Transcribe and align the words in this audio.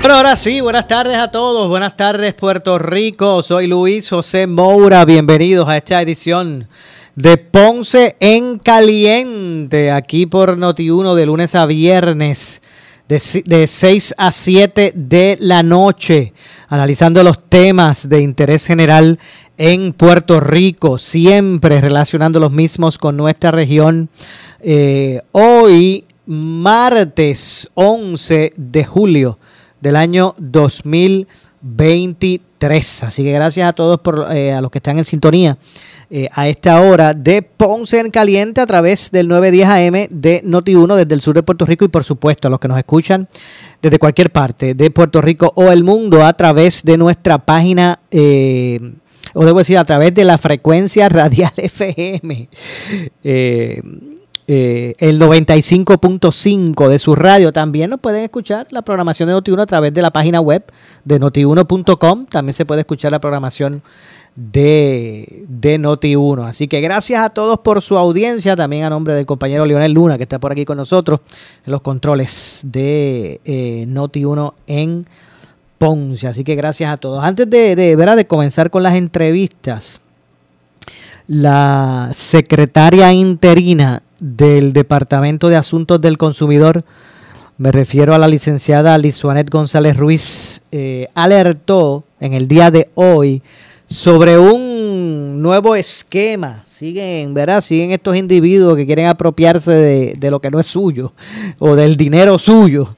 Bueno, 0.00 0.16
ahora 0.16 0.34
sí, 0.38 0.62
buenas 0.62 0.88
tardes 0.88 1.18
a 1.18 1.30
todos, 1.30 1.68
buenas 1.68 1.94
tardes 1.94 2.32
Puerto 2.32 2.78
Rico, 2.78 3.42
soy 3.42 3.66
Luis 3.66 4.08
José 4.08 4.46
Moura, 4.46 5.04
bienvenidos 5.04 5.68
a 5.68 5.76
esta 5.76 6.00
edición 6.00 6.68
de 7.16 7.36
Ponce 7.36 8.16
en 8.18 8.58
Caliente, 8.58 9.90
aquí 9.90 10.24
por 10.24 10.56
Noti1 10.56 11.14
de 11.14 11.26
lunes 11.26 11.54
a 11.54 11.66
viernes, 11.66 12.62
de, 13.10 13.20
de 13.44 13.66
6 13.66 14.14
a 14.16 14.32
7 14.32 14.94
de 14.96 15.36
la 15.38 15.62
noche, 15.62 16.32
analizando 16.68 17.22
los 17.22 17.38
temas 17.38 18.08
de 18.08 18.22
interés 18.22 18.66
general 18.66 19.18
en 19.58 19.92
Puerto 19.92 20.40
Rico, 20.40 20.96
siempre 20.96 21.78
relacionando 21.78 22.40
los 22.40 22.52
mismos 22.52 22.96
con 22.96 23.18
nuestra 23.18 23.50
región. 23.50 24.08
Eh, 24.62 25.20
hoy, 25.32 26.06
martes 26.24 27.68
11 27.74 28.54
de 28.56 28.84
julio 28.84 29.38
del 29.80 29.96
año 29.96 30.34
2023. 30.38 33.02
Así 33.04 33.24
que 33.24 33.32
gracias 33.32 33.68
a 33.68 33.72
todos, 33.72 33.98
por, 34.00 34.28
eh, 34.32 34.52
a 34.52 34.60
los 34.60 34.70
que 34.70 34.78
están 34.78 34.98
en 34.98 35.04
sintonía 35.04 35.58
eh, 36.12 36.28
a 36.32 36.48
esta 36.48 36.80
hora 36.80 37.14
de 37.14 37.42
Ponce 37.42 38.00
en 38.00 38.10
Caliente 38.10 38.60
a 38.60 38.66
través 38.66 39.12
del 39.12 39.28
910 39.28 39.68
AM 39.68 40.08
de 40.10 40.42
Noti1 40.42 40.96
desde 40.96 41.14
el 41.14 41.20
sur 41.20 41.36
de 41.36 41.44
Puerto 41.44 41.64
Rico 41.64 41.84
y 41.84 41.88
por 41.88 42.02
supuesto 42.02 42.48
a 42.48 42.50
los 42.50 42.58
que 42.58 42.66
nos 42.66 42.78
escuchan 42.78 43.28
desde 43.80 44.00
cualquier 44.00 44.32
parte 44.32 44.74
de 44.74 44.90
Puerto 44.90 45.20
Rico 45.20 45.52
o 45.54 45.70
el 45.70 45.84
mundo 45.84 46.24
a 46.24 46.32
través 46.32 46.82
de 46.82 46.98
nuestra 46.98 47.38
página, 47.38 48.00
eh, 48.10 48.80
o 49.34 49.44
debo 49.44 49.58
decir 49.58 49.78
a 49.78 49.84
través 49.84 50.12
de 50.12 50.24
la 50.24 50.36
frecuencia 50.36 51.08
radial 51.08 51.52
FM. 51.56 52.48
Eh, 54.52 54.96
el 54.98 55.20
95.5 55.20 56.88
de 56.88 56.98
su 56.98 57.14
radio. 57.14 57.52
También 57.52 57.88
nos 57.88 58.00
pueden 58.00 58.24
escuchar 58.24 58.66
la 58.72 58.82
programación 58.82 59.28
de 59.28 59.36
Noti1 59.36 59.60
a 59.60 59.66
través 59.66 59.94
de 59.94 60.02
la 60.02 60.10
página 60.10 60.40
web 60.40 60.64
de 61.04 61.20
notiuno.com. 61.20 62.26
También 62.26 62.52
se 62.52 62.66
puede 62.66 62.80
escuchar 62.80 63.12
la 63.12 63.20
programación 63.20 63.80
de, 64.34 65.44
de 65.46 65.78
Noti1. 65.78 66.48
Así 66.48 66.66
que 66.66 66.80
gracias 66.80 67.22
a 67.22 67.30
todos 67.30 67.60
por 67.60 67.80
su 67.80 67.96
audiencia. 67.96 68.56
También 68.56 68.82
a 68.82 68.90
nombre 68.90 69.14
del 69.14 69.24
compañero 69.24 69.64
Leonel 69.64 69.92
Luna, 69.92 70.16
que 70.16 70.24
está 70.24 70.40
por 70.40 70.50
aquí 70.50 70.64
con 70.64 70.78
nosotros 70.78 71.20
en 71.64 71.70
los 71.70 71.80
controles 71.80 72.62
de 72.64 73.40
eh, 73.44 73.84
Noti1 73.86 74.54
en 74.66 75.06
Ponce. 75.78 76.26
Así 76.26 76.42
que 76.42 76.56
gracias 76.56 76.92
a 76.92 76.96
todos. 76.96 77.22
Antes 77.22 77.48
de, 77.48 77.76
de, 77.76 77.94
¿verdad? 77.94 78.16
de 78.16 78.26
comenzar 78.26 78.70
con 78.70 78.82
las 78.82 78.96
entrevistas, 78.96 80.00
la 81.28 82.10
secretaria 82.12 83.12
interina 83.12 84.02
del 84.20 84.72
Departamento 84.72 85.48
de 85.48 85.56
Asuntos 85.56 86.00
del 86.00 86.18
Consumidor, 86.18 86.84
me 87.58 87.72
refiero 87.72 88.14
a 88.14 88.18
la 88.18 88.28
licenciada 88.28 88.96
Lizuanet 88.96 89.50
González 89.50 89.96
Ruiz, 89.96 90.62
eh, 90.72 91.08
alertó 91.14 92.04
en 92.20 92.32
el 92.32 92.48
día 92.48 92.70
de 92.70 92.88
hoy 92.94 93.42
sobre 93.86 94.38
un 94.38 95.42
nuevo 95.42 95.74
esquema. 95.74 96.64
Siguen, 96.70 97.34
¿verdad? 97.34 97.60
Siguen 97.60 97.90
estos 97.90 98.16
individuos 98.16 98.76
que 98.76 98.86
quieren 98.86 99.06
apropiarse 99.06 99.72
de, 99.72 100.14
de 100.16 100.30
lo 100.30 100.40
que 100.40 100.50
no 100.50 100.60
es 100.60 100.68
suyo 100.68 101.12
o 101.58 101.76
del 101.76 101.96
dinero 101.96 102.38
suyo. 102.38 102.96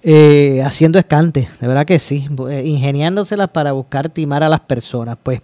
Eh, 0.00 0.62
haciendo 0.64 1.00
escante, 1.00 1.48
de 1.60 1.66
verdad 1.66 1.84
que 1.84 1.98
sí, 1.98 2.28
eh, 2.48 2.62
ingeniándoselas 2.64 3.48
para 3.48 3.72
buscar 3.72 4.08
timar 4.08 4.44
a 4.44 4.48
las 4.48 4.60
personas. 4.60 5.18
Pues, 5.20 5.40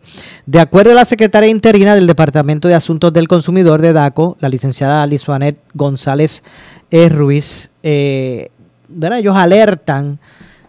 de 0.46 0.60
acuerdo 0.60 0.92
a 0.92 0.94
la 0.94 1.04
secretaria 1.04 1.48
interina 1.48 1.96
del 1.96 2.06
Departamento 2.06 2.68
de 2.68 2.74
Asuntos 2.74 3.12
del 3.12 3.26
Consumidor 3.26 3.82
de 3.82 3.92
DACO, 3.92 4.36
la 4.38 4.48
licenciada 4.48 5.04
Lizuanet 5.06 5.58
González 5.74 6.44
e. 6.92 7.08
Ruiz, 7.08 7.72
eh, 7.82 8.50
¿verdad? 8.86 9.18
ellos 9.18 9.36
alertan 9.36 10.20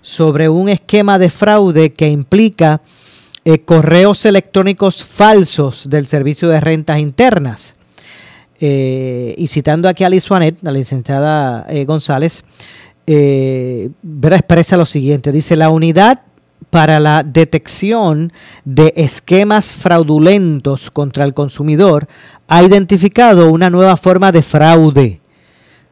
sobre 0.01 0.49
un 0.49 0.67
esquema 0.67 1.19
de 1.19 1.29
fraude 1.29 1.93
que 1.93 2.09
implica 2.09 2.81
eh, 3.43 3.59
correos 3.59 4.25
electrónicos 4.25 5.03
falsos 5.03 5.87
del 5.91 6.07
Servicio 6.07 6.49
de 6.49 6.59
Rentas 6.59 6.97
Internas. 6.97 7.75
Eh, 8.59 9.35
y 9.37 9.47
citando 9.47 9.87
aquí 9.87 10.03
a 10.03 10.09
Lizuanet, 10.09 10.57
la 10.63 10.71
licenciada 10.71 11.67
González, 11.85 12.45
eh, 13.07 13.89
expresa 14.31 14.77
lo 14.77 14.85
siguiente. 14.85 15.31
Dice, 15.31 15.55
la 15.55 15.69
unidad 15.69 16.21
para 16.69 16.99
la 16.99 17.23
detección 17.23 18.31
de 18.63 18.93
esquemas 18.95 19.75
fraudulentos 19.75 20.91
contra 20.91 21.23
el 21.23 21.33
consumidor 21.33 22.07
ha 22.47 22.63
identificado 22.63 23.51
una 23.51 23.69
nueva 23.69 23.97
forma 23.97 24.31
de 24.31 24.41
fraude. 24.41 25.21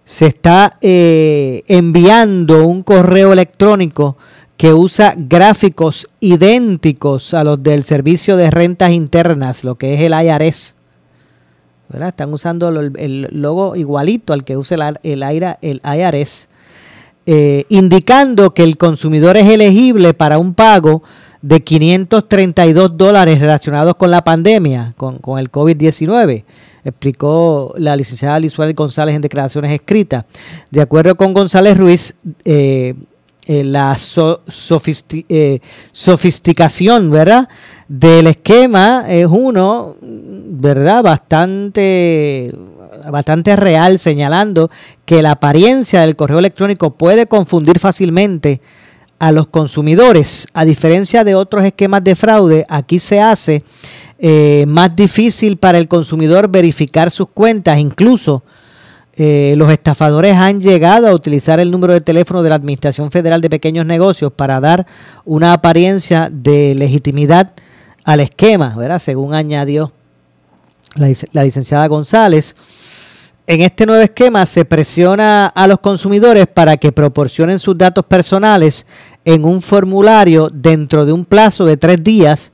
Se 0.06 0.28
está 0.28 0.78
eh, 0.81 1.63
enviando 1.68 2.68
un 2.68 2.84
correo 2.84 3.31
electrónico 3.31 4.18
que 4.57 4.74
usa 4.74 5.16
gráficos 5.18 6.09
idénticos 6.19 7.34
a 7.34 7.44
los 7.44 7.63
del 7.63 7.84
Servicio 7.84 8.35
de 8.35 8.51
Rentas 8.51 8.91
Internas, 8.91 9.63
lo 9.63 9.75
que 9.75 9.94
es 9.94 10.01
el 10.01 10.13
IRS. 10.13 10.75
Están 11.94 12.34
usando 12.34 12.69
el, 12.69 13.28
logo 13.31 13.75
igualito 13.75 14.34
al 14.34 14.44
que 14.44 14.57
usa 14.57 14.97
el, 15.03 15.22
el, 15.22 15.56
el 15.62 15.81
IRS 15.84 16.50
eh, 17.25 17.66
indicando 17.69 18.53
que 18.53 18.63
el 18.63 18.78
consumidor 18.78 19.38
es 19.38 19.45
elegible 19.50 20.13
para 20.13 20.38
un 20.38 20.53
pago 20.53 21.03
de 21.41 21.63
532 21.63 22.97
dólares 22.97 23.39
relacionados 23.39 23.95
con 23.95 24.11
la 24.11 24.23
pandemia, 24.23 24.94
con, 24.97 25.19
con 25.19 25.39
el 25.39 25.51
COVID-19, 25.51 26.44
explicó 26.83 27.73
la 27.78 27.95
licenciada 27.95 28.39
Lizuel 28.39 28.73
González 28.73 29.16
en 29.16 29.22
declaraciones 29.22 29.72
escritas. 29.72 30.25
De 30.69 30.81
acuerdo 30.81 31.16
con 31.16 31.33
González 31.33 31.78
Ruiz, 31.78 32.16
eh, 32.44 32.94
eh, 33.45 33.63
la 33.63 33.97
so, 33.97 34.41
sofisti 34.47 35.25
sofisticación, 35.91 37.09
¿verdad? 37.09 37.47
Del 37.88 38.28
esquema 38.28 39.06
es 39.07 39.28
uno, 39.28 39.95
¿verdad? 40.01 41.03
Bastante 41.03 42.53
bastante 43.11 43.55
real 43.55 43.99
señalando 43.99 44.69
que 45.05 45.21
la 45.21 45.31
apariencia 45.31 46.01
del 46.01 46.15
correo 46.15 46.39
electrónico 46.39 46.91
puede 46.91 47.27
confundir 47.27 47.79
fácilmente 47.79 48.61
a 49.19 49.31
los 49.31 49.47
consumidores. 49.47 50.47
A 50.53 50.65
diferencia 50.65 51.23
de 51.23 51.35
otros 51.35 51.63
esquemas 51.63 52.03
de 52.03 52.15
fraude, 52.15 52.65
aquí 52.67 52.99
se 52.99 53.21
hace 53.21 53.63
eh, 54.19 54.65
más 54.67 54.95
difícil 54.95 55.57
para 55.57 55.77
el 55.77 55.87
consumidor 55.87 56.49
verificar 56.49 57.09
sus 57.11 57.29
cuentas. 57.29 57.79
Incluso 57.79 58.43
eh, 59.15 59.53
los 59.57 59.71
estafadores 59.71 60.35
han 60.35 60.59
llegado 60.59 61.07
a 61.07 61.13
utilizar 61.13 61.59
el 61.59 61.71
número 61.71 61.93
de 61.93 62.01
teléfono 62.01 62.41
de 62.41 62.49
la 62.49 62.55
Administración 62.55 63.11
Federal 63.11 63.41
de 63.41 63.49
Pequeños 63.49 63.85
Negocios 63.85 64.33
para 64.33 64.59
dar 64.59 64.87
una 65.23 65.53
apariencia 65.53 66.29
de 66.31 66.73
legitimidad 66.75 67.53
al 68.03 68.21
esquema, 68.21 68.75
¿verdad? 68.75 68.99
Según 68.99 69.33
añadió 69.33 69.93
la, 70.95 71.11
la 71.31 71.43
licenciada 71.43 71.87
González. 71.87 72.55
En 73.45 73.61
este 73.61 73.85
nuevo 73.85 74.01
esquema 74.01 74.45
se 74.45 74.63
presiona 74.63 75.47
a 75.47 75.67
los 75.67 75.79
consumidores 75.79 76.47
para 76.47 76.77
que 76.77 76.93
proporcionen 76.93 77.59
sus 77.59 77.77
datos 77.77 78.05
personales 78.05 78.85
en 79.25 79.43
un 79.43 79.61
formulario 79.61 80.47
dentro 80.51 81.05
de 81.05 81.11
un 81.11 81.25
plazo 81.25 81.65
de 81.65 81.75
tres 81.75 82.01
días 82.01 82.53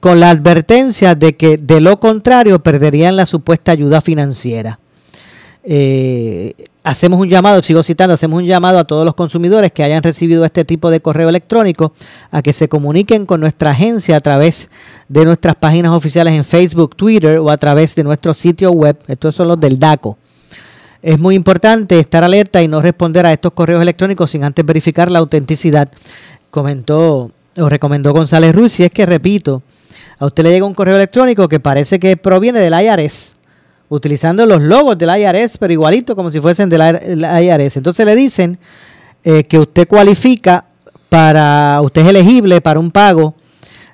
con 0.00 0.20
la 0.20 0.30
advertencia 0.30 1.14
de 1.14 1.34
que 1.34 1.58
de 1.58 1.80
lo 1.82 2.00
contrario 2.00 2.62
perderían 2.62 3.14
la 3.14 3.26
supuesta 3.26 3.72
ayuda 3.72 4.00
financiera. 4.00 4.80
Eh, 5.64 6.54
hacemos 6.84 7.20
un 7.20 7.28
llamado, 7.28 7.62
sigo 7.62 7.82
citando, 7.82 8.14
hacemos 8.14 8.40
un 8.40 8.46
llamado 8.46 8.78
a 8.78 8.84
todos 8.84 9.04
los 9.04 9.14
consumidores 9.14 9.72
que 9.72 9.82
hayan 9.82 10.02
recibido 10.02 10.44
este 10.44 10.64
tipo 10.64 10.90
de 10.90 11.00
correo 11.00 11.28
electrónico 11.28 11.92
a 12.30 12.42
que 12.42 12.52
se 12.52 12.68
comuniquen 12.68 13.26
con 13.26 13.40
nuestra 13.40 13.70
agencia 13.70 14.16
a 14.16 14.20
través 14.20 14.70
de 15.08 15.24
nuestras 15.24 15.54
páginas 15.56 15.92
oficiales 15.92 16.34
en 16.34 16.44
Facebook, 16.44 16.96
Twitter 16.96 17.38
o 17.38 17.50
a 17.50 17.56
través 17.56 17.94
de 17.94 18.04
nuestro 18.04 18.34
sitio 18.34 18.72
web. 18.72 18.98
Estos 19.06 19.34
son 19.34 19.48
los 19.48 19.60
del 19.60 19.78
DACO. 19.78 20.18
Es 21.02 21.18
muy 21.18 21.34
importante 21.34 21.98
estar 21.98 22.22
alerta 22.22 22.62
y 22.62 22.68
no 22.68 22.80
responder 22.80 23.26
a 23.26 23.32
estos 23.32 23.52
correos 23.52 23.82
electrónicos 23.82 24.30
sin 24.30 24.44
antes 24.44 24.64
verificar 24.64 25.10
la 25.10 25.18
autenticidad, 25.18 25.88
comentó 26.50 27.32
o 27.56 27.68
recomendó 27.68 28.12
González 28.12 28.54
Ruiz. 28.54 28.78
Y 28.78 28.84
es 28.84 28.92
que, 28.92 29.04
repito, 29.04 29.62
a 30.18 30.26
usted 30.26 30.44
le 30.44 30.50
llega 30.50 30.64
un 30.64 30.74
correo 30.74 30.94
electrónico 30.94 31.48
que 31.48 31.58
parece 31.58 31.98
que 31.98 32.16
proviene 32.16 32.60
del 32.60 32.72
IRS, 32.72 33.34
utilizando 33.92 34.46
los 34.46 34.62
logos 34.62 34.96
del 34.96 35.10
IRS, 35.10 35.58
pero 35.58 35.72
igualito 35.72 36.16
como 36.16 36.30
si 36.30 36.40
fuesen 36.40 36.68
del 36.68 36.80
IRS. 36.80 37.76
Entonces 37.76 38.06
le 38.06 38.16
dicen 38.16 38.58
eh, 39.22 39.44
que 39.44 39.58
usted 39.58 39.86
cualifica 39.86 40.64
para 41.08 41.78
usted 41.82 42.00
es 42.02 42.08
elegible 42.08 42.62
para 42.62 42.80
un 42.80 42.90
pago 42.90 43.34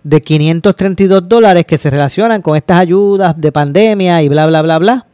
de 0.04 0.22
532 0.22 1.28
dólares 1.28 1.66
que 1.66 1.76
se 1.78 1.90
relacionan 1.90 2.42
con 2.42 2.56
estas 2.56 2.78
ayudas 2.78 3.38
de 3.40 3.50
pandemia 3.50 4.22
y 4.22 4.28
bla, 4.28 4.46
bla, 4.46 4.62
bla, 4.62 4.78
bla. 4.78 5.06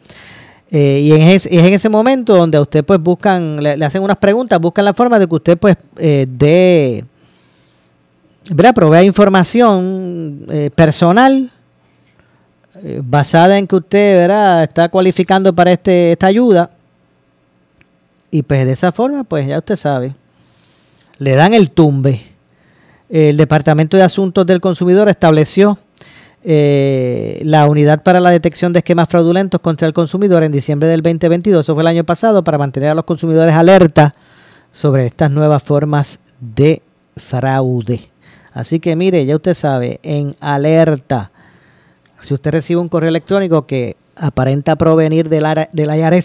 Eh, 0.71 1.01
y 1.03 1.13
es, 1.13 1.47
en 1.47 1.73
ese 1.73 1.89
momento 1.89 2.37
donde 2.37 2.61
usted 2.61 2.85
pues 2.85 3.01
buscan, 3.01 3.63
le, 3.63 3.83
hacen 3.85 4.03
unas 4.03 4.19
preguntas, 4.19 4.61
buscan 4.61 4.85
la 4.85 4.93
forma 4.93 5.19
de 5.19 5.27
que 5.27 5.35
usted 5.35 5.57
pues 5.57 5.77
eh, 5.97 6.27
dé, 6.29 7.05
¿verdad? 8.51 8.75
Provea 8.75 9.03
información 9.03 10.45
eh, 10.51 10.71
personal 10.75 11.51
eh, 12.85 13.01
basada 13.03 13.57
en 13.57 13.67
que 13.67 13.77
usted 13.77 14.19
¿verdad? 14.19 14.63
está 14.63 14.91
cualificando 14.91 15.55
para 15.55 15.73
este, 15.73 16.13
esta 16.13 16.27
ayuda. 16.27 16.71
Y 18.31 18.43
pues 18.43 18.67
de 18.67 18.73
esa 18.73 18.93
forma, 18.93 19.25
pues 19.25 19.47
ya 19.47 19.57
usted 19.57 19.77
sabe, 19.77 20.15
le 21.19 21.35
dan 21.35 21.55
el 21.55 21.71
tumbe. 21.71 22.21
El 23.09 23.39
Departamento 23.39 23.97
de 23.97 24.03
Asuntos 24.03 24.45
del 24.45 24.61
Consumidor 24.61 25.09
estableció 25.09 25.79
eh, 26.47 27.41
la 27.43 27.67
unidad 27.67 28.03
para 28.03 28.21
la 28.21 28.29
detección 28.29 28.75
de 28.75 28.81
esquemas 28.81 29.09
fraudulentos 29.09 29.63
contra 29.63 29.89
el 29.89 29.95
consumidor 29.95 30.43
en 30.43 30.53
diciembre 30.53 30.89
del 30.89 31.01
2022, 31.01 31.65
eso 31.65 31.73
fue 31.75 31.83
el 31.83 31.87
año 31.87 32.05
pasado, 32.05 32.45
para 32.45 32.59
mantener 32.59 32.91
a 32.91 32.95
los 32.95 33.05
consumidores 33.05 33.55
alerta 33.55 34.15
sobre 34.71 35.07
estas 35.07 35.31
nuevas 35.31 35.63
formas 35.63 36.21
de 36.39 36.83
fraude. 37.17 38.11
Así 38.53 38.79
que 38.79 38.95
mire, 38.95 39.25
ya 39.25 39.37
usted 39.37 39.55
sabe, 39.55 40.01
en 40.03 40.37
alerta. 40.39 41.31
Si 42.25 42.33
usted 42.33 42.53
recibe 42.53 42.81
un 42.81 42.89
correo 42.89 43.11
electrónico 43.11 43.67
que 43.67 43.97
aparenta 44.17 44.77
provenir 44.77 45.29
del, 45.29 45.45
del 45.73 46.25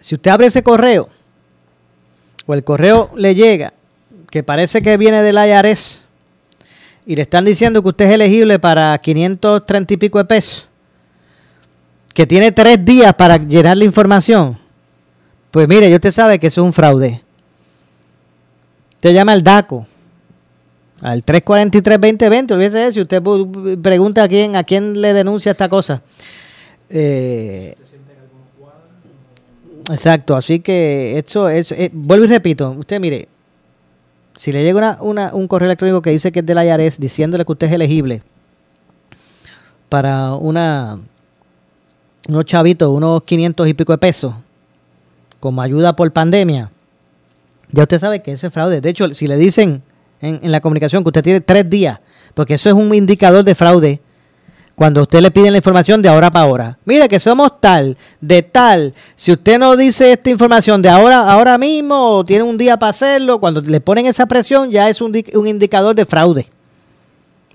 si 0.00 0.14
usted 0.14 0.30
abre 0.30 0.46
ese 0.46 0.62
correo 0.62 1.08
o 2.46 2.54
el 2.54 2.64
correo 2.64 3.10
le 3.16 3.34
llega 3.34 3.72
que 4.30 4.42
parece 4.42 4.82
que 4.82 4.96
viene 4.96 5.22
del 5.22 5.36
IRS 5.36 6.06
y 7.06 7.14
le 7.14 7.22
están 7.22 7.44
diciendo 7.44 7.80
que 7.80 7.88
usted 7.88 8.06
es 8.06 8.14
elegible 8.14 8.58
para 8.58 8.98
530 8.98 9.94
y 9.94 9.96
pico 9.96 10.18
de 10.18 10.24
pesos, 10.24 10.66
que 12.12 12.26
tiene 12.26 12.50
tres 12.50 12.84
días 12.84 13.14
para 13.14 13.36
llenar 13.36 13.76
la 13.76 13.84
información, 13.84 14.58
pues 15.52 15.68
mire, 15.68 15.94
usted 15.94 16.10
sabe 16.10 16.40
que 16.40 16.48
eso 16.48 16.60
es 16.60 16.66
un 16.66 16.72
fraude. 16.72 17.22
Usted 18.94 19.12
llama 19.12 19.32
al 19.32 19.44
DACO 19.44 19.86
al 21.00 21.24
343-2020, 21.24 22.52
olvídese 22.52 22.92
si 22.92 23.00
usted 23.00 23.22
pregunta 23.82 24.22
a 24.22 24.28
quién, 24.28 24.56
a 24.56 24.64
quién 24.64 25.00
le 25.00 25.12
denuncia 25.12 25.52
esta 25.52 25.68
cosa. 25.68 26.02
Eh, 26.88 27.76
exacto, 29.90 30.36
así 30.36 30.60
que 30.60 31.18
esto 31.18 31.48
es, 31.48 31.72
eh, 31.72 31.90
vuelvo 31.92 32.24
y 32.24 32.28
repito, 32.28 32.70
usted 32.78 32.98
mire, 33.00 33.28
si 34.34 34.52
le 34.52 34.62
llega 34.62 34.98
una, 35.00 35.34
un 35.34 35.48
correo 35.48 35.66
electrónico 35.66 36.02
que 36.02 36.10
dice 36.10 36.32
que 36.32 36.40
es 36.40 36.46
de 36.46 36.54
la 36.54 36.64
IARES 36.64 37.00
diciéndole 37.00 37.44
que 37.44 37.52
usted 37.52 37.66
es 37.66 37.72
elegible 37.72 38.22
para 39.88 40.34
una 40.34 40.98
unos 42.28 42.44
chavitos, 42.44 42.88
unos 42.88 43.22
500 43.22 43.68
y 43.68 43.74
pico 43.74 43.92
de 43.92 43.98
pesos, 43.98 44.34
como 45.38 45.62
ayuda 45.62 45.94
por 45.94 46.12
pandemia, 46.12 46.70
ya 47.70 47.82
usted 47.82 48.00
sabe 48.00 48.20
que 48.20 48.32
eso 48.32 48.46
es 48.48 48.52
fraude. 48.52 48.80
De 48.80 48.88
hecho, 48.88 49.12
si 49.14 49.26
le 49.26 49.36
dicen 49.36 49.82
en, 50.20 50.50
la 50.50 50.60
comunicación 50.60 51.02
que 51.02 51.08
usted 51.08 51.22
tiene 51.22 51.40
tres 51.40 51.68
días, 51.68 51.98
porque 52.34 52.54
eso 52.54 52.68
es 52.68 52.74
un 52.74 52.94
indicador 52.94 53.44
de 53.44 53.54
fraude. 53.54 54.00
Cuando 54.74 55.02
usted 55.02 55.20
le 55.20 55.30
pide 55.30 55.50
la 55.50 55.56
información 55.56 56.02
de 56.02 56.10
ahora 56.10 56.30
para 56.30 56.44
ahora. 56.44 56.78
Mire 56.84 57.08
que 57.08 57.18
somos 57.18 57.62
tal, 57.62 57.96
de 58.20 58.42
tal. 58.42 58.92
Si 59.14 59.32
usted 59.32 59.58
no 59.58 59.74
dice 59.74 60.12
esta 60.12 60.28
información 60.28 60.82
de 60.82 60.90
ahora, 60.90 61.20
ahora 61.20 61.56
mismo, 61.56 62.18
o 62.18 62.24
tiene 62.26 62.44
un 62.44 62.58
día 62.58 62.76
para 62.76 62.90
hacerlo, 62.90 63.40
cuando 63.40 63.62
le 63.62 63.80
ponen 63.80 64.04
esa 64.04 64.26
presión 64.26 64.70
ya 64.70 64.90
es 64.90 65.00
un, 65.00 65.16
un 65.32 65.46
indicador 65.46 65.94
de 65.94 66.04
fraude. 66.04 66.50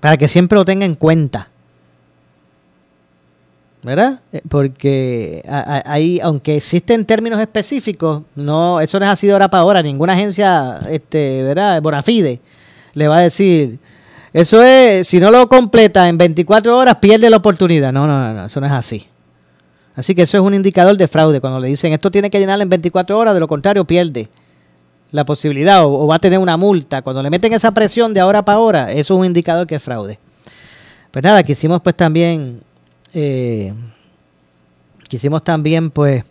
Para 0.00 0.16
que 0.16 0.26
siempre 0.26 0.58
lo 0.58 0.64
tenga 0.64 0.84
en 0.84 0.96
cuenta. 0.96 1.51
¿Verdad? 3.82 4.20
Eh, 4.32 4.40
porque 4.48 5.42
ahí, 5.84 6.20
aunque 6.22 6.56
existen 6.56 7.04
términos 7.04 7.40
específicos, 7.40 8.22
no, 8.34 8.80
eso 8.80 8.98
no 8.98 9.06
es 9.06 9.10
así 9.10 9.26
de 9.26 9.34
hora 9.34 9.48
para 9.48 9.64
hora. 9.64 9.82
Ninguna 9.82 10.12
agencia, 10.12 10.78
este, 10.88 11.42
¿verdad? 11.42 11.82
Bonafide 11.82 12.40
le 12.94 13.08
va 13.08 13.18
a 13.18 13.20
decir, 13.20 13.78
eso 14.32 14.62
es, 14.62 15.06
si 15.08 15.18
no 15.18 15.30
lo 15.30 15.48
completa 15.48 16.08
en 16.08 16.18
24 16.18 16.76
horas, 16.76 16.96
pierde 16.96 17.28
la 17.30 17.38
oportunidad. 17.38 17.92
No, 17.92 18.06
no, 18.06 18.32
no, 18.32 18.46
eso 18.46 18.60
no 18.60 18.66
es 18.66 18.72
así. 18.72 19.06
Así 19.94 20.14
que 20.14 20.22
eso 20.22 20.38
es 20.38 20.42
un 20.42 20.54
indicador 20.54 20.96
de 20.96 21.06
fraude. 21.08 21.40
Cuando 21.40 21.60
le 21.60 21.68
dicen, 21.68 21.92
esto 21.92 22.10
tiene 22.10 22.30
que 22.30 22.38
llenar 22.38 22.60
en 22.60 22.68
24 22.68 23.18
horas, 23.18 23.34
de 23.34 23.40
lo 23.40 23.48
contrario, 23.48 23.84
pierde 23.84 24.28
la 25.10 25.26
posibilidad 25.26 25.84
o, 25.84 26.06
va 26.06 26.16
a 26.16 26.18
tener 26.18 26.38
una 26.38 26.56
multa. 26.56 27.02
Cuando 27.02 27.22
le 27.22 27.28
meten 27.28 27.52
esa 27.52 27.72
presión 27.72 28.14
de 28.14 28.20
ahora 28.20 28.42
para 28.42 28.56
ahora, 28.56 28.92
eso 28.92 29.14
es 29.14 29.20
un 29.20 29.26
indicador 29.26 29.66
que 29.66 29.74
es 29.74 29.82
fraude. 29.82 30.18
Pues 31.10 31.22
nada, 31.22 31.42
quisimos 31.42 31.82
pues 31.82 31.94
también 31.94 32.62
eh, 33.14 33.72
quisimos 35.08 35.44
también 35.44 35.90
pues 35.90 36.24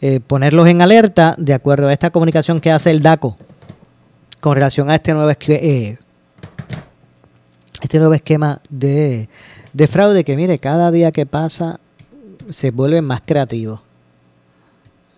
eh, 0.00 0.20
ponerlos 0.20 0.68
en 0.68 0.82
alerta 0.82 1.34
de 1.38 1.54
acuerdo 1.54 1.88
a 1.88 1.92
esta 1.92 2.10
comunicación 2.10 2.60
que 2.60 2.70
hace 2.70 2.90
el 2.90 3.02
DACO 3.02 3.36
con 4.40 4.54
relación 4.54 4.90
a 4.90 4.96
este 4.96 5.14
nuevo, 5.14 5.30
eh, 5.30 5.96
este 7.80 7.98
nuevo 7.98 8.14
esquema 8.14 8.60
de, 8.68 9.28
de 9.72 9.86
fraude 9.86 10.24
que 10.24 10.36
mire, 10.36 10.58
cada 10.58 10.90
día 10.90 11.12
que 11.12 11.26
pasa 11.26 11.78
se 12.50 12.72
vuelven 12.72 13.04
más 13.04 13.22
creativos. 13.24 13.80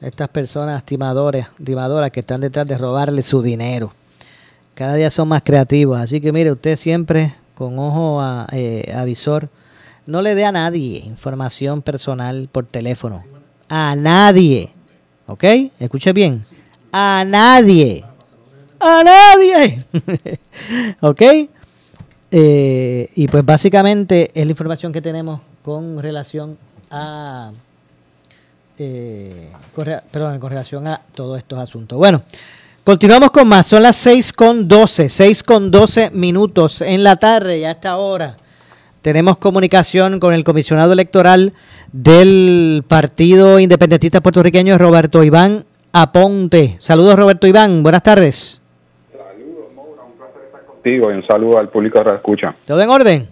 Estas 0.00 0.28
personas 0.28 0.84
timadores, 0.84 1.46
timadoras 1.64 2.10
que 2.10 2.20
están 2.20 2.42
detrás 2.42 2.66
de 2.66 2.76
robarle 2.76 3.22
su 3.22 3.40
dinero. 3.40 3.94
Cada 4.74 4.96
día 4.96 5.08
son 5.08 5.28
más 5.28 5.42
creativos. 5.42 5.98
Así 5.98 6.20
que 6.20 6.32
mire, 6.32 6.52
usted 6.52 6.76
siempre 6.76 7.34
con 7.54 7.78
ojo 7.78 8.20
a, 8.20 8.46
eh, 8.52 8.92
a 8.94 9.04
visor 9.04 9.48
no 10.06 10.22
le 10.22 10.34
dé 10.34 10.44
a 10.44 10.52
nadie 10.52 10.98
información 10.98 11.82
personal 11.82 12.48
por 12.50 12.66
teléfono. 12.66 13.24
A 13.68 13.96
nadie. 13.96 14.70
¿Ok? 15.26 15.44
Escuche 15.78 16.12
bien. 16.12 16.44
A 16.92 17.24
nadie. 17.26 18.04
A 18.78 19.02
nadie. 19.02 19.84
¿Ok? 21.00 21.22
Eh, 22.30 23.10
y 23.14 23.28
pues 23.28 23.44
básicamente 23.44 24.30
es 24.34 24.44
la 24.44 24.50
información 24.50 24.92
que 24.92 25.00
tenemos 25.00 25.40
con 25.62 26.02
relación 26.02 26.58
a... 26.90 27.52
Eh, 28.76 29.52
perdón, 30.10 30.40
con 30.40 30.50
relación 30.50 30.86
a 30.86 31.00
todos 31.14 31.38
estos 31.38 31.58
asuntos. 31.58 31.96
Bueno, 31.96 32.22
continuamos 32.82 33.30
con 33.30 33.48
más. 33.48 33.68
Son 33.68 33.82
las 33.82 33.96
6 33.96 34.32
con 34.32 34.68
12, 34.68 35.08
6 35.08 35.42
con 35.44 35.70
12 35.70 36.10
minutos 36.10 36.82
en 36.82 37.04
la 37.04 37.16
tarde 37.16 37.60
y 37.60 37.64
a 37.64 37.70
esta 37.70 37.96
hora 37.96 38.36
tenemos 39.04 39.36
comunicación 39.36 40.18
con 40.18 40.32
el 40.32 40.44
comisionado 40.44 40.94
electoral 40.94 41.52
del 41.92 42.82
Partido 42.88 43.60
Independentista 43.60 44.22
Puertorriqueño, 44.22 44.78
Roberto 44.78 45.22
Iván 45.22 45.66
Aponte. 45.92 46.76
Saludos, 46.78 47.14
Roberto 47.14 47.46
Iván. 47.46 47.82
Buenas 47.82 48.02
tardes. 48.02 48.62
Saludos, 49.12 49.66
Maura. 49.76 50.04
Un 50.04 50.16
placer 50.16 50.44
estar 50.46 50.64
contigo 50.64 51.12
y 51.12 51.16
un 51.16 51.26
saludo 51.26 51.58
al 51.58 51.68
público 51.68 52.02
que 52.02 52.14
escucha. 52.14 52.56
¿Todo 52.64 52.80
en 52.80 52.88
orden? 52.88 53.28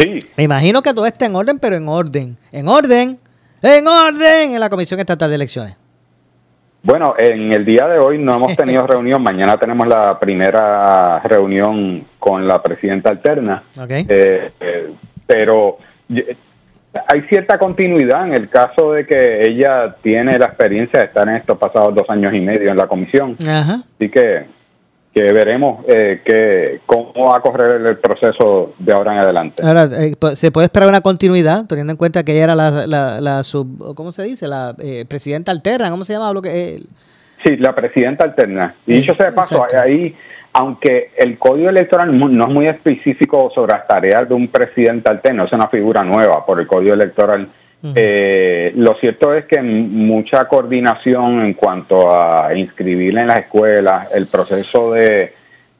Sí. 0.00 0.18
Me 0.38 0.44
imagino 0.44 0.80
que 0.80 0.94
todo 0.94 1.04
está 1.04 1.26
en 1.26 1.36
orden, 1.36 1.58
pero 1.58 1.76
en 1.76 1.86
orden. 1.86 2.38
En 2.50 2.66
orden. 2.66 3.18
En 3.60 3.86
orden 3.86 4.52
en 4.52 4.60
la 4.60 4.70
Comisión 4.70 5.00
Estatal 5.00 5.28
de 5.28 5.36
Elecciones. 5.36 5.76
Bueno, 6.82 7.14
en 7.18 7.52
el 7.52 7.64
día 7.64 7.86
de 7.88 7.98
hoy 7.98 8.18
no 8.18 8.34
hemos 8.34 8.56
tenido 8.56 8.86
reunión. 8.86 9.22
Mañana 9.22 9.56
tenemos 9.56 9.86
la 9.86 10.18
primera 10.18 11.20
reunión 11.20 12.06
con 12.18 12.46
la 12.46 12.62
presidenta 12.62 13.10
alterna. 13.10 13.64
Eh, 13.88 14.52
eh, 14.60 14.92
pero 15.26 15.78
hay 17.06 17.22
cierta 17.22 17.58
continuidad 17.58 18.26
en 18.26 18.34
el 18.34 18.48
caso 18.48 18.92
de 18.92 19.06
que 19.06 19.46
ella 19.46 19.96
tiene 20.02 20.38
la 20.38 20.46
experiencia 20.46 21.00
de 21.00 21.06
estar 21.06 21.28
en 21.28 21.36
estos 21.36 21.58
pasados 21.58 21.94
dos 21.94 22.08
años 22.08 22.34
y 22.34 22.40
medio 22.40 22.70
en 22.70 22.76
la 22.76 22.86
comisión. 22.86 23.36
Así 23.46 24.08
que, 24.08 24.46
que 25.26 25.32
veremos 25.32 25.84
eh, 25.88 26.20
que, 26.24 26.80
cómo 26.86 27.30
va 27.30 27.38
a 27.38 27.40
correr 27.40 27.80
el 27.84 27.98
proceso 27.98 28.74
de 28.78 28.92
ahora 28.92 29.14
en 29.14 29.18
adelante. 29.18 29.62
Ahora, 29.66 29.88
¿se 29.88 30.50
puede 30.52 30.66
esperar 30.66 30.88
una 30.88 31.00
continuidad, 31.00 31.66
teniendo 31.66 31.92
en 31.92 31.96
cuenta 31.96 32.22
que 32.22 32.32
ella 32.32 32.44
era 32.44 32.54
la, 32.54 32.86
la, 32.86 33.20
la 33.20 33.42
sub, 33.42 33.94
¿cómo 33.94 34.12
se 34.12 34.22
dice? 34.22 34.46
La 34.46 34.74
presidenta 35.08 35.50
alterna, 35.50 35.90
¿cómo 35.90 36.04
se 36.04 36.12
llama? 36.12 36.32
Lo 36.32 36.42
que, 36.42 36.80
Sí, 37.44 37.56
la 37.56 37.74
presidenta 37.74 38.24
alterna. 38.24 38.74
Y 38.86 38.94
dicho 38.94 39.14
sea 39.14 39.26
de 39.26 39.32
paso, 39.32 39.64
ahí 39.80 40.14
aunque 40.52 41.12
el 41.16 41.38
código 41.38 41.68
electoral 41.68 42.18
no 42.18 42.44
es 42.46 42.52
muy 42.52 42.66
específico 42.66 43.50
sobre 43.54 43.74
las 43.74 43.86
tareas 43.86 44.28
de 44.28 44.34
un 44.34 44.48
presidente 44.48 45.08
alterno, 45.08 45.44
es 45.44 45.52
una 45.52 45.68
figura 45.68 46.02
nueva 46.02 46.44
por 46.44 46.58
el 46.58 46.66
código 46.66 46.94
electoral, 46.94 47.48
eh, 47.82 48.72
lo 48.76 48.94
cierto 48.94 49.34
es 49.34 49.44
que 49.44 49.62
mucha 49.62 50.46
coordinación 50.48 51.44
en 51.44 51.54
cuanto 51.54 52.12
a 52.12 52.54
inscribirle 52.54 53.20
en 53.20 53.28
las 53.28 53.40
escuelas, 53.40 54.08
el 54.12 54.26
proceso 54.26 54.92
de, 54.92 55.32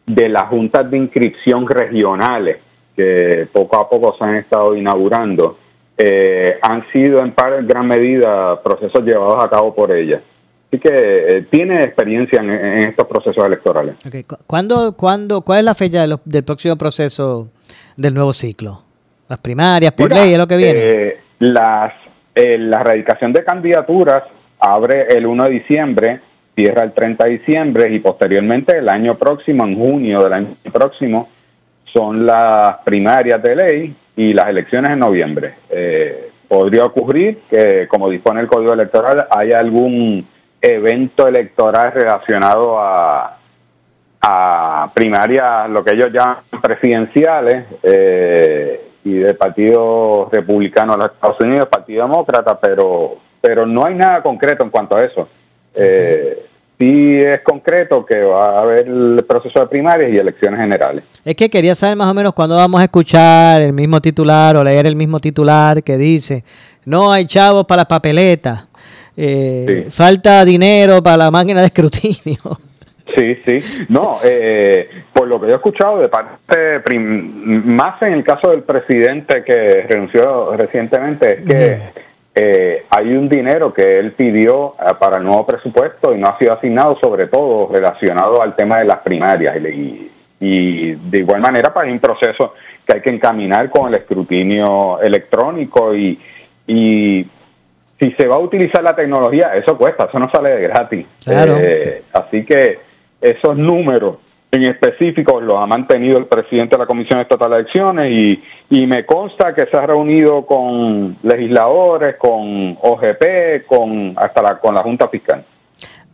de 0.07 0.29
las 0.29 0.45
juntas 0.45 0.91
de 0.91 0.99
inscripción 0.99 1.67
regionales, 1.67 2.59
que 2.95 3.49
poco 3.53 3.79
a 3.79 3.89
poco 3.89 4.17
se 4.17 4.25
han 4.25 4.37
estado 4.37 4.77
inaugurando, 4.77 5.59
eh, 5.97 6.59
han 6.63 6.85
sido 6.93 7.21
en 7.21 7.35
gran 7.67 7.87
medida 7.87 8.63
procesos 8.63 9.05
llevados 9.05 9.45
a 9.45 9.51
cabo 9.51 9.75
por 9.75 9.91
ella. 9.93 10.21
Así 10.69 10.81
que 10.81 10.91
eh, 10.93 11.47
tiene 11.51 11.83
experiencia 11.83 12.41
en, 12.41 12.51
estos 12.89 13.07
procesos 13.07 13.45
electorales. 13.45 13.97
Okay. 14.07 14.25
¿Cuándo, 14.47 14.93
cuándo, 14.97 15.41
¿Cuál 15.41 15.61
es 15.61 15.65
la 15.65 15.75
fecha 15.75 16.07
del 16.25 16.45
próximo 16.45 16.77
proceso 16.77 17.49
del 17.97 18.15
nuevo 18.15 18.33
ciclo? 18.33 18.83
¿Las 19.29 19.41
primarias, 19.41 19.93
por 19.93 20.13
ley, 20.13 20.33
es 20.33 20.39
lo 20.39 20.47
que 20.47 20.57
viene? 20.57 21.28
Eh, 21.41 21.45
las, 21.45 21.93
eh, 22.35 22.59
la 22.59 22.81
erradicación 22.81 23.33
de 23.33 23.45
candidaturas 23.45 24.25
abre 24.61 25.07
el 25.09 25.27
1 25.27 25.45
de 25.45 25.51
diciembre, 25.51 26.21
cierra 26.55 26.83
el 26.83 26.93
30 26.93 27.25
de 27.25 27.31
diciembre 27.31 27.93
y 27.93 27.99
posteriormente 28.01 28.79
el 28.79 28.89
año 28.89 29.17
próximo, 29.17 29.65
en 29.65 29.77
junio 29.77 30.23
del 30.23 30.33
año 30.33 30.57
próximo, 30.73 31.29
son 31.93 32.27
las 32.27 32.79
primarias 32.85 33.43
de 33.43 33.57
ley 33.57 33.97
y 34.17 34.33
las 34.35 34.49
elecciones 34.49 34.91
en 34.91 34.99
noviembre. 34.99 35.55
podría 36.49 36.85
ocurrir 36.85 37.41
que, 37.49 37.87
como 37.89 38.09
dispone 38.09 38.41
el 38.41 38.47
Código 38.47 38.73
Electoral, 38.73 39.27
haya 39.31 39.59
algún 39.59 40.27
evento 40.61 41.29
electoral 41.29 41.93
relacionado 41.93 42.79
a, 42.79 43.39
a 44.21 44.91
primarias, 44.95 45.71
lo 45.71 45.85
que 45.85 45.95
ellos 45.95 46.13
llaman 46.13 46.39
presidenciales, 46.61 47.65
eh, 47.83 48.88
y 49.05 49.15
del 49.15 49.37
Partido 49.37 50.29
Republicano 50.31 50.93
de 50.93 50.99
los 50.99 51.13
Estados 51.13 51.41
Unidos, 51.41 51.69
Partido 51.71 52.03
Demócrata, 52.03 52.59
pero, 52.59 53.17
pero 53.41 53.67
no 53.67 53.85
hay 53.85 53.95
nada 53.95 54.23
concreto 54.23 54.65
en 54.65 54.71
cuanto 54.71 54.97
a 54.97 55.05
eso. 55.05 55.29
Eh, 55.75 56.47
sí 56.79 57.19
es 57.19 57.41
concreto 57.43 58.05
que 58.05 58.21
va 58.21 58.59
a 58.59 58.61
haber 58.61 58.89
el 58.89 59.25
proceso 59.27 59.61
de 59.61 59.67
primarias 59.67 60.13
y 60.13 60.17
elecciones 60.17 60.61
generales. 60.61 61.05
Es 61.25 61.35
que 61.37 61.51
quería 61.51 61.75
saber 61.75 61.97
más 61.97 62.11
o 62.11 62.15
menos 62.15 62.33
cuándo 62.33 62.57
vamos 62.57 62.81
a 62.81 62.85
escuchar 62.85 63.63
el 63.63 63.73
mismo 63.73 64.01
titular 64.01 64.57
o 64.57 64.65
leer 64.65 64.87
el 64.87 64.97
mismo 64.97 65.21
titular 65.21 65.83
que 65.83 65.97
dice, 65.97 66.45
no 66.85 67.13
hay 67.13 67.27
chavos 67.27 67.67
para 67.67 67.81
las 67.81 67.87
papeletas. 67.87 68.67
Eh, 69.17 69.89
falta 69.91 70.45
dinero 70.45 71.03
para 71.03 71.17
la 71.17 71.31
máquina 71.31 71.61
de 71.61 71.67
escrutinio. 71.67 72.39
Sí, 73.15 73.43
sí. 73.47 73.87
No, 73.89 74.19
eh, 74.23 75.05
por 75.13 75.29
lo 75.29 75.41
que 75.41 75.47
yo 75.47 75.53
he 75.55 75.57
escuchado 75.57 75.99
de 75.99 76.09
parte, 76.09 76.83
más 76.99 78.01
en 78.03 78.13
el 78.13 78.25
caso 78.25 78.51
del 78.51 78.63
presidente 78.63 79.43
que 79.45 79.87
renunció 79.89 80.55
recientemente, 80.57 81.39
es 81.39 81.45
que 81.45 81.81
eh, 82.35 82.85
hay 82.91 83.15
un 83.15 83.29
dinero 83.29 83.73
que 83.73 83.99
él 83.99 84.13
pidió 84.13 84.75
para 84.99 85.17
el 85.17 85.25
nuevo 85.25 85.47
presupuesto 85.47 86.15
y 86.15 86.19
no 86.19 86.29
ha 86.29 86.39
sido 86.39 86.53
asignado, 86.53 86.97
sobre 87.01 87.27
todo 87.27 87.69
relacionado 87.73 88.43
al 88.43 88.55
tema 88.55 88.79
de 88.79 88.85
las 88.85 88.99
primarias. 88.99 89.57
Y, 89.57 90.11
y 90.41 90.93
de 90.93 91.19
igual 91.19 91.41
manera, 91.41 91.73
para 91.73 91.87
pues, 91.87 91.93
un 91.93 92.01
proceso 92.01 92.55
que 92.87 92.95
hay 92.95 93.01
que 93.01 93.11
encaminar 93.11 93.71
con 93.71 93.89
el 93.89 93.95
escrutinio 93.95 95.01
electrónico 95.01 95.95
y, 95.95 96.19
y 96.67 97.27
si 97.99 98.13
se 98.13 98.27
va 98.27 98.37
a 98.37 98.39
utilizar 98.39 98.83
la 98.83 98.95
tecnología, 98.95 99.55
eso 99.55 99.77
cuesta, 99.77 100.05
eso 100.05 100.19
no 100.19 100.31
sale 100.31 100.51
de 100.51 100.63
gratis. 100.63 101.07
Eh, 101.27 102.03
así 102.13 102.45
que 102.45 102.88
esos 103.21 103.57
números 103.57 104.17
en 104.51 104.65
específico 104.65 105.41
los 105.41 105.59
ha 105.59 105.67
mantenido 105.67 106.19
el 106.19 106.27
presidente 106.27 106.77
de 106.77 106.79
la 106.79 106.87
Comisión 106.87 107.21
Estatal 107.21 107.51
de 107.51 107.57
Elecciones 107.57 108.13
y, 108.13 108.43
y 108.71 108.87
me 108.87 109.05
consta 109.05 109.55
que 109.55 109.67
se 109.67 109.77
ha 109.77 109.87
reunido 109.87 110.47
con 110.47 111.19
legisladores, 111.23 112.17
con 112.17 112.79
OGP, 112.81 113.67
con 113.67 114.15
hasta 114.17 114.43
la, 114.43 114.59
con 114.59 114.75
la 114.75 114.83
Junta 114.83 115.09
Fiscal. 115.09 115.45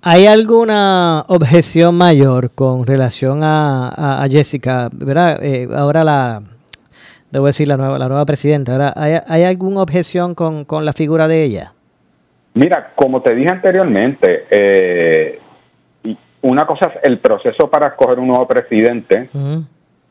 ¿Hay 0.02 0.26
alguna 0.26 1.24
objeción 1.28 1.94
mayor 1.94 2.50
con 2.54 2.86
relación 2.86 3.40
a, 3.42 4.26
Jessica? 4.28 4.90
¿verdad? 4.92 5.42
Eh, 5.42 5.68
ahora 5.74 6.04
la, 6.04 6.42
debo 7.30 7.46
decir, 7.46 7.68
la 7.68 7.76
nueva, 7.76 7.98
la 7.98 8.08
nueva 8.08 8.26
presidenta. 8.26 8.92
¿Hay, 8.96 9.14
¿Hay 9.26 9.44
alguna 9.44 9.80
objeción 9.80 10.34
con, 10.34 10.64
con 10.64 10.84
la 10.84 10.92
figura 10.92 11.26
de 11.26 11.44
ella? 11.44 11.72
Mira, 12.54 12.92
como 12.94 13.22
te 13.22 13.34
dije 13.34 13.50
anteriormente, 13.50 14.44
eh, 14.50 15.40
una 16.44 16.66
cosa 16.66 16.86
es 16.86 17.04
el 17.04 17.18
proceso 17.18 17.70
para 17.70 17.88
escoger 17.88 18.18
un 18.18 18.28
nuevo 18.28 18.46
presidente. 18.46 19.30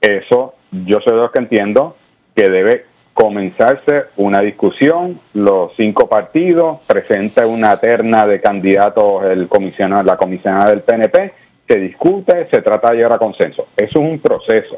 Eso 0.01 0.55
yo 0.71 0.99
soy 1.01 1.13
de 1.13 1.19
los 1.19 1.31
que 1.31 1.39
entiendo 1.39 1.95
que 2.35 2.49
debe 2.49 2.85
comenzarse 3.13 4.05
una 4.17 4.41
discusión, 4.41 5.19
los 5.33 5.71
cinco 5.77 6.09
partidos, 6.09 6.79
presenta 6.87 7.45
una 7.45 7.77
terna 7.77 8.25
de 8.25 8.41
candidatos 8.41 9.23
el 9.25 9.47
comisionado, 9.47 10.01
la 10.01 10.17
comisionada 10.17 10.71
del 10.71 10.81
PNP, 10.81 11.33
se 11.67 11.77
discute, 11.77 12.47
se 12.51 12.61
trata 12.63 12.89
de 12.89 12.95
llegar 12.97 13.13
a 13.13 13.19
consenso. 13.19 13.67
Eso 13.77 14.01
es 14.01 14.11
un 14.11 14.19
proceso. 14.19 14.77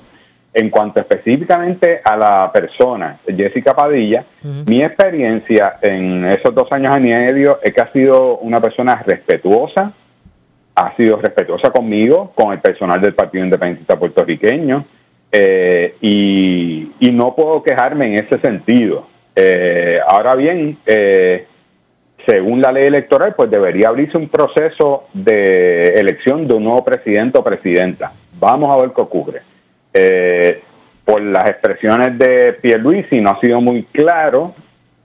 En 0.54 0.70
cuanto 0.70 1.00
específicamente 1.00 2.02
a 2.04 2.18
la 2.18 2.52
persona, 2.52 3.20
Jessica 3.26 3.74
Padilla, 3.74 4.26
mi 4.68 4.82
experiencia 4.82 5.78
en 5.82 6.26
esos 6.26 6.54
dos 6.54 6.70
años 6.72 6.98
y 6.98 7.02
medio 7.02 7.60
es 7.64 7.74
que 7.74 7.82
ha 7.82 7.92
sido 7.94 8.38
una 8.40 8.60
persona 8.60 9.02
respetuosa, 9.06 9.94
ha 10.76 10.96
sido 10.96 11.18
respetuosa 11.18 11.72
conmigo, 11.72 12.32
con 12.36 12.52
el 12.52 12.60
personal 12.60 13.02
del 13.02 13.14
Partido 13.14 13.44
Independiente 13.44 13.96
puertorriqueño, 13.96 14.86
eh, 15.32 15.96
y, 16.02 16.92
no 17.12 17.34
puedo 17.34 17.64
quejarme 17.64 18.08
en 18.08 18.26
ese 18.26 18.40
sentido. 18.40 19.08
Eh, 19.36 20.00
ahora 20.06 20.36
bien, 20.36 20.78
eh, 20.86 21.48
según 22.28 22.62
la 22.62 22.74
ley 22.74 22.86
electoral, 22.86 23.36
pues 23.36 23.50
debería 23.50 23.88
abrirse 23.88 24.18
un 24.18 24.28
proceso 24.28 25.06
de 25.14 25.94
elección 25.96 26.46
de 26.46 26.56
un 26.56 26.66
nuevo 26.66 26.84
presidente 26.84 27.38
o 27.38 27.44
presidenta. 27.44 28.12
Vamos 28.38 28.70
a 28.70 28.82
ver 28.82 28.92
qué 28.94 29.02
ocurre 29.02 29.42
eh, 29.98 30.62
por 31.06 31.22
las 31.22 31.50
expresiones 31.50 32.18
de 32.20 32.54
Pierluisi 32.62 33.22
no 33.22 33.30
ha 33.30 33.40
sido 33.40 33.62
muy 33.62 33.84
claro 33.84 34.54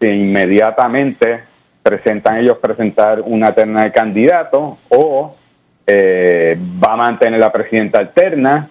si 0.01 0.09
inmediatamente 0.09 1.43
presentan 1.83 2.39
ellos 2.39 2.59
presentar 2.59 3.23
una 3.25 3.55
terna 3.55 3.85
de 3.85 3.93
candidatos 3.93 4.79
o 4.89 5.37
eh, 5.93 6.57
va 6.83 6.93
a 6.93 6.97
mantener 6.97 7.41
la 7.41 7.51
presidenta 7.51 7.99
alterna. 7.99 8.71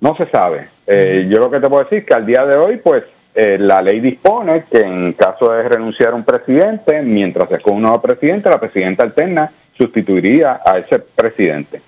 No 0.00 0.16
se 0.16 0.28
sabe. 0.30 0.68
Eh, 0.86 1.26
yo 1.30 1.38
lo 1.38 1.50
que 1.50 1.60
te 1.60 1.68
puedo 1.68 1.84
decir 1.84 2.00
es 2.00 2.04
que 2.04 2.14
al 2.14 2.26
día 2.26 2.44
de 2.44 2.56
hoy, 2.56 2.76
pues 2.76 3.04
eh, 3.34 3.56
la 3.58 3.80
ley 3.80 4.00
dispone 4.00 4.64
que 4.70 4.80
en 4.80 5.14
caso 5.14 5.50
de 5.52 5.62
renunciar 5.62 6.12
un 6.12 6.24
presidente, 6.24 7.00
mientras 7.00 7.48
se 7.48 7.54
escoge 7.56 7.76
un 7.76 7.82
nuevo 7.82 8.02
presidente, 8.02 8.50
la 8.50 8.60
presidenta 8.60 9.02
alterna 9.04 9.50
sustituiría 9.78 10.60
a 10.64 10.78
ese 10.78 10.98
presidente. 10.98 11.80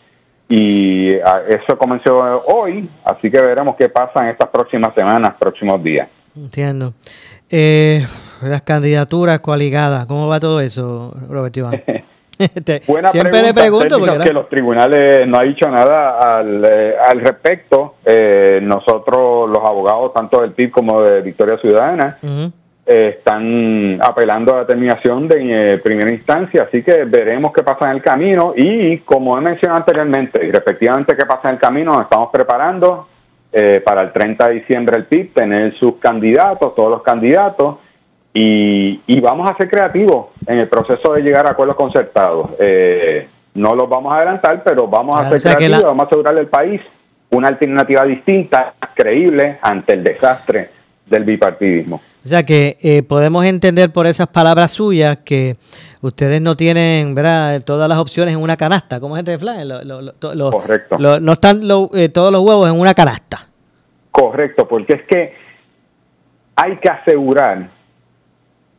Y 0.48 1.14
ah, 1.16 1.42
eso 1.48 1.76
comenzó 1.76 2.42
hoy, 2.46 2.88
así 3.04 3.30
que 3.30 3.40
veremos 3.40 3.76
qué 3.76 3.88
pasa 3.88 4.22
en 4.22 4.28
estas 4.28 4.48
próximas 4.48 4.94
semanas, 4.94 5.34
próximos 5.38 5.82
días. 5.82 6.08
Entiendo. 6.34 6.94
Eh, 7.50 8.06
las 8.40 8.62
candidaturas 8.62 9.40
coaligadas, 9.40 10.06
¿cómo 10.06 10.26
va 10.26 10.40
todo 10.40 10.60
eso, 10.60 11.14
Robert 11.28 11.56
Iván? 11.56 11.82
Buena 12.86 13.10
Siempre 13.10 13.42
le 13.42 13.54
pregunto 13.54 13.98
porque 13.98 14.32
los 14.32 14.48
tribunales 14.48 15.26
no 15.26 15.38
ha 15.38 15.42
dicho 15.42 15.68
nada 15.68 16.38
al, 16.38 16.64
eh, 16.64 16.94
al 17.08 17.20
respecto. 17.20 17.96
Eh, 18.04 18.60
nosotros, 18.62 19.50
los 19.50 19.64
abogados, 19.64 20.12
tanto 20.14 20.40
del 20.40 20.52
PIB 20.52 20.70
como 20.70 21.02
de 21.02 21.20
Victoria 21.22 21.58
Ciudadana, 21.58 22.18
están 22.84 24.00
apelando 24.02 24.52
a 24.52 24.56
la 24.56 24.60
determinación 24.62 25.28
de 25.28 25.72
eh, 25.72 25.78
primera 25.78 26.10
instancia, 26.10 26.64
así 26.64 26.82
que 26.82 27.04
veremos 27.04 27.52
qué 27.52 27.62
pasa 27.62 27.86
en 27.86 27.96
el 27.96 28.02
camino 28.02 28.54
y 28.56 28.98
como 28.98 29.38
he 29.38 29.40
mencionado 29.40 29.80
anteriormente, 29.80 30.44
y 30.44 30.50
respectivamente 30.50 31.16
qué 31.16 31.24
pasa 31.24 31.48
en 31.48 31.54
el 31.54 31.60
camino, 31.60 31.92
nos 31.92 32.02
estamos 32.02 32.30
preparando 32.32 33.08
eh, 33.52 33.80
para 33.84 34.02
el 34.02 34.12
30 34.12 34.48
de 34.48 34.54
diciembre 34.54 34.96
el 34.96 35.04
PIB, 35.04 35.32
tener 35.32 35.78
sus 35.78 35.96
candidatos, 35.96 36.74
todos 36.74 36.90
los 36.90 37.02
candidatos, 37.02 37.76
y, 38.34 39.20
vamos 39.20 39.50
a 39.50 39.56
ser 39.56 39.68
creativos 39.68 40.28
en 40.46 40.58
el 40.58 40.68
proceso 40.68 41.12
de 41.14 41.22
llegar 41.22 41.46
a 41.46 41.50
acuerdos 41.50 41.76
concertados. 41.76 42.50
Eh, 42.58 43.28
no 43.54 43.74
los 43.74 43.88
vamos 43.88 44.12
a 44.12 44.16
adelantar, 44.16 44.62
pero 44.64 44.88
vamos 44.88 45.20
a 45.20 45.38
ser 45.38 45.56
creativos, 45.56 45.84
vamos 45.84 46.04
a 46.04 46.06
asegurarle 46.06 46.40
al 46.40 46.48
país 46.48 46.80
una 47.30 47.48
alternativa 47.48 48.04
distinta, 48.04 48.74
creíble, 48.94 49.58
ante 49.62 49.94
el 49.94 50.04
desastre 50.04 50.70
del 51.06 51.24
bipartidismo. 51.24 52.00
O 52.24 52.28
sea 52.28 52.42
que 52.42 52.76
eh, 52.80 53.02
podemos 53.02 53.44
entender 53.44 53.92
por 53.92 54.06
esas 54.06 54.28
palabras 54.28 54.72
suyas 54.72 55.18
que 55.18 55.56
ustedes 56.00 56.40
no 56.40 56.56
tienen 56.56 57.14
¿verdad? 57.14 57.62
todas 57.62 57.88
las 57.88 57.98
opciones 57.98 58.34
en 58.34 58.40
una 58.40 58.56
canasta, 58.56 59.00
como 59.00 59.16
es 59.16 59.20
el 59.20 59.26
refrán. 59.26 59.68
Correcto. 60.50 60.98
no 60.98 61.32
están 61.32 61.60
eh, 61.94 62.08
todos 62.08 62.32
los 62.32 62.42
huevos 62.42 62.68
en 62.68 62.78
una 62.78 62.94
canasta. 62.94 63.48
Correcto, 64.10 64.68
porque 64.68 64.94
es 64.94 65.02
que 65.02 65.34
hay 66.54 66.76
que 66.76 66.88
asegurar 66.88 67.70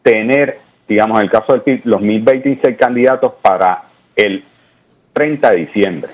tener, 0.04 0.60
digamos, 0.88 1.18
en 1.18 1.24
el 1.24 1.32
caso 1.32 1.58
del 1.58 1.82
los 1.86 2.02
1026 2.02 2.78
candidatos 2.78 3.34
para 3.42 3.86
el 4.16 4.44
30 5.14 5.52
de 5.52 5.58
diciembre. 5.58 6.12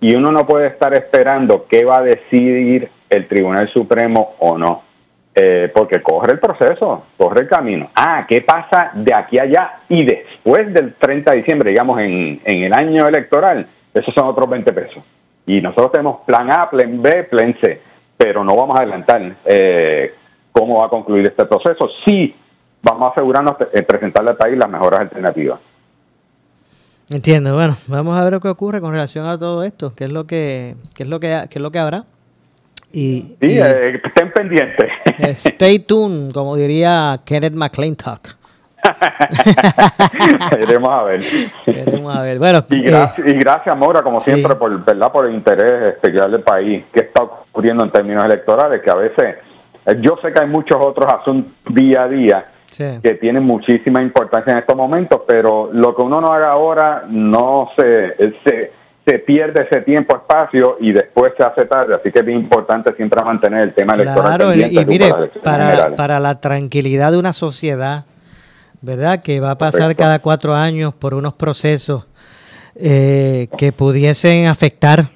Y 0.00 0.14
uno 0.14 0.32
no 0.32 0.46
puede 0.46 0.68
estar 0.68 0.94
esperando 0.94 1.66
qué 1.68 1.84
va 1.84 1.98
a 1.98 2.02
decidir 2.02 2.88
el 3.10 3.28
Tribunal 3.28 3.68
Supremo 3.72 4.36
o 4.38 4.56
no 4.56 4.82
eh, 5.34 5.70
porque 5.74 6.02
corre 6.02 6.32
el 6.32 6.40
proceso, 6.40 7.04
corre 7.16 7.42
el 7.42 7.48
camino. 7.48 7.90
Ah, 7.94 8.26
¿qué 8.28 8.42
pasa 8.42 8.90
de 8.94 9.14
aquí 9.14 9.38
a 9.38 9.44
allá 9.44 9.72
y 9.88 10.04
después 10.04 10.72
del 10.74 10.94
30 10.94 11.30
de 11.30 11.36
diciembre, 11.38 11.70
digamos, 11.70 12.00
en, 12.00 12.40
en 12.44 12.64
el 12.64 12.72
año 12.74 13.08
electoral? 13.08 13.66
Esos 13.94 14.14
son 14.14 14.26
otros 14.26 14.48
20 14.50 14.72
pesos. 14.72 15.02
Y 15.46 15.60
nosotros 15.60 15.92
tenemos 15.92 16.20
plan 16.26 16.50
A, 16.50 16.68
plan 16.68 17.00
B, 17.00 17.24
plan 17.24 17.56
C, 17.60 17.80
pero 18.16 18.44
no 18.44 18.54
vamos 18.54 18.76
a 18.76 18.82
adelantar 18.82 19.36
eh, 19.46 20.14
cómo 20.52 20.80
va 20.80 20.86
a 20.86 20.90
concluir 20.90 21.26
este 21.26 21.46
proceso. 21.46 21.88
Sí, 22.04 22.34
vamos 22.82 23.08
a 23.08 23.12
asegurarnos 23.12 23.56
de 23.58 23.82
presentarle 23.82 24.30
al 24.30 24.36
país 24.36 24.56
las 24.56 24.68
mejores 24.68 25.00
alternativas. 25.00 25.60
Entiendo, 27.10 27.54
bueno, 27.54 27.76
vamos 27.88 28.18
a 28.18 28.24
ver 28.28 28.40
que 28.40 28.48
ocurre 28.48 28.80
con 28.80 28.92
relación 28.92 29.26
a 29.26 29.38
todo 29.38 29.64
esto, 29.64 29.94
qué 29.94 30.04
es 30.04 30.12
lo 30.12 30.26
que, 30.26 30.76
qué 30.94 31.02
es 31.02 31.08
lo 31.08 31.20
que, 31.20 31.46
qué 31.50 31.58
es 31.58 31.62
lo 31.62 31.70
que 31.70 31.78
habrá. 31.78 32.04
Y, 32.92 33.36
sí, 33.40 33.58
eh, 33.58 34.00
estén 34.04 34.32
pendientes. 34.32 34.90
Stay 35.46 35.80
tuned, 35.80 36.32
como 36.32 36.56
diría 36.56 37.20
Kenneth 37.24 37.54
McClintock. 37.54 38.28
Iremos 40.60 40.90
a 41.00 41.04
ver. 41.04 41.22
a 42.08 42.22
ver. 42.22 42.38
Bueno, 42.38 42.64
y, 42.68 42.82
gracias, 42.82 43.26
y 43.26 43.32
gracias, 43.34 43.78
Maura, 43.78 44.02
como 44.02 44.20
siempre, 44.20 44.56
por, 44.56 44.84
¿verdad? 44.84 45.12
por 45.12 45.26
el 45.26 45.34
interés 45.34 45.84
especial 45.84 46.32
del 46.32 46.42
país 46.42 46.84
que 46.92 47.00
está 47.00 47.22
ocurriendo 47.22 47.84
en 47.84 47.90
términos 47.90 48.24
electorales, 48.24 48.82
que 48.82 48.90
a 48.90 48.96
veces 48.96 49.36
eh, 49.86 49.96
yo 50.00 50.18
sé 50.22 50.32
que 50.32 50.40
hay 50.40 50.48
muchos 50.48 50.78
otros 50.80 51.12
asuntos 51.12 51.52
día 51.68 52.02
a 52.02 52.08
día 52.08 52.44
que 52.76 53.14
tienen 53.20 53.42
muchísima 53.44 54.02
importancia 54.02 54.52
en 54.52 54.58
estos 54.58 54.76
momentos, 54.76 55.22
pero 55.26 55.70
lo 55.72 55.94
que 55.94 56.02
uno 56.02 56.20
no 56.20 56.32
haga 56.32 56.50
ahora 56.50 57.04
no 57.08 57.70
se, 57.76 58.14
se, 58.44 58.72
se 59.06 59.18
pierde 59.18 59.66
ese 59.70 59.82
tiempo, 59.82 60.16
espacio 60.16 60.76
y 60.80 60.92
después 60.92 61.32
se 61.36 61.42
hace 61.42 61.64
tarde. 61.66 61.94
Así 61.94 62.10
que 62.10 62.20
es 62.20 62.24
bien 62.24 62.38
importante 62.38 62.92
siempre 62.94 63.22
mantener 63.22 63.60
el 63.62 63.74
tema 63.74 63.94
electoral. 63.94 64.36
Claro, 64.36 64.54
y 64.54 64.84
mire, 64.86 65.12
para, 65.42 65.94
para 65.94 66.20
la 66.20 66.40
tranquilidad 66.40 67.12
de 67.12 67.18
una 67.18 67.32
sociedad, 67.32 68.04
¿verdad? 68.80 69.20
Que 69.22 69.40
va 69.40 69.52
a 69.52 69.58
pasar 69.58 69.94
cada 69.96 70.20
cuatro 70.20 70.54
años 70.54 70.94
por 70.94 71.14
unos 71.14 71.34
procesos 71.34 72.06
eh, 72.74 73.48
que 73.58 73.72
pudiesen 73.72 74.46
afectar 74.46 75.08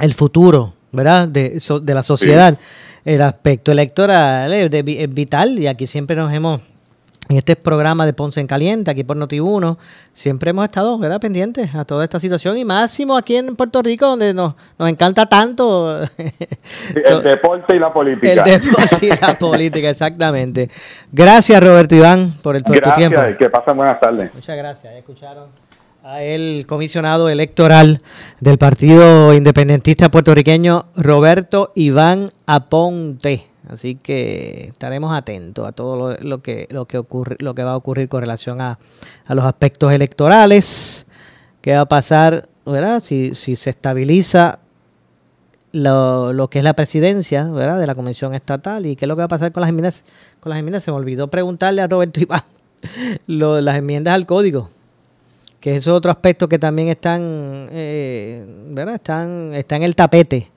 el 0.00 0.14
futuro, 0.14 0.74
¿verdad? 0.92 1.28
De, 1.28 1.60
de 1.82 1.94
la 1.94 2.02
sociedad. 2.02 2.58
El 3.04 3.22
aspecto 3.22 3.72
electoral 3.72 4.52
es 4.52 5.14
vital 5.14 5.58
y 5.58 5.66
aquí 5.66 5.86
siempre 5.86 6.14
nos 6.14 6.32
hemos 6.32 6.60
en 7.28 7.36
este 7.36 7.56
programa 7.56 8.06
de 8.06 8.12
Ponce 8.12 8.40
en 8.40 8.46
Caliente, 8.46 8.90
aquí 8.90 9.04
por 9.04 9.16
Noti1, 9.16 9.76
siempre 10.12 10.50
hemos 10.50 10.64
estado 10.64 10.98
¿verdad? 10.98 11.20
pendientes 11.20 11.74
a 11.74 11.84
toda 11.84 12.04
esta 12.04 12.18
situación 12.18 12.56
y 12.56 12.64
máximo 12.64 13.16
aquí 13.16 13.36
en 13.36 13.54
Puerto 13.54 13.82
Rico, 13.82 14.06
donde 14.06 14.32
nos, 14.32 14.54
nos 14.78 14.88
encanta 14.88 15.26
tanto. 15.26 16.02
el 16.94 17.22
deporte 17.22 17.76
y 17.76 17.78
la 17.78 17.92
política. 17.92 18.32
El 18.32 18.60
deporte 18.60 19.06
y 19.06 19.08
la 19.08 19.38
política, 19.38 19.90
exactamente. 19.90 20.70
Gracias, 21.12 21.62
Roberto 21.62 21.94
Iván, 21.94 22.32
por, 22.42 22.56
el, 22.56 22.62
por 22.62 22.80
tu 22.80 22.90
tiempo. 22.92 23.18
Gracias, 23.18 23.38
que 23.38 23.50
pasen 23.50 23.76
buenas 23.76 24.00
tardes. 24.00 24.34
Muchas 24.34 24.56
gracias. 24.56 24.94
Escucharon 24.94 25.48
a 26.02 26.22
el 26.22 26.64
comisionado 26.66 27.28
electoral 27.28 28.00
del 28.40 28.56
Partido 28.56 29.34
Independentista 29.34 30.10
Puertorriqueño, 30.10 30.86
Roberto 30.96 31.72
Iván 31.74 32.30
Aponte. 32.46 33.44
Así 33.68 33.96
que 33.96 34.68
estaremos 34.68 35.14
atentos 35.14 35.68
a 35.68 35.72
todo 35.72 36.16
lo, 36.20 36.42
que 36.42 36.66
lo 36.70 36.86
que 36.86 37.62
va 37.62 37.72
a 37.72 37.76
ocurrir 37.76 38.08
con 38.08 38.20
relación 38.22 38.62
a, 38.62 38.78
los 39.28 39.44
aspectos 39.44 39.92
electorales. 39.92 41.06
¿Qué 41.60 41.74
va 41.74 41.82
a 41.82 41.88
pasar, 41.88 42.48
verdad? 42.64 43.02
Si, 43.02 43.34
se 43.34 43.70
estabiliza 43.70 44.60
lo, 45.72 46.48
que 46.50 46.58
es 46.58 46.64
la 46.64 46.72
presidencia, 46.72 47.44
¿verdad? 47.50 47.78
De 47.78 47.86
la 47.86 47.94
Comisión 47.94 48.34
Estatal 48.34 48.86
y 48.86 48.96
qué 48.96 49.04
es 49.04 49.08
lo 49.08 49.16
que 49.16 49.20
va 49.20 49.26
a 49.26 49.28
pasar 49.28 49.52
con 49.52 49.60
las 49.60 49.68
enmiendas. 49.68 50.02
Con 50.40 50.48
las 50.50 50.58
enmiendas 50.58 50.82
se 50.84 50.90
me 50.90 50.96
olvidó 50.96 51.28
preguntarle 51.28 51.82
a 51.82 51.86
Roberto 51.86 52.20
Iván 52.22 52.42
las 53.26 53.76
enmiendas 53.76 54.14
al 54.14 54.24
código, 54.24 54.70
que 55.60 55.76
es 55.76 55.86
otro 55.88 56.10
aspecto 56.10 56.48
que 56.48 56.58
también 56.58 56.88
están, 56.88 57.68
eh, 57.72 58.46
¿verdad? 58.70 58.94
Están, 58.94 59.52
está 59.54 59.76
en 59.76 59.82
el 59.82 59.94
tapete. 59.94 60.50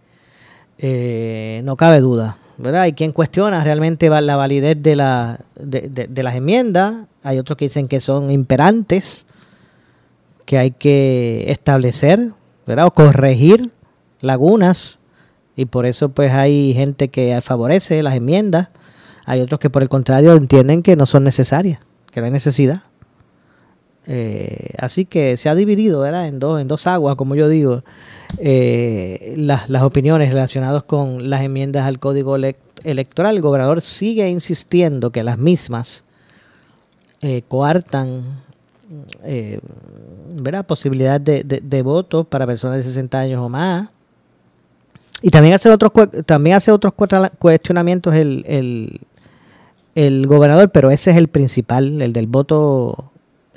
Eh, 0.77 1.61
no 1.65 1.75
cabe 1.75 1.99
duda. 1.99 2.37
Hay 2.63 2.93
quien 2.93 3.11
cuestiona 3.11 3.63
realmente 3.63 4.09
la 4.09 4.35
validez 4.35 4.81
de, 4.81 4.95
la, 4.95 5.39
de, 5.55 6.23
las 6.23 6.35
enmiendas, 6.35 7.07
hay 7.23 7.39
otros 7.39 7.57
que 7.57 7.65
dicen 7.65 7.87
que 7.87 7.99
son 7.99 8.31
imperantes, 8.31 9.25
que 10.45 10.57
hay 10.57 10.71
que 10.71 11.45
establecer, 11.47 12.19
¿verdad? 12.67 12.85
O 12.85 12.91
corregir 12.91 13.71
lagunas, 14.21 14.99
y 15.55 15.65
por 15.65 15.85
eso 15.85 16.09
pues 16.09 16.31
hay 16.31 16.73
gente 16.73 17.09
que 17.09 17.39
favorece 17.41 18.03
las 18.03 18.15
enmiendas, 18.15 18.69
hay 19.25 19.41
otros 19.41 19.59
que 19.59 19.69
por 19.69 19.81
el 19.83 19.89
contrario 19.89 20.35
entienden 20.35 20.83
que 20.83 20.95
no 20.95 21.05
son 21.05 21.23
necesarias, 21.23 21.79
que 22.11 22.19
no 22.19 22.25
hay 22.25 22.31
necesidad. 22.31 22.83
Eh, 24.07 24.73
así 24.79 25.05
que 25.05 25.37
se 25.37 25.47
ha 25.47 25.53
dividido 25.53 26.01
¿verdad? 26.01 26.27
En, 26.27 26.39
dos, 26.39 26.59
en 26.59 26.67
dos 26.67 26.87
aguas, 26.87 27.15
como 27.15 27.35
yo 27.35 27.47
digo, 27.47 27.83
eh, 28.39 29.33
las, 29.37 29.69
las, 29.69 29.83
opiniones 29.83 30.33
relacionadas 30.33 30.83
con 30.83 31.29
las 31.29 31.41
enmiendas 31.41 31.85
al 31.85 31.99
código 31.99 32.35
electoral. 32.83 33.35
El 33.35 33.41
gobernador 33.41 33.81
sigue 33.81 34.29
insistiendo 34.29 35.11
que 35.11 35.23
las 35.23 35.37
mismas 35.37 36.03
eh, 37.21 37.43
coartan 37.47 38.23
eh, 39.23 39.59
posibilidad 40.67 41.19
de, 41.21 41.43
de, 41.43 41.81
voto 41.81 42.23
para 42.23 42.45
personas 42.45 42.77
de 42.77 42.83
60 42.83 43.19
años 43.19 43.41
o 43.41 43.49
más. 43.49 43.89
Y 45.21 45.29
también 45.29 45.53
hace 45.53 45.69
otros, 45.69 45.91
también 46.25 46.55
hace 46.55 46.71
otros 46.71 46.93
cuestionamientos 47.37 48.15
el, 48.15 48.43
el, 48.47 49.01
el 49.95 50.25
gobernador, 50.27 50.71
pero 50.71 50.89
ese 50.89 51.11
es 51.11 51.17
el 51.17 51.27
principal, 51.27 52.01
el 52.01 52.11
del 52.11 52.27
voto 52.27 53.11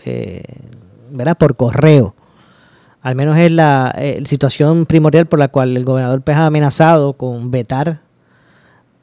eh, 0.05 0.43
¿verdad? 1.11 1.37
por 1.39 1.57
correo. 1.57 2.15
Al 3.05 3.17
menos 3.17 3.37
es 3.37 3.53
la 3.53 3.95
eh, 3.99 4.23
situación 4.25 4.87
primordial 4.87 5.27
por 5.27 5.39
la 5.39 5.49
cual 5.49 5.77
el 5.77 5.85
gobernador 5.85 6.23
pues, 6.23 6.39
ha 6.39 6.47
amenazado 6.47 7.13
con 7.13 7.51
vetar 7.51 8.01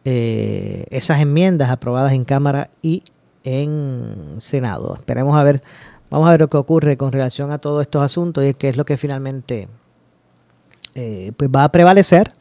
eh, 0.05 0.85
esas 0.89 1.21
enmiendas 1.21 1.69
aprobadas 1.69 2.13
en 2.13 2.25
Cámara 2.25 2.71
y 2.81 3.03
en 3.43 4.37
Senado. 4.39 4.95
Esperemos 4.95 5.37
a 5.37 5.43
ver, 5.43 5.61
vamos 6.09 6.27
a 6.27 6.31
ver 6.31 6.39
lo 6.39 6.49
que 6.49 6.57
ocurre 6.57 6.97
con 6.97 7.11
relación 7.11 7.51
a 7.51 7.59
todos 7.59 7.83
estos 7.83 8.01
asuntos 8.01 8.43
y 8.43 8.55
qué 8.55 8.69
es 8.69 8.75
lo 8.75 8.85
que 8.85 8.97
finalmente 8.97 9.67
pues 10.95 11.49
va 11.55 11.65
a 11.65 11.71
prevalecer. 11.71 12.31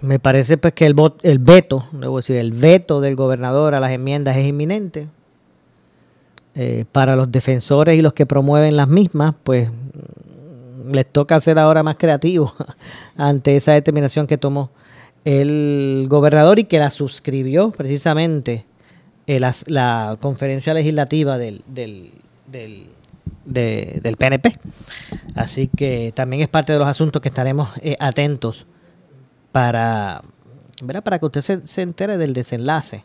me 0.00 0.18
parece 0.20 0.56
pues 0.56 0.72
que 0.72 0.86
el, 0.86 0.96
el 1.22 1.38
veto, 1.38 1.84
debo 1.92 2.16
decir, 2.16 2.36
el 2.36 2.52
veto 2.52 3.02
del 3.02 3.14
gobernador 3.14 3.74
a 3.74 3.80
las 3.80 3.92
enmiendas 3.92 4.38
es 4.38 4.46
inminente. 4.46 5.08
Eh, 6.54 6.86
para 6.90 7.14
los 7.14 7.30
defensores 7.30 7.96
y 7.96 8.02
los 8.02 8.14
que 8.14 8.26
promueven 8.26 8.76
las 8.76 8.88
mismas, 8.88 9.34
pues 9.44 9.70
mm, 9.70 10.92
les 10.92 11.06
toca 11.06 11.40
ser 11.40 11.58
ahora 11.58 11.82
más 11.82 11.96
creativos 11.96 12.54
ante 13.16 13.56
esa 13.56 13.72
determinación 13.72 14.26
que 14.26 14.38
tomó 14.38 14.70
el 15.24 16.06
gobernador 16.08 16.58
y 16.58 16.64
que 16.64 16.78
la 16.78 16.90
suscribió 16.90 17.70
precisamente 17.70 18.64
eh, 19.26 19.38
la, 19.38 20.16
conferencia 20.20 20.72
legislativa 20.74 21.38
del, 21.38 21.62
del, 21.66 22.10
del, 23.44 24.16
PNP. 24.16 24.52
Así 25.34 25.68
que 25.68 26.12
también 26.14 26.42
es 26.42 26.48
parte 26.48 26.72
de 26.72 26.78
los 26.78 26.88
asuntos 26.88 27.20
que 27.20 27.28
estaremos 27.28 27.68
eh, 27.82 27.96
atentos 28.00 28.66
para, 29.52 30.22
para 31.04 31.18
que 31.18 31.26
usted 31.26 31.42
se, 31.42 31.66
se 31.66 31.82
entere 31.82 32.16
del 32.16 32.32
desenlace 32.32 33.04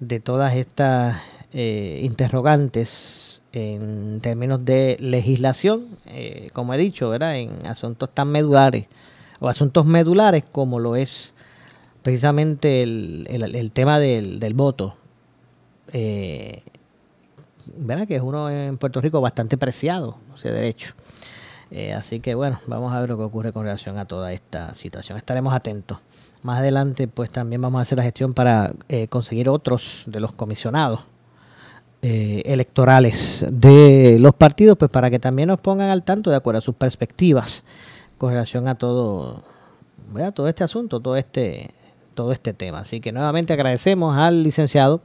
de 0.00 0.18
todas 0.18 0.54
estas 0.54 1.18
eh, 1.56 2.00
interrogantes 2.02 3.40
en 3.52 4.20
términos 4.20 4.64
de 4.64 4.96
legislación, 4.98 5.86
eh, 6.06 6.50
como 6.52 6.74
he 6.74 6.78
dicho, 6.78 7.10
¿verdad? 7.10 7.38
en 7.38 7.64
asuntos 7.68 8.10
tan 8.12 8.26
medulares 8.26 8.86
o 9.38 9.48
asuntos 9.48 9.86
medulares 9.86 10.44
como 10.50 10.80
lo 10.80 10.96
es 10.96 11.32
precisamente 12.02 12.82
el, 12.82 13.70
tema 13.72 14.00
del, 14.00 14.54
voto, 14.54 14.96
eh, 15.92 16.62
¿verdad? 17.76 18.08
que 18.08 18.16
es 18.16 18.22
uno 18.22 18.50
en 18.50 18.76
Puerto 18.76 19.00
Rico 19.00 19.20
bastante 19.20 19.56
preciado, 19.56 20.18
ese 20.36 20.50
derecho. 20.50 20.94
así 21.96 22.18
que 22.18 22.34
bueno, 22.34 22.58
vamos 22.66 22.92
a 22.92 22.98
ver 22.98 23.10
lo 23.10 23.16
que 23.16 23.22
ocurre 23.22 23.52
con 23.52 23.62
relación 23.62 23.96
a 23.98 24.06
toda 24.06 24.32
esta 24.32 24.74
situación. 24.74 25.18
Estaremos 25.18 25.54
atentos. 25.54 25.98
Más 26.42 26.58
adelante, 26.58 27.06
pues 27.06 27.30
también 27.30 27.62
vamos 27.62 27.78
a 27.78 27.82
hacer 27.82 27.98
la 27.98 28.02
gestión 28.04 28.34
para 28.34 28.72
conseguir 29.08 29.48
otros 29.48 30.02
de 30.06 30.18
los 30.18 30.32
comisionados 30.32 31.13
eh, 32.06 32.42
electorales 32.44 33.46
de 33.50 34.18
los 34.20 34.34
partidos, 34.34 34.76
pues 34.76 34.90
para 34.90 35.08
que 35.08 35.18
también 35.18 35.48
nos 35.48 35.58
pongan 35.58 35.88
al 35.88 36.02
tanto 36.02 36.28
de 36.28 36.36
acuerdo 36.36 36.58
a 36.58 36.60
sus 36.60 36.74
perspectivas 36.74 37.64
con 38.18 38.30
relación 38.30 38.68
a 38.68 38.74
todo, 38.74 39.42
todo 40.34 40.48
este 40.48 40.64
asunto, 40.64 41.00
todo 41.00 41.16
este, 41.16 41.70
todo 42.14 42.32
este 42.32 42.52
tema. 42.52 42.80
Así 42.80 43.00
que 43.00 43.10
nuevamente 43.10 43.54
agradecemos 43.54 44.14
al 44.18 44.42
licenciado 44.42 45.00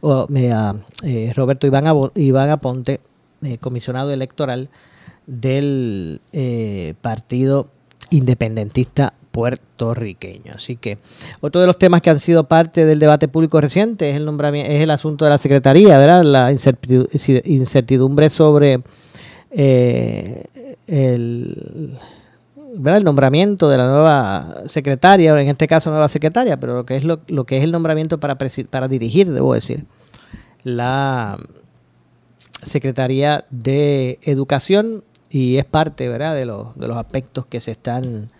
o, 0.00 0.28
a, 0.52 0.76
eh, 1.02 1.32
Roberto 1.34 1.66
Iván, 1.66 1.86
Iván 2.14 2.50
Aponte, 2.50 3.00
eh, 3.42 3.58
comisionado 3.58 4.12
electoral 4.12 4.68
del 5.26 6.20
Partido 7.02 7.66
Independentista 8.10 9.12
puertorriqueño. 9.34 10.52
Así 10.54 10.76
que 10.76 10.98
otro 11.40 11.60
de 11.60 11.66
los 11.66 11.76
temas 11.76 12.00
que 12.00 12.10
han 12.10 12.20
sido 12.20 12.44
parte 12.44 12.86
del 12.86 13.00
debate 13.00 13.26
público 13.26 13.60
reciente 13.60 14.10
es 14.10 14.16
el 14.16 14.24
nombramiento, 14.24 14.70
es 14.70 14.80
el 14.80 14.90
asunto 14.90 15.24
de 15.24 15.32
la 15.32 15.38
secretaría, 15.38 15.98
¿verdad? 15.98 16.22
La 16.22 16.52
incertidumbre 16.52 18.30
sobre 18.30 18.80
eh, 19.50 20.44
el, 20.86 21.98
¿verdad? 22.76 22.98
el 22.98 23.04
nombramiento 23.04 23.68
de 23.68 23.76
la 23.76 23.88
nueva 23.88 24.62
secretaria, 24.66 25.38
en 25.40 25.48
este 25.48 25.66
caso 25.66 25.90
nueva 25.90 26.06
secretaria, 26.08 26.60
pero 26.60 26.76
lo 26.76 26.86
que 26.86 26.94
es 26.94 27.02
lo, 27.02 27.18
que 27.44 27.58
es 27.58 27.64
el 27.64 27.72
nombramiento 27.72 28.20
para 28.20 28.38
para 28.70 28.86
dirigir, 28.86 29.32
debo 29.32 29.52
decir, 29.52 29.84
la 30.62 31.38
Secretaría 32.62 33.44
de 33.50 34.20
Educación 34.22 35.02
y 35.28 35.56
es 35.56 35.64
parte 35.64 36.08
¿verdad? 36.08 36.36
De, 36.36 36.46
los, 36.46 36.78
de 36.78 36.86
los 36.86 36.96
aspectos 36.96 37.46
que 37.46 37.60
se 37.60 37.72
están 37.72 38.30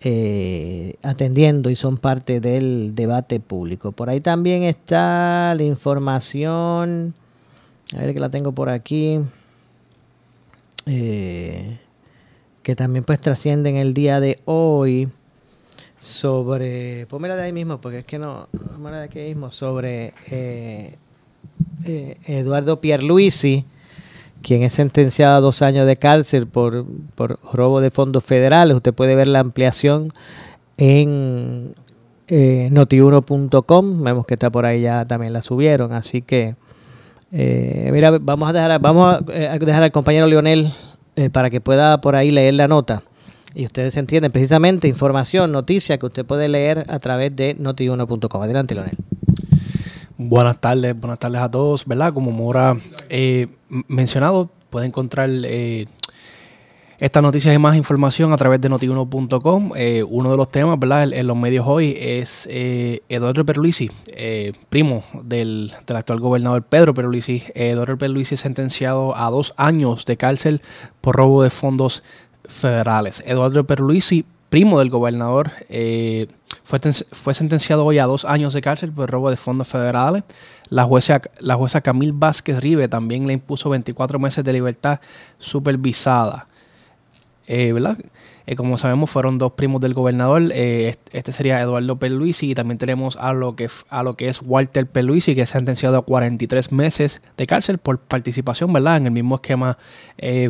eh, 0.00 0.96
atendiendo 1.02 1.70
y 1.70 1.76
son 1.76 1.98
parte 1.98 2.40
del 2.40 2.94
debate 2.94 3.40
público. 3.40 3.92
Por 3.92 4.08
ahí 4.10 4.20
también 4.20 4.62
está 4.62 5.54
la 5.54 5.62
información, 5.62 7.14
a 7.94 8.00
ver 8.00 8.14
que 8.14 8.20
la 8.20 8.30
tengo 8.30 8.52
por 8.52 8.68
aquí, 8.68 9.20
eh, 10.86 11.78
que 12.62 12.76
también 12.76 13.04
pues 13.04 13.20
trasciende 13.20 13.70
en 13.70 13.76
el 13.76 13.94
día 13.94 14.20
de 14.20 14.38
hoy 14.44 15.08
sobre, 15.98 17.04
de 17.06 17.42
ahí 17.42 17.52
mismo, 17.52 17.80
porque 17.80 17.98
es 17.98 18.04
que 18.04 18.18
no, 18.18 18.48
pónmela 18.52 18.98
de 18.98 19.04
aquí 19.04 19.20
mismo, 19.20 19.50
sobre 19.50 20.14
eh, 20.30 20.96
eh, 21.84 22.16
Eduardo 22.24 22.80
Pierluisi, 22.80 23.64
quien 24.42 24.62
es 24.62 24.74
sentenciado 24.74 25.36
a 25.36 25.40
dos 25.40 25.62
años 25.62 25.86
de 25.86 25.96
cárcel 25.96 26.46
por, 26.46 26.86
robo 27.52 27.80
de 27.80 27.90
fondos 27.90 28.24
federales. 28.24 28.76
Usted 28.76 28.94
puede 28.94 29.14
ver 29.14 29.28
la 29.28 29.40
ampliación 29.40 30.12
en 30.76 31.74
eh, 32.28 32.68
notiuno.com. 32.70 34.02
Vemos 34.02 34.26
que 34.26 34.34
está 34.34 34.50
por 34.50 34.66
ahí 34.66 34.82
ya 34.82 35.04
también 35.04 35.32
la 35.32 35.42
subieron. 35.42 35.92
Así 35.92 36.22
que, 36.22 36.56
eh, 37.32 37.90
mira, 37.92 38.18
vamos 38.20 38.48
a 38.48 38.52
dejar, 38.52 38.80
vamos 38.80 39.14
a, 39.14 39.20
dejar 39.58 39.82
al 39.82 39.92
compañero 39.92 40.26
Leonel 40.26 40.72
para 41.32 41.50
que 41.50 41.60
pueda 41.60 42.00
por 42.00 42.16
ahí 42.16 42.30
leer 42.30 42.54
la 42.54 42.68
nota. 42.68 43.02
Y 43.54 43.66
ustedes 43.66 43.96
entienden 43.96 44.30
precisamente 44.30 44.86
información, 44.86 45.50
noticia 45.50 45.98
que 45.98 46.06
usted 46.06 46.24
puede 46.24 46.48
leer 46.48 46.84
a 46.88 46.98
través 46.98 47.34
de 47.34 47.56
notiuno.com. 47.58 48.42
Adelante, 48.42 48.74
Leonel. 48.74 48.96
Buenas 50.22 50.60
tardes, 50.60 51.00
buenas 51.00 51.18
tardes 51.18 51.40
a 51.40 51.50
todos, 51.50 51.86
¿verdad? 51.86 52.12
Como 52.12 52.30
Mora 52.30 52.76
eh, 53.08 53.46
mencionado, 53.88 54.50
puede 54.68 54.84
encontrar 54.84 55.30
eh, 55.30 55.86
estas 56.98 57.22
noticias 57.22 57.54
y 57.54 57.58
más 57.58 57.74
información 57.74 58.30
a 58.34 58.36
través 58.36 58.60
de 58.60 58.68
notiuno.com. 58.68 59.72
Eh, 59.76 60.04
uno 60.06 60.30
de 60.30 60.36
los 60.36 60.50
temas, 60.50 60.78
¿verdad? 60.78 61.10
En, 61.10 61.26
los 61.26 61.38
medios 61.38 61.66
hoy 61.66 61.96
es 61.98 62.46
eh, 62.50 63.00
Eduardo 63.08 63.46
Perluisi, 63.46 63.90
primo 64.68 65.04
del, 65.22 65.72
del, 65.86 65.96
actual 65.96 66.20
gobernador 66.20 66.64
Pedro 66.64 66.92
Perluisi. 66.92 67.42
Eduardo 67.54 67.96
Perluisi 67.96 68.34
es 68.34 68.42
sentenciado 68.42 69.16
a 69.16 69.30
dos 69.30 69.54
años 69.56 70.04
de 70.04 70.18
cárcel 70.18 70.60
por 71.00 71.16
robo 71.16 71.42
de 71.42 71.48
fondos 71.48 72.02
federales. 72.46 73.22
Eduardo 73.26 73.64
Perluisi 73.64 74.26
primo 74.50 74.80
del 74.80 74.90
gobernador, 74.90 75.52
eh, 75.68 76.26
fue, 76.64 76.80
fue, 77.12 77.34
sentenciado 77.34 77.84
hoy 77.84 77.98
a 77.98 78.04
dos 78.04 78.24
años 78.24 78.52
de 78.52 78.60
cárcel 78.60 78.92
por 78.92 79.08
robo 79.08 79.30
de 79.30 79.36
fondos 79.36 79.68
federales. 79.68 80.24
La 80.68 80.84
jueza, 80.84 81.22
la 81.38 81.54
jueza 81.54 81.80
Camil 81.80 82.12
Vázquez 82.12 82.60
Rive 82.60 82.88
también 82.88 83.26
le 83.26 83.32
impuso 83.32 83.70
24 83.70 84.18
meses 84.18 84.44
de 84.44 84.52
libertad 84.52 85.00
supervisada. 85.38 86.48
Eh, 87.46 87.72
¿verdad? 87.72 87.98
Eh, 88.50 88.56
como 88.56 88.76
sabemos, 88.78 89.08
fueron 89.10 89.38
dos 89.38 89.52
primos 89.52 89.80
del 89.80 89.94
gobernador. 89.94 90.50
Eh, 90.52 90.96
este 91.12 91.32
sería 91.32 91.60
Eduardo 91.60 92.00
Perluisi 92.00 92.50
y 92.50 92.54
también 92.56 92.78
tenemos 92.78 93.14
a 93.14 93.32
lo 93.32 93.54
que, 93.54 93.68
a 93.88 94.02
lo 94.02 94.16
que 94.16 94.26
es 94.26 94.40
Walter 94.42 94.88
Perluisi, 94.88 95.36
que 95.36 95.42
es 95.42 95.50
sentenciado 95.50 95.96
a 95.98 96.02
43 96.02 96.72
meses 96.72 97.22
de 97.36 97.46
cárcel 97.46 97.78
por 97.78 98.00
participación, 98.00 98.72
¿verdad? 98.72 98.96
En 98.96 99.06
el 99.06 99.12
mismo 99.12 99.36
esquema 99.36 99.78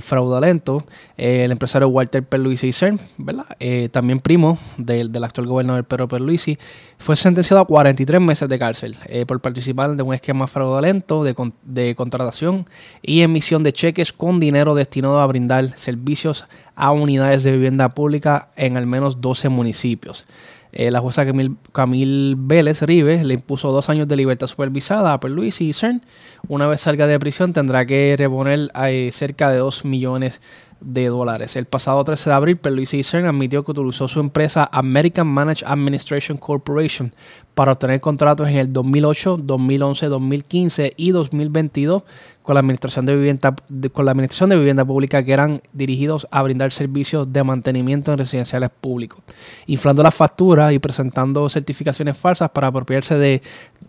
fraudulento. 0.01 0.85
el 1.19 1.53
empresario 1.53 1.89
Walter 1.89 2.25
Perluisi 2.25 2.73
CERN, 2.73 2.99
¿verdad? 3.19 3.45
también 3.93 4.19
primo 4.19 4.59
del, 4.79 5.23
actual 5.23 5.47
gobernador 5.47 5.85
Pedro 5.85 6.09
Perluisi, 6.09 6.59
fue 6.99 7.15
sentenciado 7.15 7.63
a 7.63 7.67
43 7.67 8.21
meses 8.21 8.49
de 8.49 8.59
cárcel 8.59 8.97
por 9.29 9.41
participar 9.41 9.95
de 9.95 10.03
un 10.03 10.13
esquema 10.13 10.49
fraudulento 10.49 11.23
de, 11.23 11.37
de 11.63 11.95
contratación 11.95 12.67
y 13.01 13.21
emisión 13.21 13.63
de 13.63 13.73
cheques 13.73 14.13
con 14.13 14.41
dinero 14.41 14.75
destinado 14.75 15.21
a 15.21 15.27
brindar 15.27 15.77
servicios 15.79 16.47
a 16.81 16.93
unidades 16.93 17.45
de 17.45 17.53
vivienda 17.53 17.90
pública 17.95 18.51
en 18.57 18.77
al 18.77 18.87
menos 18.87 19.21
12 19.21 19.49
municipios. 19.49 20.27
Eh, 20.73 20.91
la 20.91 21.01
jueza 21.01 21.27
Camil, 21.73 22.37
Vélez 22.37 22.83
Rives 22.83 23.25
le 23.25 23.35
impuso 23.35 23.73
dos 23.73 23.89
años 23.89 24.07
de 24.07 24.15
libertad 24.15 24.47
supervisada 24.47 25.13
a 25.13 25.21
Perluisi 25.21 25.69
y 25.69 25.73
CERN. 25.73 26.03
Una 26.47 26.67
vez 26.69 26.83
salga 26.83 27.07
de 27.09 27.19
prisión 27.19 27.53
tendrá 27.53 27.85
que 27.87 28.15
reponer 28.17 28.71
eh, 28.87 29.11
cerca 29.13 29.51
de 29.51 29.59
2 29.59 29.85
millones 29.85 30.41
de 30.81 31.07
dólares. 31.07 31.57
El 31.57 31.67
pasado 31.67 32.03
13 32.05 32.31
de 32.31 32.37
abril, 32.37 32.57
Perluisi 32.57 33.03
CERN 33.03 33.27
admitió 33.27 33.65
que 33.65 33.73
utilizó 33.73 34.09
su 34.09 34.21
empresa 34.21 34.69
American 34.73 35.27
Managed 35.27 35.67
Administration 35.67 36.39
Corporation 36.39 37.13
para 37.55 37.73
obtener 37.73 38.01
contratos 38.01 38.49
en 38.49 38.57
el 38.57 38.73
2008, 38.73 39.39
2011, 39.43 40.07
2015 40.07 40.95
y 40.97 41.11
2022 41.11 42.03
con 42.43 42.55
la 42.55 42.61
administración 42.61 43.07
de 43.07 43.15
vivienda 43.15 43.55
con 43.93 44.05
la 44.05 44.13
administración 44.13 44.51
de 44.51 44.57
vivienda 44.57 44.85
pública 44.85 45.23
que 45.25 45.33
eran 45.33 45.63
dirigidos 45.73 46.27
a 46.31 46.43
brindar 46.43 46.73
servicios 46.73 47.33
de 47.33 47.45
mantenimiento 47.45 48.13
en 48.13 48.19
residenciales 48.19 48.71
públicos, 48.71 49.21
inflando 49.67 50.03
las 50.03 50.15
facturas 50.15 50.73
y 50.73 50.79
presentando 50.79 51.49
certificaciones 51.49 52.17
falsas 52.17 52.51
para 52.51 52.69
apropiarse 52.69 53.17
de 53.17 53.43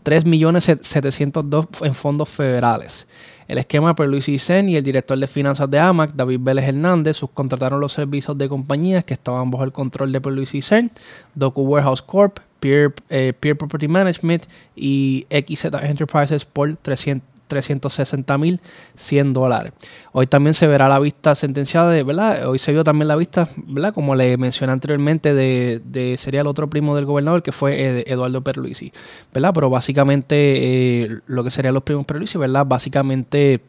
3.702.000 0.03 1.85
en 1.87 1.95
fondos 1.95 2.29
federales. 2.29 3.07
El 3.51 3.57
esquema 3.57 3.93
por 3.95 4.07
Luis 4.07 4.29
Isen 4.29 4.69
y 4.69 4.77
el 4.77 4.83
director 4.83 5.19
de 5.19 5.27
finanzas 5.27 5.69
de 5.69 5.77
AMAC, 5.77 6.13
David 6.13 6.39
Vélez 6.41 6.69
Hernández, 6.69 7.17
subcontrataron 7.17 7.81
los 7.81 7.91
servicios 7.91 8.37
de 8.37 8.47
compañías 8.47 9.03
que 9.03 9.13
estaban 9.13 9.51
bajo 9.51 9.65
el 9.65 9.73
control 9.73 10.13
de 10.13 10.21
Luis 10.21 10.55
Isen, 10.55 10.89
Docu 11.35 11.63
Warehouse 11.63 12.01
Corp, 12.01 12.39
Peer, 12.61 12.93
eh, 13.09 13.33
Property 13.33 13.89
Management 13.89 14.45
y 14.73 15.27
XZ 15.29 15.65
Enterprises 15.81 16.45
por 16.45 16.77
300 16.77 17.27
360 17.51 18.37
mil 18.37 18.61
100 18.95 19.33
dólares. 19.33 19.73
Hoy 20.13 20.25
también 20.25 20.53
se 20.53 20.67
verá 20.67 20.87
la 20.87 20.99
vista 20.99 21.35
sentenciada 21.35 21.91
de, 21.91 22.03
¿verdad? 22.03 22.47
Hoy 22.47 22.59
se 22.59 22.71
vio 22.71 22.85
también 22.85 23.09
la 23.09 23.17
vista, 23.17 23.49
¿verdad? 23.57 23.93
Como 23.93 24.15
le 24.15 24.37
mencioné 24.37 24.71
anteriormente, 24.71 25.33
de, 25.33 26.15
sería 26.17 26.41
el 26.41 26.47
otro 26.47 26.69
primo 26.69 26.95
del 26.95 27.05
gobernador, 27.05 27.43
que 27.43 27.51
fue 27.51 28.09
Eduardo 28.09 28.41
Perluisi, 28.41 28.93
¿verdad? 29.33 29.51
Pero 29.53 29.69
básicamente 29.69 30.35
eh, 30.37 31.19
lo 31.27 31.43
que 31.43 31.51
serían 31.51 31.73
los 31.73 31.83
primos 31.83 32.05
Perluisi, 32.05 32.37
¿verdad? 32.37 32.65
Básicamente... 32.65 33.61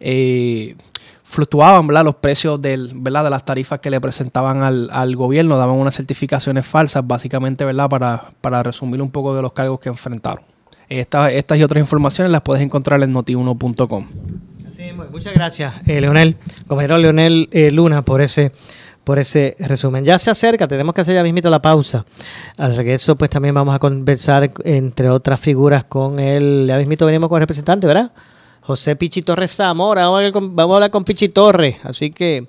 Eh, 0.00 0.74
fluctuaban 1.28 1.86
¿verdad? 1.86 2.04
los 2.06 2.14
precios 2.16 2.60
del, 2.60 2.90
¿verdad? 2.94 3.24
de 3.24 3.30
las 3.30 3.44
tarifas 3.44 3.80
que 3.80 3.90
le 3.90 4.00
presentaban 4.00 4.62
al, 4.62 4.88
al, 4.90 5.14
gobierno, 5.14 5.58
daban 5.58 5.76
unas 5.76 5.94
certificaciones 5.94 6.66
falsas, 6.66 7.06
básicamente 7.06 7.66
¿verdad? 7.66 7.90
Para, 7.90 8.30
para 8.40 8.62
resumir 8.62 9.02
un 9.02 9.10
poco 9.10 9.34
de 9.34 9.42
los 9.42 9.52
cargos 9.52 9.78
que 9.78 9.90
enfrentaron. 9.90 10.42
Estas, 10.88 11.32
estas 11.32 11.58
y 11.58 11.62
otras 11.62 11.80
informaciones 11.82 12.32
las 12.32 12.42
puedes 12.42 12.62
encontrar 12.62 13.02
en 13.02 13.12
notiuno.com. 13.12 14.06
Sí, 14.70 14.84
muchas 15.10 15.34
gracias, 15.34 15.74
eh, 15.86 16.00
Leonel, 16.00 16.36
compañero 16.66 16.98
Leonel 16.98 17.48
eh, 17.52 17.70
Luna, 17.70 18.02
por 18.02 18.20
ese 18.20 18.52
por 19.08 19.18
ese 19.18 19.56
resumen. 19.58 20.04
Ya 20.04 20.18
se 20.18 20.30
acerca, 20.30 20.68
tenemos 20.68 20.94
que 20.94 21.00
hacer 21.00 21.14
ya 21.14 21.22
mismito 21.22 21.48
la 21.48 21.62
pausa. 21.62 22.04
Al 22.58 22.76
regreso, 22.76 23.16
pues 23.16 23.30
también 23.30 23.54
vamos 23.54 23.74
a 23.74 23.78
conversar, 23.78 24.50
entre 24.64 25.08
otras 25.08 25.40
figuras, 25.40 25.84
con 25.84 26.18
el, 26.18 26.66
ya 26.68 26.76
mismito 26.76 27.06
venimos 27.06 27.30
con 27.30 27.38
el 27.38 27.40
representante, 27.40 27.86
¿verdad? 27.86 28.12
José 28.60 28.96
Pichi 28.96 29.22
Torres 29.22 29.56
Zamora, 29.56 30.02
vamos 30.02 30.16
a 30.16 30.18
hablar 30.18 30.32
con, 30.32 30.54
vamos 30.54 30.82
a 30.82 30.90
con 30.90 31.04
Pichi 31.04 31.30
Torres, 31.30 31.78
así 31.84 32.10
que 32.10 32.46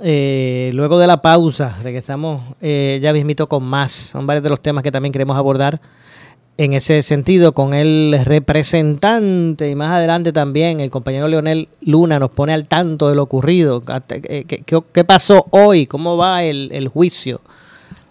eh, 0.00 0.70
luego 0.72 1.00
de 1.00 1.08
la 1.08 1.20
pausa 1.20 1.76
regresamos 1.82 2.42
eh, 2.60 3.00
ya 3.02 3.12
mismito 3.12 3.48
con 3.48 3.64
más. 3.64 3.90
Son 3.90 4.24
varios 4.24 4.44
de 4.44 4.50
los 4.50 4.62
temas 4.62 4.84
que 4.84 4.92
también 4.92 5.12
queremos 5.12 5.36
abordar 5.36 5.80
en 6.58 6.72
ese 6.72 7.02
sentido 7.02 7.52
con 7.52 7.72
el 7.72 8.20
representante 8.24 9.70
y 9.70 9.76
más 9.76 9.92
adelante 9.92 10.32
también 10.32 10.80
el 10.80 10.90
compañero 10.90 11.28
Leonel 11.28 11.68
Luna 11.82 12.18
nos 12.18 12.34
pone 12.34 12.52
al 12.52 12.66
tanto 12.66 13.08
de 13.08 13.14
lo 13.14 13.22
ocurrido. 13.22 13.80
Eh, 14.10 14.44
¿Qué, 14.44 15.04
pasó 15.04 15.46
hoy? 15.50 15.86
¿Cómo 15.86 16.16
va 16.16 16.42
el, 16.42 16.88
juicio 16.88 17.40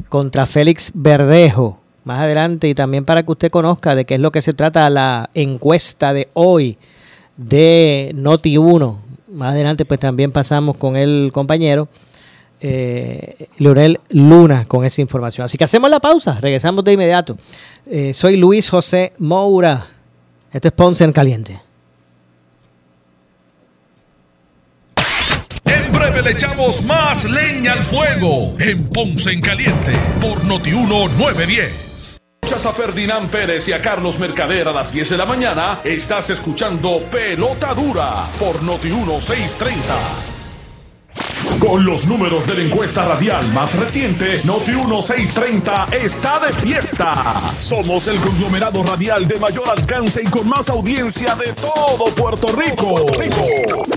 contra 0.08 0.46
Félix 0.46 0.94
Verdejo? 0.96 1.78
Más 2.06 2.22
adelante 2.22 2.70
y 2.70 2.74
también 2.74 3.04
para 3.04 3.24
que 3.24 3.34
usted 3.34 3.52
conozca 3.52 3.96
de 3.96 4.06
qué 4.06 4.14
es 4.14 4.22
lo 4.22 4.32
que 4.32 4.42
se 4.42 4.54
trata 4.54 4.90
la 4.90 5.30
encuesta 5.34 6.14
de 6.14 6.30
hoy 6.34 6.78
de 7.36 8.14
Noti1. 8.16 8.96
Más 9.34 9.54
adelante 9.56 9.84
pues 9.84 10.00
también 10.00 10.32
pasamos 10.32 10.78
con 10.78 10.96
el 10.96 11.32
compañero 11.34 11.90
eh, 12.60 13.50
Leonel 13.58 14.00
Luna 14.10 14.66
con 14.68 14.86
esa 14.86 15.02
información. 15.02 15.46
Así 15.46 15.58
que 15.58 15.64
hacemos 15.64 15.90
la 15.90 16.00
pausa, 16.00 16.40
regresamos 16.40 16.84
de 16.84 16.94
inmediato. 16.94 17.38
Eh, 17.86 18.14
soy 18.14 18.38
Luis 18.38 18.70
José 18.70 19.14
Moura. 19.20 19.88
Esto 20.52 20.68
es 20.68 20.74
Ponce 20.74 21.04
en 21.04 21.14
Caliente. 21.14 21.62
En 25.66 25.92
breve 25.92 26.22
le 26.22 26.32
echamos 26.32 26.84
más 26.86 27.30
leña 27.30 27.74
al 27.74 27.84
fuego 27.84 28.56
en 28.60 28.88
Ponce 28.90 29.32
en 29.32 29.42
Caliente 29.42 29.92
por 30.22 30.44
Notiuno 30.46 31.08
910. 31.10 32.20
Escuchas 32.42 32.66
a 32.66 32.74
Ferdinand 32.74 33.30
Pérez 33.30 33.68
y 33.68 33.74
a 33.74 33.82
Carlos 33.82 34.18
Mercader 34.20 34.70
a 34.70 34.72
las 34.72 34.94
10 34.94 35.10
de 35.10 35.18
la 35.18 35.26
mañana. 35.26 35.82
Estás 35.84 36.30
escuchando 36.30 37.04
Pelota 37.12 37.74
Dura 37.74 38.26
por 38.40 38.64
Noti 38.64 38.88
1630. 38.88 40.37
Con 41.60 41.86
los 41.86 42.08
números 42.08 42.46
de 42.48 42.56
la 42.56 42.62
encuesta 42.70 43.06
radial 43.06 43.52
más 43.54 43.76
reciente, 43.76 44.42
Noti 44.44 44.72
1630 44.72 45.88
está 45.92 46.40
de 46.40 46.54
fiesta. 46.54 47.52
Somos 47.60 48.08
el 48.08 48.20
conglomerado 48.20 48.84
radial 48.84 49.28
de 49.28 49.40
mayor 49.40 49.70
alcance 49.70 50.22
y 50.24 50.28
con 50.28 50.48
más 50.48 50.70
audiencia 50.70 51.36
de 51.36 51.54
todo 51.54 52.14
Puerto 52.16 52.48
Rico. 52.56 53.06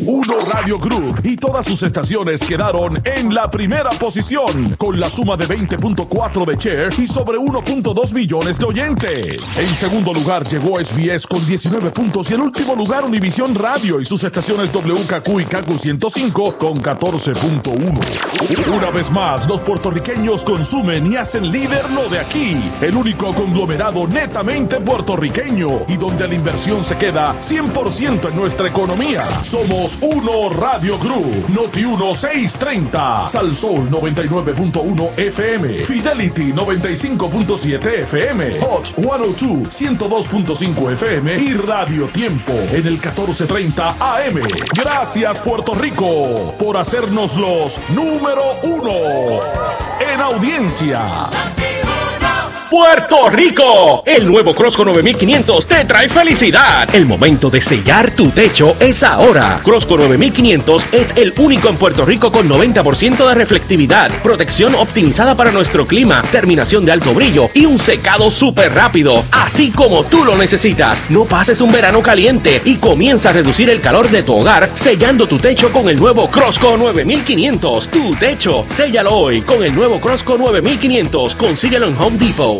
Uno 0.07 0.35
Radio 0.53 0.79
Group 0.79 1.21
y 1.23 1.37
todas 1.37 1.67
sus 1.67 1.83
estaciones 1.83 2.43
quedaron 2.43 3.01
en 3.05 3.35
la 3.35 3.51
primera 3.51 3.91
posición 3.91 4.75
con 4.77 4.99
la 4.99 5.11
suma 5.11 5.37
de 5.37 5.47
20.4 5.47 6.47
de 6.47 6.57
share 6.57 6.95
y 6.99 7.07
sobre 7.07 7.39
1.2 7.39 8.15
millones 8.15 8.59
de 8.59 8.65
oyentes. 8.65 9.59
En 9.59 9.75
segundo 9.75 10.15
lugar 10.15 10.47
llegó 10.49 10.83
SBS 10.83 11.27
con 11.27 11.47
19 11.47 11.91
puntos 11.91 12.31
y 12.31 12.35
en 12.35 12.41
último 12.41 12.75
lugar 12.75 13.05
Univisión 13.05 13.55
Radio 13.55 14.01
y 14.01 14.05
sus 14.05 14.25
estaciones 14.25 14.73
WKQ 14.73 15.29
y 15.41 15.45
KQ105 15.45 16.57
con 16.57 16.81
14 16.81 17.35
100.1. 17.41 18.77
Una 18.77 18.91
vez 18.91 19.11
más, 19.11 19.49
los 19.49 19.63
puertorriqueños 19.63 20.45
consumen 20.45 21.07
y 21.07 21.17
hacen 21.17 21.51
líder 21.51 21.91
lo 21.91 22.09
de 22.09 22.19
aquí, 22.19 22.71
el 22.81 22.95
único 22.97 23.35
conglomerado 23.35 24.07
netamente 24.07 24.81
puertorriqueño 24.81 25.87
y 25.89 25.97
donde 25.97 26.29
la 26.29 26.35
inversión 26.35 26.85
se 26.85 26.97
queda 26.97 27.37
100% 27.41 28.29
en 28.29 28.37
nuestra 28.37 28.69
economía. 28.69 29.29
Somos 29.43 29.99
Uno 30.03 30.51
Radio 30.51 30.99
Group, 30.99 31.49
Noti 31.49 31.85
1630, 31.85 33.29
Salsol 33.29 33.89
99.1 33.89 35.11
FM, 35.17 35.85
Fidelity 35.85 36.53
95.7 36.53 38.01
FM, 38.01 38.61
Hot 38.61 38.87
102 38.87 39.71
102.5 39.71 40.93
FM 40.93 41.39
y 41.39 41.55
Radio 41.55 42.07
Tiempo 42.07 42.53
en 42.53 42.87
el 42.87 42.99
1430 42.99 43.97
AM. 43.99 44.41
Gracias 44.77 45.39
Puerto 45.41 45.75
Rico 45.75 46.55
por 46.59 46.77
hacernos 46.77 47.30
los 47.37 47.91
número 47.91 48.57
uno 48.63 49.41
en 50.01 50.21
audiencia. 50.21 51.31
Puerto 52.71 53.29
Rico. 53.29 54.05
El 54.07 54.27
nuevo 54.27 54.55
Crosco 54.55 54.85
9500 54.85 55.67
te 55.67 55.85
trae 55.87 56.09
felicidad. 56.09 56.89
El 56.95 57.05
momento 57.05 57.51
de 57.51 57.61
sellar 57.61 58.13
tu 58.13 58.31
techo 58.31 58.77
es 58.79 59.03
ahora. 59.03 59.59
Crosco 59.65 59.97
9500 59.97 60.87
es 60.93 61.13
el 61.17 61.35
único 61.39 61.69
en 61.69 61.77
Puerto 61.77 62.05
Rico 62.05 62.31
con 62.31 62.49
90% 62.49 63.29
de 63.29 63.35
reflectividad, 63.35 64.13
protección 64.23 64.77
optimizada 64.77 65.35
para 65.35 65.51
nuestro 65.51 65.85
clima, 65.85 66.23
terminación 66.31 66.85
de 66.85 66.93
alto 66.93 67.13
brillo 67.13 67.51
y 67.55 67.67
un 67.67 67.81
secado 67.81 68.31
súper 68.31 68.73
rápido, 68.73 69.25
así 69.33 69.73
como 69.73 70.05
tú 70.05 70.25
lo 70.25 70.37
necesitas. 70.37 71.03
No 71.11 71.25
pases 71.25 71.61
un 71.61 71.73
verano 71.73 72.03
caliente 72.03 72.63
y 72.65 72.77
comienza 72.77 73.31
a 73.31 73.33
reducir 73.33 73.69
el 73.69 73.81
calor 73.81 74.09
de 74.11 74.23
tu 74.23 74.37
hogar 74.37 74.71
sellando 74.75 75.27
tu 75.27 75.39
techo 75.39 75.73
con 75.73 75.89
el 75.89 75.99
nuevo 75.99 76.29
Crosco 76.29 76.77
9500. 76.77 77.89
Tu 77.89 78.15
techo, 78.15 78.65
séllalo 78.69 79.13
hoy 79.13 79.43
con 79.43 79.65
el 79.65 79.75
nuevo 79.75 79.99
Crosco 79.99 80.39
9500. 80.39 81.35
Consíguelo 81.35 81.89
en 81.89 81.97
Home 81.97 82.17
Depot. 82.17 82.60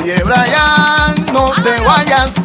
Oye, 0.00 0.22
Brian, 0.22 1.26
no 1.32 1.50
te 1.60 1.80
vayas. 1.80 2.44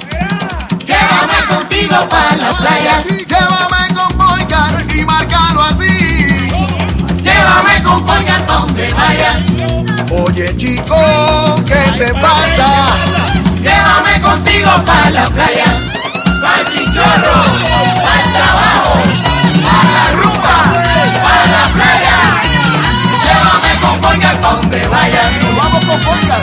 Llévame 0.88 1.46
contigo 1.48 2.10
para 2.10 2.36
la 2.36 2.52
playa. 2.54 3.04
Llévame 3.06 3.94
con 3.94 4.18
Boycar 4.18 4.84
y 4.96 5.06
márcalo 5.06 5.62
así. 5.62 6.50
Llévame 7.22 7.84
con 7.84 8.04
Boycar 8.08 8.44
donde 8.48 8.92
vayas. 8.94 9.44
Oye, 10.10 10.58
chico, 10.58 10.96
¿qué 11.68 11.94
te 11.96 12.14
pasa? 12.16 12.68
Llévame 13.62 14.20
contigo 14.22 14.72
para 14.84 15.12
la 15.12 15.26
playa. 15.28 15.66
Para 16.42 16.70
chichorro, 16.72 17.36
para 18.04 18.24
trabajo, 18.34 18.94
para 19.64 19.90
la 19.94 20.12
rumba, 20.24 20.58
para 21.24 21.46
la 21.56 21.64
playa. 21.76 22.18
Llévame 23.24 23.80
con 23.80 24.02
Boycar 24.02 24.42
donde 24.42 24.88
vayas. 24.88 25.34
Vamos 25.56 25.86
con 25.86 26.04
Boycar. 26.04 26.43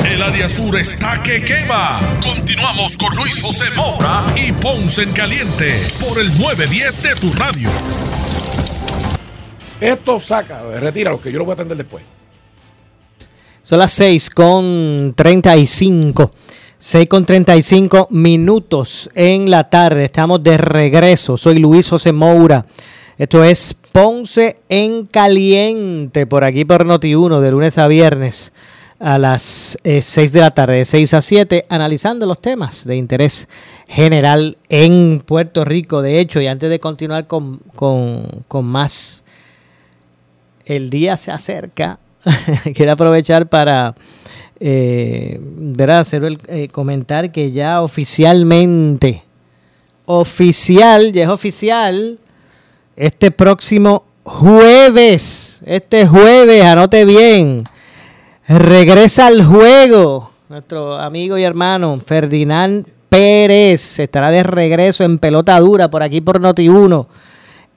El 0.00 0.22
área 0.22 0.48
sur 0.48 0.76
está 0.78 1.22
que 1.22 1.44
quema. 1.44 2.00
Continuamos 2.22 2.96
con 2.96 3.14
Luis 3.14 3.42
José 3.42 3.64
Moura 3.76 4.24
y 4.36 4.50
Ponce 4.52 5.02
en 5.02 5.12
Caliente 5.12 5.80
por 6.00 6.18
el 6.18 6.28
910 6.38 7.02
de 7.02 7.14
tu 7.14 7.32
radio. 7.34 7.68
Esto 9.80 10.20
saca, 10.20 10.62
retira 10.80 11.10
lo 11.10 11.20
que 11.20 11.30
yo 11.30 11.38
lo 11.38 11.44
voy 11.44 11.52
a 11.52 11.54
atender 11.54 11.76
después. 11.76 12.02
Son 13.62 13.78
las 13.78 13.92
6 13.92 14.30
con 14.30 15.12
35. 15.14 16.32
6 16.78 17.08
con 17.08 17.24
35 17.24 18.08
minutos 18.10 19.10
en 19.14 19.50
la 19.50 19.68
tarde. 19.68 20.06
Estamos 20.06 20.42
de 20.42 20.56
regreso. 20.56 21.36
Soy 21.36 21.58
Luis 21.58 21.88
José 21.88 22.12
Moura. 22.12 22.64
Esto 23.18 23.44
es 23.44 23.76
Ponce 23.92 24.56
en 24.68 25.06
Caliente 25.06 26.26
por 26.26 26.44
aquí 26.44 26.64
por 26.64 26.86
Noti1 26.86 27.40
de 27.40 27.50
lunes 27.50 27.78
a 27.78 27.86
viernes 27.86 28.52
a 29.02 29.18
las 29.18 29.76
6 29.82 30.16
eh, 30.16 30.28
de 30.28 30.40
la 30.40 30.52
tarde, 30.52 30.76
de 30.76 30.84
6 30.84 31.14
a 31.14 31.22
7, 31.22 31.66
analizando 31.68 32.24
los 32.24 32.40
temas 32.40 32.84
de 32.84 32.96
interés 32.96 33.48
general 33.88 34.56
en 34.68 35.22
Puerto 35.26 35.64
Rico. 35.64 36.02
De 36.02 36.20
hecho, 36.20 36.40
y 36.40 36.46
antes 36.46 36.70
de 36.70 36.78
continuar 36.78 37.26
con, 37.26 37.58
con 37.74 38.64
más, 38.64 39.24
el 40.64 40.88
día 40.88 41.16
se 41.16 41.32
acerca. 41.32 41.98
Quiero 42.74 42.92
aprovechar 42.92 43.48
para 43.48 43.94
eh, 44.60 45.40
hacer 45.88 46.24
el, 46.24 46.38
eh, 46.46 46.68
comentar 46.68 47.32
que 47.32 47.50
ya 47.50 47.82
oficialmente, 47.82 49.24
oficial, 50.06 51.12
ya 51.12 51.24
es 51.24 51.28
oficial, 51.28 52.20
este 52.94 53.32
próximo 53.32 54.04
jueves, 54.22 55.60
este 55.66 56.06
jueves, 56.06 56.62
anote 56.62 57.04
bien, 57.04 57.64
Regresa 58.54 59.28
al 59.28 59.42
juego 59.42 60.30
nuestro 60.50 60.98
amigo 60.98 61.38
y 61.38 61.42
hermano 61.42 61.98
Ferdinand 61.98 62.86
Pérez. 63.08 63.98
Estará 63.98 64.30
de 64.30 64.42
regreso 64.42 65.04
en 65.04 65.18
pelota 65.18 65.58
dura 65.58 65.90
por 65.90 66.02
aquí 66.02 66.20
por 66.20 66.38
Noti1 66.38 67.06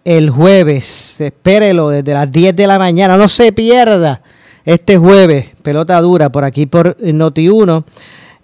el 0.04 0.30
jueves. 0.30 1.22
Espérelo 1.22 1.88
desde 1.88 2.14
las 2.14 2.30
10 2.30 2.58
de 2.58 2.68
la 2.68 2.78
mañana. 2.78 3.16
No 3.16 3.30
se 3.30 3.54
pierda 3.54 4.22
este 4.66 4.98
jueves, 4.98 5.52
pelota 5.62 6.02
dura 6.02 6.30
por 6.30 6.44
aquí 6.44 6.66
por 6.66 6.98
Noti1. 6.98 7.86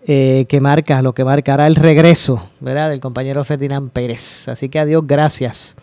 Eh, 0.07 0.45
que 0.47 0.61
marca 0.61 1.01
lo 1.01 1.13
que 1.13 1.23
marcará 1.23 1.67
el 1.67 1.75
regreso 1.75 2.41
¿verdad? 2.59 2.89
del 2.89 3.01
compañero 3.01 3.43
Ferdinand 3.43 3.91
Pérez. 3.91 4.47
Así 4.47 4.69
que 4.69 4.79
adiós, 4.79 5.03
gracias. 5.05 5.75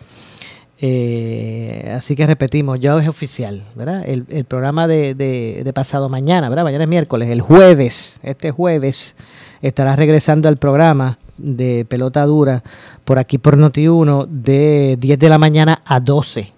Eh, 0.81 1.93
así 1.97 2.15
que 2.15 2.27
repetimos, 2.27 2.79
ya 2.79 2.97
es 2.99 3.09
oficial, 3.09 3.65
¿verdad? 3.75 4.05
El, 4.07 4.45
programa 4.45 4.87
de, 4.87 5.71
pasado 5.75 6.09
mañana, 6.09 6.49
¿verdad? 6.49 6.65
Mañana 6.65 6.85
es 6.85 6.91
miércoles, 6.91 7.31
el 7.31 7.41
jueves, 7.41 8.21
este 8.23 8.53
jueves, 8.53 9.17
estará 9.61 9.97
regresando 9.97 10.49
al 10.49 10.57
programa 10.57 11.19
de 11.37 11.85
pelota 11.89 12.25
dura 12.27 12.63
por 13.05 13.19
aquí 13.19 13.39
por 13.39 13.57
Noti1 13.57 14.27
de 14.29 14.97
10 15.01 15.19
de 15.19 15.29
la 15.29 15.39
mañana 15.39 15.83
a 15.85 15.99
12. 15.99 16.53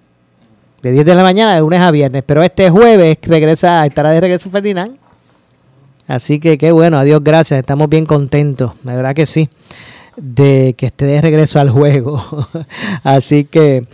De 0.82 0.92
10 0.92 1.04
de 1.04 1.14
la 1.14 1.22
mañana 1.22 1.54
de 1.54 1.60
lunes 1.60 1.80
a 1.80 1.90
viernes, 1.90 2.22
pero 2.26 2.42
este 2.42 2.68
jueves 2.68 3.16
regresa, 3.22 3.86
estará 3.86 4.10
de 4.10 4.20
regreso 4.20 4.50
Ferdinand. 4.50 4.98
Así 6.06 6.40
que 6.40 6.58
qué 6.58 6.72
bueno, 6.72 6.98
adiós, 6.98 7.22
gracias, 7.22 7.60
estamos 7.60 7.88
bien 7.88 8.04
contentos, 8.04 8.72
la 8.84 8.96
verdad 8.96 9.14
que 9.14 9.24
sí 9.24 9.48
de 10.20 10.74
que 10.76 10.86
esté 10.86 11.06
de 11.06 11.20
regreso 11.20 11.58
al 11.58 11.70
juego. 11.70 12.22
Así 13.02 13.44
que 13.44 13.84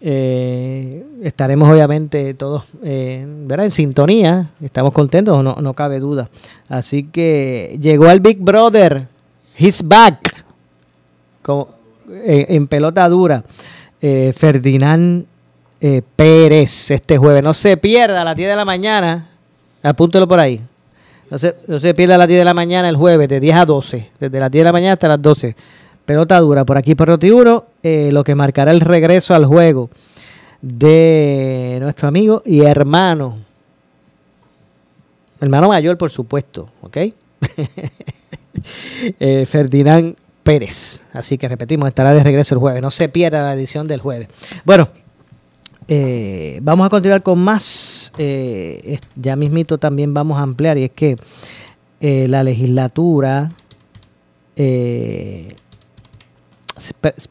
eh, 0.00 1.04
estaremos 1.22 1.70
obviamente 1.70 2.34
todos 2.34 2.64
eh, 2.82 3.26
en 3.48 3.70
sintonía, 3.70 4.50
estamos 4.60 4.92
contentos, 4.92 5.42
no, 5.42 5.56
no 5.56 5.74
cabe 5.74 6.00
duda. 6.00 6.28
Así 6.68 7.04
que 7.04 7.78
llegó 7.80 8.10
el 8.10 8.20
Big 8.20 8.38
Brother, 8.38 9.06
he's 9.56 9.82
back, 9.86 10.44
en, 12.24 12.66
pelota 12.68 13.08
dura, 13.08 13.44
eh, 14.00 14.32
Ferdinand 14.36 15.26
Pérez 16.14 16.92
este 16.92 17.18
jueves. 17.18 17.42
No 17.42 17.54
se 17.54 17.76
pierda 17.76 18.22
a 18.22 18.24
las 18.24 18.36
10 18.36 18.50
de 18.50 18.56
la 18.56 18.64
mañana, 18.64 19.26
apúntelo 19.82 20.28
por 20.28 20.38
ahí. 20.38 20.60
No 21.32 21.38
se, 21.38 21.54
no 21.66 21.80
se 21.80 21.94
pierda 21.94 22.16
a 22.16 22.18
las 22.18 22.28
10 22.28 22.40
de 22.40 22.44
la 22.44 22.52
mañana 22.52 22.90
el 22.90 22.96
jueves, 22.96 23.26
de 23.26 23.40
10 23.40 23.56
a 23.56 23.64
12. 23.64 24.10
Desde 24.20 24.38
las 24.38 24.50
10 24.50 24.60
de 24.60 24.64
la 24.64 24.72
mañana 24.72 24.92
hasta 24.92 25.08
las 25.08 25.22
12. 25.22 25.56
Pelota 26.04 26.38
dura 26.38 26.66
por 26.66 26.76
aquí 26.76 26.94
por 26.94 27.08
Noti 27.08 27.30
1, 27.30 27.64
eh, 27.82 28.10
lo 28.12 28.22
que 28.22 28.34
marcará 28.34 28.70
el 28.70 28.82
regreso 28.82 29.34
al 29.34 29.46
juego 29.46 29.88
de 30.60 31.78
nuestro 31.80 32.06
amigo 32.06 32.42
y 32.44 32.60
hermano. 32.60 33.38
Hermano 35.40 35.68
mayor, 35.68 35.96
por 35.96 36.10
supuesto, 36.10 36.68
¿ok? 36.82 36.98
Eh, 39.18 39.46
Ferdinand 39.46 40.14
Pérez. 40.42 41.06
Así 41.14 41.36
que 41.38 41.48
repetimos, 41.48 41.88
estará 41.88 42.14
de 42.14 42.22
regreso 42.22 42.54
el 42.54 42.60
jueves. 42.60 42.82
No 42.82 42.92
se 42.92 43.08
pierda 43.08 43.40
la 43.40 43.54
edición 43.54 43.88
del 43.88 44.00
jueves. 44.00 44.28
Bueno, 44.64 44.88
eh, 45.88 46.60
vamos 46.62 46.86
a 46.86 46.90
continuar 46.90 47.22
con 47.22 47.38
más. 47.38 48.12
Eh, 48.18 48.98
ya 49.16 49.36
mismito 49.36 49.78
también 49.78 50.14
vamos 50.14 50.38
a 50.38 50.42
ampliar 50.42 50.78
y 50.78 50.84
es 50.84 50.90
que 50.90 51.16
eh, 52.00 52.26
la 52.28 52.44
legislatura 52.44 53.50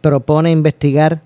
propone 0.01 0.51
investigar 0.51 1.21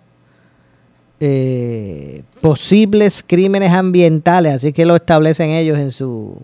posibles 2.41 3.23
crímenes 3.25 3.71
ambientales, 3.71 4.53
así 4.55 4.73
que 4.73 4.85
lo 4.85 4.95
establecen 4.95 5.49
ellos 5.49 5.79
en 5.79 5.91
su, 5.91 6.39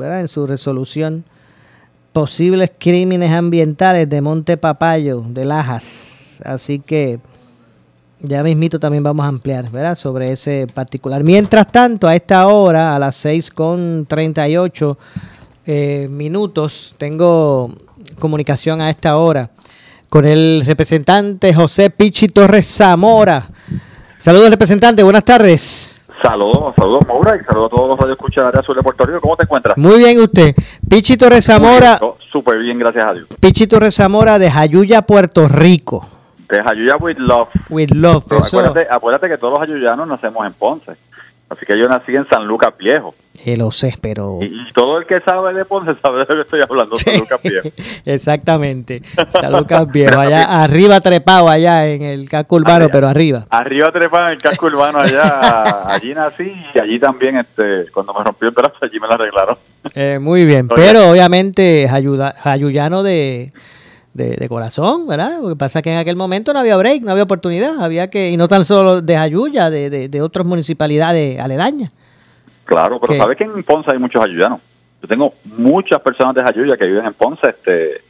en 0.00 0.28
su 0.28 0.46
resolución. 0.46 1.24
Posibles 2.12 2.72
crímenes 2.78 3.30
ambientales 3.30 4.08
de 4.08 4.22
Monte 4.22 4.56
Papayo, 4.56 5.20
de 5.20 5.44
Lajas. 5.44 6.40
Así 6.44 6.78
que 6.78 7.20
ya 8.26 8.42
mismito 8.42 8.78
también 8.78 9.02
vamos 9.02 9.24
a 9.24 9.28
ampliar, 9.28 9.70
¿verdad? 9.70 9.94
Sobre 9.94 10.32
ese 10.32 10.66
particular. 10.72 11.22
Mientras 11.24 11.70
tanto, 11.70 12.08
a 12.08 12.14
esta 12.14 12.46
hora, 12.48 12.94
a 12.94 12.98
las 12.98 13.16
6 13.16 13.50
con 13.50 14.06
38 14.06 14.98
eh, 15.66 16.08
minutos, 16.10 16.94
tengo 16.98 17.70
comunicación 18.18 18.80
a 18.80 18.90
esta 18.90 19.16
hora 19.16 19.50
con 20.08 20.24
el 20.24 20.62
representante 20.64 21.52
José 21.52 21.90
Pichi 21.90 22.28
Torres 22.28 22.66
Zamora. 22.66 23.44
Saludos, 24.18 24.50
representante, 24.50 25.02
buenas 25.02 25.24
tardes. 25.24 26.00
Saludos, 26.22 26.74
saludos 26.76 27.06
Maura 27.06 27.36
y 27.36 27.44
saludos 27.44 27.66
a 27.66 27.76
todos 27.76 27.88
los 27.88 27.98
radioescuchas 27.98 28.44
de 28.44 28.48
Área 28.48 28.62
Sur 28.62 28.76
de 28.76 28.82
Puerto 28.82 29.04
Rico. 29.04 29.20
¿Cómo 29.20 29.36
te 29.36 29.44
encuentras? 29.44 29.76
Muy 29.76 29.98
bien, 29.98 30.20
usted. 30.20 30.54
Pichi 30.88 31.16
Torres 31.16 31.44
Zamora. 31.44 31.98
Súper 32.32 32.58
bien, 32.58 32.78
gracias 32.78 33.04
a 33.04 33.12
Dios. 33.12 33.28
Pichi 33.40 33.66
Torres 33.66 33.94
Zamora 33.94 34.38
de 34.38 34.50
Jayuya, 34.50 35.02
Puerto 35.02 35.46
Rico. 35.46 36.06
De 36.48 36.62
Jayuya 36.62 36.96
with 36.96 37.18
love. 37.18 37.48
With 37.70 37.90
love, 37.90 38.24
acuérdate, 38.30 38.86
acuérdate, 38.90 39.28
que 39.28 39.38
todos 39.38 39.58
los 39.58 39.68
ayuyanos 39.68 40.06
nacemos 40.06 40.46
en 40.46 40.52
Ponce. 40.52 40.92
Así 41.48 41.64
que 41.64 41.78
yo 41.78 41.88
nací 41.88 42.14
en 42.14 42.28
San 42.28 42.46
Lucas 42.46 42.74
Viejo. 42.76 43.14
Eh, 43.44 43.56
lo 43.56 43.70
sé, 43.70 43.94
pero... 44.00 44.40
Y, 44.42 44.68
todo 44.72 44.98
el 44.98 45.06
que 45.06 45.20
sabe 45.20 45.54
de 45.54 45.64
Ponce 45.64 45.94
sabe 46.02 46.18
de 46.18 46.26
lo 46.28 46.34
que 46.34 46.40
estoy 46.42 46.60
hablando, 46.68 46.96
San 46.96 47.18
Lucas 47.18 47.40
Viejo. 47.42 47.68
Exactamente, 48.04 49.02
San 49.28 49.52
Lucas 49.52 49.86
Viejo, 49.92 50.18
allá 50.18 50.42
arriba 50.42 51.00
trepado, 51.00 51.48
allá 51.48 51.86
en 51.86 52.02
el 52.02 52.28
casco 52.28 52.56
urbano, 52.56 52.88
pero 52.90 53.06
arriba. 53.06 53.46
Arriba 53.50 53.92
trepado 53.92 54.26
en 54.26 54.32
el 54.32 54.38
casco 54.38 54.66
urbano, 54.66 54.98
allá, 54.98 55.88
allí 55.94 56.14
nací 56.14 56.52
y 56.74 56.78
allí 56.78 56.98
también, 56.98 57.36
este, 57.36 57.90
cuando 57.92 58.12
me 58.14 58.24
rompió 58.24 58.48
el 58.48 58.54
brazo, 58.54 58.76
allí 58.80 58.98
me 58.98 59.06
lo 59.06 59.14
arreglaron. 59.14 59.58
Eh, 59.94 60.18
muy 60.20 60.44
bien, 60.44 60.66
pero 60.66 61.10
obviamente 61.10 61.88
Jayuyano 61.88 63.04
de 63.04 63.52
de, 64.16 64.48
corazón, 64.48 65.06
¿verdad? 65.06 65.40
Lo 65.40 65.48
que 65.50 65.56
pasa 65.56 65.78
es 65.78 65.82
que 65.82 65.92
en 65.92 65.98
aquel 65.98 66.16
momento 66.16 66.52
no 66.52 66.58
había 66.58 66.76
break, 66.76 67.02
no 67.02 67.12
había 67.12 67.24
oportunidad, 67.24 67.82
había 67.82 68.08
que, 68.10 68.30
y 68.30 68.36
no 68.36 68.48
tan 68.48 68.64
solo 68.64 69.02
de 69.02 69.16
Ayuya, 69.16 69.70
de, 69.70 69.90
de, 69.90 70.08
de 70.08 70.22
otras 70.22 70.46
municipalidades 70.46 71.38
aledañas. 71.38 71.94
Claro, 72.64 73.00
pero 73.00 73.20
¿sabes 73.20 73.36
que 73.36 73.44
en 73.44 73.62
Ponce 73.62 73.92
hay 73.92 73.98
muchos 73.98 74.22
ayuyanos? 74.22 74.60
Yo 75.00 75.08
tengo 75.08 75.34
muchas 75.44 76.00
personas 76.00 76.34
de 76.34 76.42
Ayuya 76.42 76.76
que 76.76 76.86
viven 76.86 77.06
en 77.06 77.14
Ponce, 77.14 77.48
este, 77.48 78.02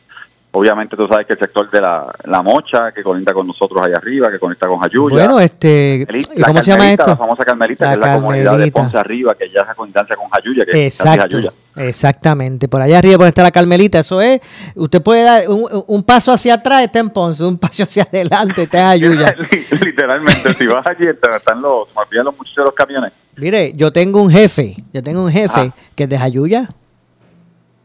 Obviamente 0.57 0.97
tú 0.97 1.07
sabes 1.07 1.27
que 1.27 1.35
el 1.35 1.39
sector 1.39 1.71
de 1.71 1.83
la, 1.83 2.15
la 2.25 2.41
Mocha, 2.41 2.91
que 2.91 3.03
conecta 3.03 3.35
con 3.35 3.47
nosotros 3.47 3.87
ahí 3.87 3.93
arriba, 3.93 4.31
que 4.31 4.39
conecta 4.39 4.67
con 4.67 4.83
Ayuya. 4.83 5.15
Bueno, 5.15 5.39
este, 5.39 6.07
¿cómo 6.43 6.63
se 6.63 6.71
llama 6.71 6.93
esto? 6.93 7.09
La 7.09 7.17
famosa 7.19 7.45
Carmelita, 7.45 7.89
que 7.89 7.93
es 7.93 8.01
la 8.01 8.15
comunidad 8.15 8.57
de 8.57 8.71
Ponce 8.71 8.97
arriba, 8.97 9.35
que 9.35 9.51
ya 9.51 9.61
es 9.69 9.77
constancia 9.77 10.17
con 10.17 10.29
Ayuya, 10.31 10.65
que 10.65 10.87
Exacto, 10.87 11.37
es 11.37 11.53
Exactamente, 11.77 12.69
por 12.69 12.81
allá 12.81 12.99
arriba 12.99 13.19
por 13.19 13.27
está 13.27 13.43
la 13.43 13.51
Carmelita, 13.51 13.99
eso 13.99 14.21
es, 14.23 14.41
usted 14.75 15.03
puede 15.03 15.25
dar 15.25 15.49
un, 15.49 15.67
un, 15.87 16.03
paso 16.03 16.33
hacia 16.33 16.55
atrás, 16.55 16.85
está 16.85 17.01
en 17.01 17.11
Ponce, 17.11 17.45
un 17.45 17.59
paso 17.59 17.83
hacia 17.83 18.03
adelante, 18.05 18.63
está 18.63 18.79
en 18.79 18.87
Ayuya. 18.87 19.37
Literalmente, 19.85 20.55
si 20.55 20.67
vas 20.67 20.87
allí, 20.87 21.07
están 21.07 21.61
los, 21.61 21.89
me 22.11 22.25
los 22.25 22.37
muchachos 22.37 22.57
de 22.57 22.65
los 22.65 22.75
camiones. 22.75 23.13
Mire, 23.37 23.75
yo 23.75 23.93
tengo 23.93 24.23
un 24.23 24.31
jefe, 24.31 24.75
yo 24.93 25.03
tengo 25.03 25.23
un 25.23 25.31
jefe 25.31 25.73
ah. 25.73 25.75
que 25.95 26.05
es 26.05 26.09
de 26.09 26.17
Ayuya. 26.17 26.69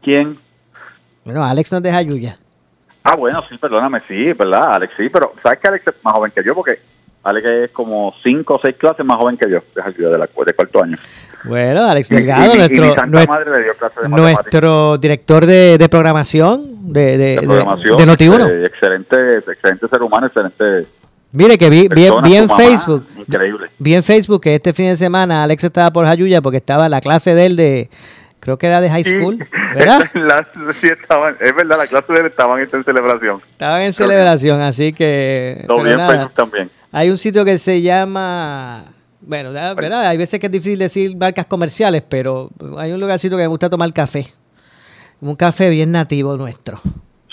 ¿Quién? 0.00 0.38
Bueno, 1.24 1.44
Alex 1.44 1.70
no 1.70 1.78
es 1.78 1.84
de 1.84 1.90
Ayuya. 1.90 2.38
Ah, 3.04 3.14
bueno, 3.14 3.42
sí, 3.48 3.58
perdóname, 3.58 4.00
sí, 4.08 4.32
¿verdad, 4.32 4.74
Alex? 4.74 4.94
Sí, 4.96 5.08
pero 5.10 5.34
¿sabes 5.42 5.58
que 5.58 5.68
Alex 5.68 5.86
es 5.88 5.94
más 6.02 6.14
joven 6.14 6.32
que 6.34 6.42
yo? 6.42 6.54
Porque 6.54 6.80
Alex 7.24 7.50
es 7.50 7.70
como 7.70 8.14
cinco 8.22 8.54
o 8.54 8.60
seis 8.60 8.76
clases 8.76 9.04
más 9.06 9.16
joven 9.16 9.36
que 9.36 9.48
yo, 9.50 9.60
de, 9.74 10.18
la, 10.18 10.26
de 10.26 10.54
cuarto 10.54 10.82
año. 10.82 10.96
Bueno, 11.44 11.84
Alex 11.84 12.08
Delgado, 12.08 12.54
nuestro, 12.54 12.94
nuestro, 14.08 14.98
director 14.98 15.46
de, 15.46 15.88
programación 15.90 16.92
de, 16.92 17.18
de, 17.18 17.36
de, 17.36 18.06
Noti1. 18.06 18.50
Eh, 18.50 18.64
excelente, 18.64 19.38
excelente 19.38 19.88
ser 19.88 20.02
humano, 20.02 20.26
excelente. 20.26 20.88
Mire 21.32 21.56
que 21.58 21.70
vi, 21.70 21.88
vi, 21.88 22.06
en 22.36 22.48
Facebook, 22.48 23.06
increíble. 23.16 23.68
vi 23.78 23.94
en 23.94 24.02
Facebook 24.02 24.42
que 24.42 24.54
este 24.54 24.72
fin 24.72 24.86
de 24.86 24.96
semana 24.96 25.42
Alex 25.42 25.64
estaba 25.64 25.90
por 25.90 26.04
Jayuya 26.04 26.42
porque 26.42 26.58
estaba 26.58 26.88
la 26.88 27.00
clase 27.00 27.34
de 27.34 27.46
él 27.46 27.56
de, 27.56 27.88
creo 28.38 28.58
que 28.58 28.66
era 28.66 28.80
de 28.80 28.90
high 28.90 29.04
school, 29.04 29.38
¿verdad? 29.74 30.10
sí, 30.74 30.88
estaban, 30.88 31.36
es 31.40 31.54
verdad, 31.54 31.78
la 31.78 31.86
clase 31.86 32.12
de 32.12 32.20
él 32.20 32.26
estaban 32.26 32.60
en 32.60 32.68
celebración. 32.68 33.40
Estaban 33.50 33.82
en 33.82 33.92
celebración, 33.94 34.60
así 34.60 34.92
que... 34.92 35.64
Lo 35.66 35.82
vi 35.82 35.92
en 35.92 36.06
Facebook 36.06 36.34
también. 36.34 36.70
Hay 36.92 37.10
un 37.10 37.18
sitio 37.18 37.44
que 37.44 37.58
se 37.58 37.82
llama 37.82 38.84
bueno, 39.24 39.52
¿verdad? 39.52 40.06
Hay 40.06 40.18
veces 40.18 40.40
que 40.40 40.46
es 40.46 40.52
difícil 40.52 40.78
decir 40.78 41.16
marcas 41.16 41.46
comerciales, 41.46 42.02
pero 42.08 42.50
hay 42.76 42.92
un 42.92 43.00
lugarcito 43.00 43.36
que 43.36 43.42
me 43.42 43.48
gusta 43.48 43.70
tomar 43.70 43.92
café. 43.92 44.26
Un 45.20 45.36
café 45.36 45.70
bien 45.70 45.92
nativo 45.92 46.36
nuestro. 46.36 46.80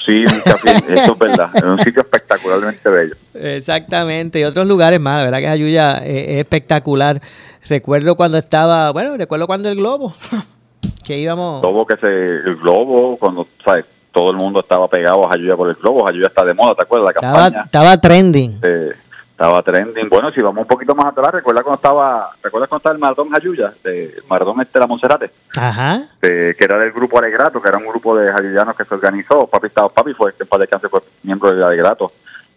Sí, 0.05 0.20
un 0.20 0.39
café, 0.45 0.72
eso 0.93 1.14
es 1.14 1.18
verdad. 1.18 1.49
Es 1.53 1.64
un 1.64 1.80
sitio 1.80 2.01
espectacularmente 2.01 2.89
bello. 2.89 3.16
Exactamente, 3.34 4.39
y 4.39 4.43
otros 4.43 4.68
lugares 4.68 4.99
más, 4.99 5.18
la 5.18 5.26
verdad 5.26 5.39
que 5.39 5.47
Ayuya 5.47 5.97
es, 6.05 6.38
espectacular. 6.38 7.22
Recuerdo 7.68 8.16
cuando 8.16 8.38
estaba, 8.38 8.91
bueno, 8.91 9.18
recuerdo 9.18 9.47
cuando 9.47 9.70
el 9.70 9.76
globo, 9.76 10.14
que 11.05 11.18
íbamos... 11.18 11.62
Globo 11.62 11.88
que 11.88 11.97
se, 11.97 12.07
el 12.07 12.55
globo, 12.57 13.18
cuando, 13.18 13.47
¿sabes? 13.66 13.86
Todo 14.12 14.32
el 14.32 14.38
mundo 14.38 14.60
estaba 14.62 14.88
pegado 14.88 15.28
a 15.28 15.34
Ayuya 15.34 15.55
por 15.55 15.70
el 15.70 15.76
globo, 15.76 16.07
Ayuya 16.07 16.28
está 16.28 16.43
de 16.43 16.53
moda, 16.53 16.76
¿te 16.76 16.84
acuerdas? 16.84 17.14
La 17.16 17.22
campaña. 17.22 17.64
Estaba 17.66 17.97
trending. 17.97 18.60
Estaba 19.39 19.61
trending. 19.61 20.09
Bueno, 20.09 20.33
si 20.33 20.41
vamos 20.41 20.63
un 20.63 20.67
poquito 20.67 20.93
más 20.93 21.05
atrás, 21.05 21.31
recuerda 21.31 21.63
cuando 21.63 21.77
estaba, 21.77 22.31
¿recuerdas 22.43 22.67
cuando 22.67 22.79
estaba 22.81 22.93
el 22.93 22.99
Maratón 22.99 23.29
Jayuya? 23.29 23.73
De, 23.81 24.07
el 24.07 24.23
Maratón 24.29 24.59
este 24.59 24.73
de 24.73 24.79
la 24.81 24.87
Monserrate. 24.87 25.31
Ajá. 25.57 26.01
que 26.19 26.57
era 26.59 26.77
del 26.77 26.91
grupo 26.91 27.19
Alegrato, 27.19 27.61
que 27.61 27.69
era 27.69 27.77
un 27.77 27.87
grupo 27.87 28.17
de 28.17 28.29
jayuyanos 28.33 28.75
que 28.75 28.83
se 28.83 28.93
organizó. 28.93 29.47
Papi 29.47 29.67
estaba, 29.67 29.87
papi 29.87 30.13
fue, 30.13 30.33
en 30.37 30.45
paz 30.45 30.59
descanse, 30.59 30.89
fue 30.89 30.99
miembro 31.23 31.53
de 31.53 31.63
Alegrato. 31.63 32.11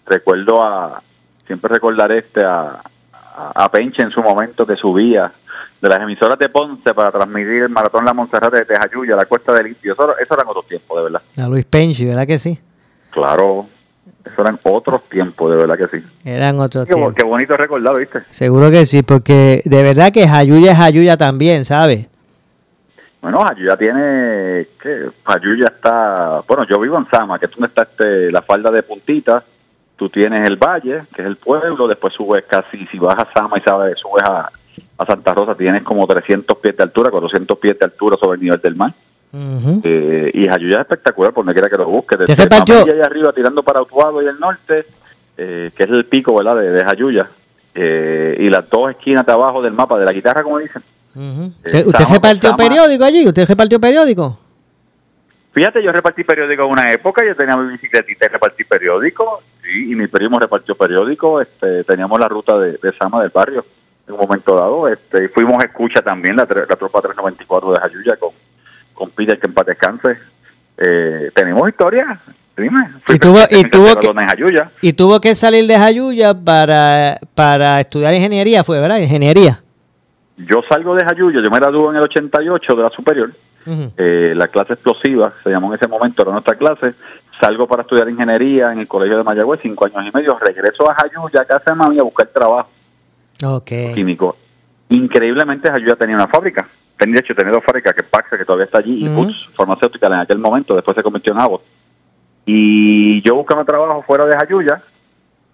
Recuerdo 0.06 0.60
a, 0.60 1.00
siempre 1.46 1.72
recordaré 1.72 2.18
este 2.18 2.44
a, 2.44 2.82
a, 3.22 3.70
Penche 3.70 4.02
en 4.02 4.10
su 4.10 4.20
momento 4.20 4.66
que 4.66 4.74
subía 4.74 5.32
de 5.80 5.88
las 5.88 6.00
emisoras 6.00 6.36
de 6.36 6.48
Ponce 6.48 6.92
para 6.94 7.12
transmitir 7.12 7.62
el 7.62 7.68
Maratón 7.68 8.04
La 8.04 8.12
Monserrate 8.12 8.64
de 8.64 8.76
Jayuya, 8.76 9.14
la 9.14 9.26
Cuesta 9.26 9.52
del 9.52 9.66
Limpio. 9.66 9.92
Eso, 9.92 10.18
eso 10.18 10.34
eran 10.34 10.48
otros 10.48 10.66
tiempos, 10.66 10.96
de 10.96 11.04
verdad. 11.04 11.22
A 11.38 11.48
Luis 11.48 11.64
Penche, 11.64 12.06
¿verdad 12.06 12.26
que 12.26 12.40
sí? 12.40 12.58
Claro, 13.10 13.68
eso 14.24 14.40
eran 14.40 14.58
otros 14.62 15.02
tiempos, 15.08 15.50
de 15.50 15.56
verdad 15.56 15.76
que 15.76 15.98
sí. 15.98 16.04
Eran 16.24 16.60
otros 16.60 16.86
qué, 16.86 16.94
tiempos. 16.94 17.14
Qué 17.14 17.24
bonito 17.24 17.56
recordar, 17.56 17.98
¿viste? 17.98 18.22
Seguro 18.30 18.70
que 18.70 18.86
sí, 18.86 19.02
porque 19.02 19.62
de 19.64 19.82
verdad 19.82 20.12
que 20.12 20.28
Jayuya 20.28 20.72
es 20.72 20.78
Jayuya 20.78 21.16
también, 21.16 21.64
¿sabes? 21.64 22.08
Bueno, 23.20 23.40
Jayuya 23.40 23.76
tiene, 23.76 24.68
que 24.80 25.10
Jayuya 25.24 25.66
está, 25.74 26.42
bueno, 26.46 26.64
yo 26.68 26.78
vivo 26.80 26.98
en 26.98 27.06
Sama, 27.10 27.38
que 27.38 27.46
es 27.46 27.52
donde 27.52 27.68
está 27.68 27.82
este, 27.82 28.30
la 28.30 28.42
falda 28.42 28.70
de 28.70 28.82
puntita, 28.82 29.44
tú 29.96 30.08
tienes 30.08 30.48
el 30.48 30.56
valle, 30.56 31.04
que 31.14 31.22
es 31.22 31.28
el 31.28 31.36
pueblo, 31.36 31.86
después 31.86 32.14
subes 32.14 32.44
casi, 32.48 32.86
si 32.86 32.98
vas 32.98 33.16
a 33.18 33.28
Sama 33.32 33.58
y 33.58 33.60
sabes, 33.62 33.98
subes 33.98 34.24
a, 34.24 34.50
a 34.98 35.06
Santa 35.06 35.34
Rosa, 35.34 35.54
tienes 35.54 35.82
como 35.82 36.06
300 36.06 36.58
pies 36.58 36.76
de 36.76 36.82
altura, 36.82 37.10
400 37.10 37.58
pies 37.58 37.78
de 37.78 37.84
altura 37.84 38.16
sobre 38.20 38.36
el 38.36 38.42
nivel 38.42 38.60
del 38.60 38.76
mar. 38.76 38.94
Eh, 39.34 40.30
y 40.34 40.46
Jayuya 40.46 40.76
es 40.76 40.80
espectacular, 40.82 41.32
por 41.32 41.44
donde 41.44 41.54
quiera 41.54 41.70
que 41.70 41.78
lo 41.78 41.86
busque. 41.86 42.16
Desde 42.16 42.34
allá 42.42 43.06
arriba, 43.06 43.32
tirando 43.32 43.62
para 43.62 43.80
Utuado 43.80 44.22
y 44.22 44.26
el 44.26 44.38
norte, 44.38 44.86
eh, 45.36 45.70
que 45.74 45.84
es 45.84 45.90
el 45.90 46.04
pico 46.04 46.34
¿verdad? 46.36 46.56
de, 46.56 46.70
de 46.70 46.84
Jayuya. 46.84 47.30
Eh, 47.74 48.36
y 48.38 48.50
las 48.50 48.68
dos 48.68 48.90
esquinas 48.90 49.24
de 49.24 49.32
abajo 49.32 49.62
del 49.62 49.72
mapa 49.72 49.98
de 49.98 50.04
la 50.04 50.12
guitarra, 50.12 50.42
como 50.42 50.58
dicen. 50.58 50.82
¿Usted, 51.14 51.86
repartió 52.10 52.54
periódico 52.56 53.04
allí? 53.04 53.26
¿Usted 53.26 53.48
repartió 53.48 53.80
periódico? 53.80 54.38
Fíjate, 55.52 55.82
yo 55.82 55.92
repartí 55.92 56.24
periódico 56.24 56.64
en 56.64 56.70
una 56.70 56.92
época, 56.92 57.22
yo 57.26 57.36
tenía 57.36 57.56
mi 57.56 57.72
bicicletita 57.72 58.26
y 58.26 58.28
repartí 58.28 58.64
periódico, 58.64 59.42
sí, 59.62 59.92
y 59.92 59.94
mi 59.94 60.06
primo 60.06 60.38
repartió 60.38 60.74
periódico, 60.74 61.42
este, 61.42 61.84
teníamos 61.84 62.18
la 62.18 62.28
ruta 62.28 62.58
de, 62.58 62.78
de 62.82 62.92
Sama 62.98 63.20
del 63.20 63.30
barrio 63.30 63.64
en 64.06 64.14
un 64.14 64.20
momento 64.20 64.54
dado, 64.56 64.88
este, 64.88 65.26
y 65.26 65.28
fuimos 65.28 65.62
escucha 65.62 66.00
también 66.00 66.36
la, 66.36 66.44
la 66.44 66.76
tropa 66.76 67.02
394 67.02 67.72
de 67.72 67.80
Jayuya 67.80 68.16
con, 68.16 68.30
con 68.94 69.10
Peter 69.10 69.38
que 69.38 69.46
en 69.46 69.54
paz 69.54 69.66
descanse. 69.66 70.18
Eh, 70.76 71.30
tenemos 71.34 71.68
historia, 71.68 72.20
dime. 72.56 72.90
Y 73.08 73.18
tuvo, 73.18 73.38
y, 73.50 73.64
tuvo 73.70 73.94
que, 73.96 74.08
y 74.80 74.92
tuvo 74.92 75.20
que 75.20 75.34
salir 75.34 75.66
de 75.66 75.78
Jayuya 75.78 76.34
para, 76.34 77.18
para 77.34 77.80
estudiar 77.80 78.14
ingeniería, 78.14 78.64
fue, 78.64 78.80
¿verdad? 78.80 78.98
Ingeniería. 78.98 79.62
Yo 80.36 80.62
salgo 80.68 80.94
de 80.94 81.04
Jayuya, 81.04 81.40
yo 81.42 81.50
me 81.50 81.58
gradué 81.58 81.90
en 81.90 81.96
el 81.96 82.02
88 82.02 82.74
de 82.74 82.82
la 82.82 82.90
superior, 82.90 83.32
eh, 83.96 84.32
la 84.34 84.48
clase 84.48 84.72
explosiva, 84.72 85.34
se 85.44 85.50
llamó 85.50 85.68
en 85.68 85.78
ese 85.78 85.86
momento, 85.86 86.22
era 86.22 86.32
nuestra 86.32 86.56
clase, 86.56 86.94
salgo 87.40 87.66
para 87.68 87.82
estudiar 87.82 88.08
ingeniería 88.08 88.72
en 88.72 88.80
el 88.80 88.88
colegio 88.88 89.18
de 89.18 89.24
Mayagüez, 89.24 89.60
cinco 89.62 89.86
años 89.86 90.04
y 90.12 90.16
medio, 90.16 90.38
regreso 90.38 90.90
a 90.90 90.94
Jayuya, 90.94 91.44
casa 91.44 91.70
de 91.70 91.74
mami, 91.74 91.98
a 91.98 92.02
buscar 92.02 92.26
trabajo 92.28 92.68
okay. 93.44 93.94
químico. 93.94 94.36
Increíblemente 94.88 95.70
Jayuya 95.70 95.96
tenía 95.96 96.16
una 96.16 96.28
fábrica, 96.28 96.68
de 96.98 97.18
hecho 97.18 97.34
tenía 97.34 97.52
dos 97.52 97.64
fábricas, 97.64 97.94
que 97.94 98.02
Paxa, 98.02 98.38
que 98.38 98.44
todavía 98.44 98.66
está 98.66 98.78
allí, 98.78 99.04
y 99.04 99.08
Boots 99.08 99.50
farmacéutica 99.56 100.06
en 100.06 100.12
aquel 100.14 100.38
momento, 100.38 100.74
después 100.74 100.96
se 100.96 101.02
convirtió 101.02 101.32
en 101.32 101.40
Abbott. 101.40 101.62
Y 102.46 103.22
yo 103.22 103.36
buscaba 103.36 103.64
trabajo 103.64 104.02
fuera 104.02 104.26
de 104.26 104.36
Jayuya, 104.36 104.82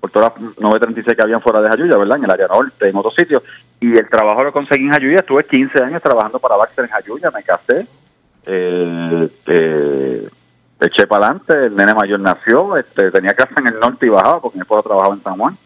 por 0.01 0.11
todas 0.11 0.32
las 0.34 0.59
936 0.59 1.16
que 1.16 1.22
habían 1.22 1.41
fuera 1.41 1.61
de 1.61 1.68
Jayuya, 1.68 1.99
¿verdad? 1.99 2.18
En 2.18 2.24
el 2.24 2.30
área 2.30 2.47
norte, 2.47 2.89
en 2.89 2.97
otros 2.97 3.14
sitios. 3.16 3.43
Y 3.80 3.97
el 3.97 4.09
trabajo 4.09 4.45
lo 4.45 4.53
conseguí 4.53 4.84
en 4.84 4.93
Jayuya. 4.93 5.18
Estuve 5.20 5.45
15 5.45 5.82
años 5.82 6.03
trabajando 6.03 6.39
para 6.39 6.57
Baxter 6.57 6.84
en 6.84 6.91
Jayuya, 6.91 7.30
me 7.30 7.43
casé. 7.43 7.86
Eh, 8.47 9.28
eh, 9.47 10.28
eché 10.80 11.07
para 11.07 11.26
adelante, 11.26 11.66
el 11.66 11.76
nene 11.76 11.93
mayor 11.95 12.20
nació, 12.20 12.76
este, 12.76 13.11
tenía 13.11 13.34
casa 13.34 13.55
en 13.59 13.66
el 13.66 13.80
norte 13.80 14.07
y 14.07 14.11
bajaba 14.11 14.41
porque 14.41 14.59
mi 14.59 14.62
esposa 14.62 14.84
trabajaba 14.84 15.14
en 15.14 15.22
San 15.22 15.36
Juan. 15.36 15.59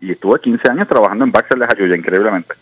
Y 0.00 0.12
estuve 0.12 0.40
15 0.40 0.70
años 0.70 0.88
trabajando 0.88 1.24
en 1.24 1.32
Baxter 1.32 1.58
de 1.58 1.66
Jayuya, 1.66 1.96
increíblemente. 1.96 2.54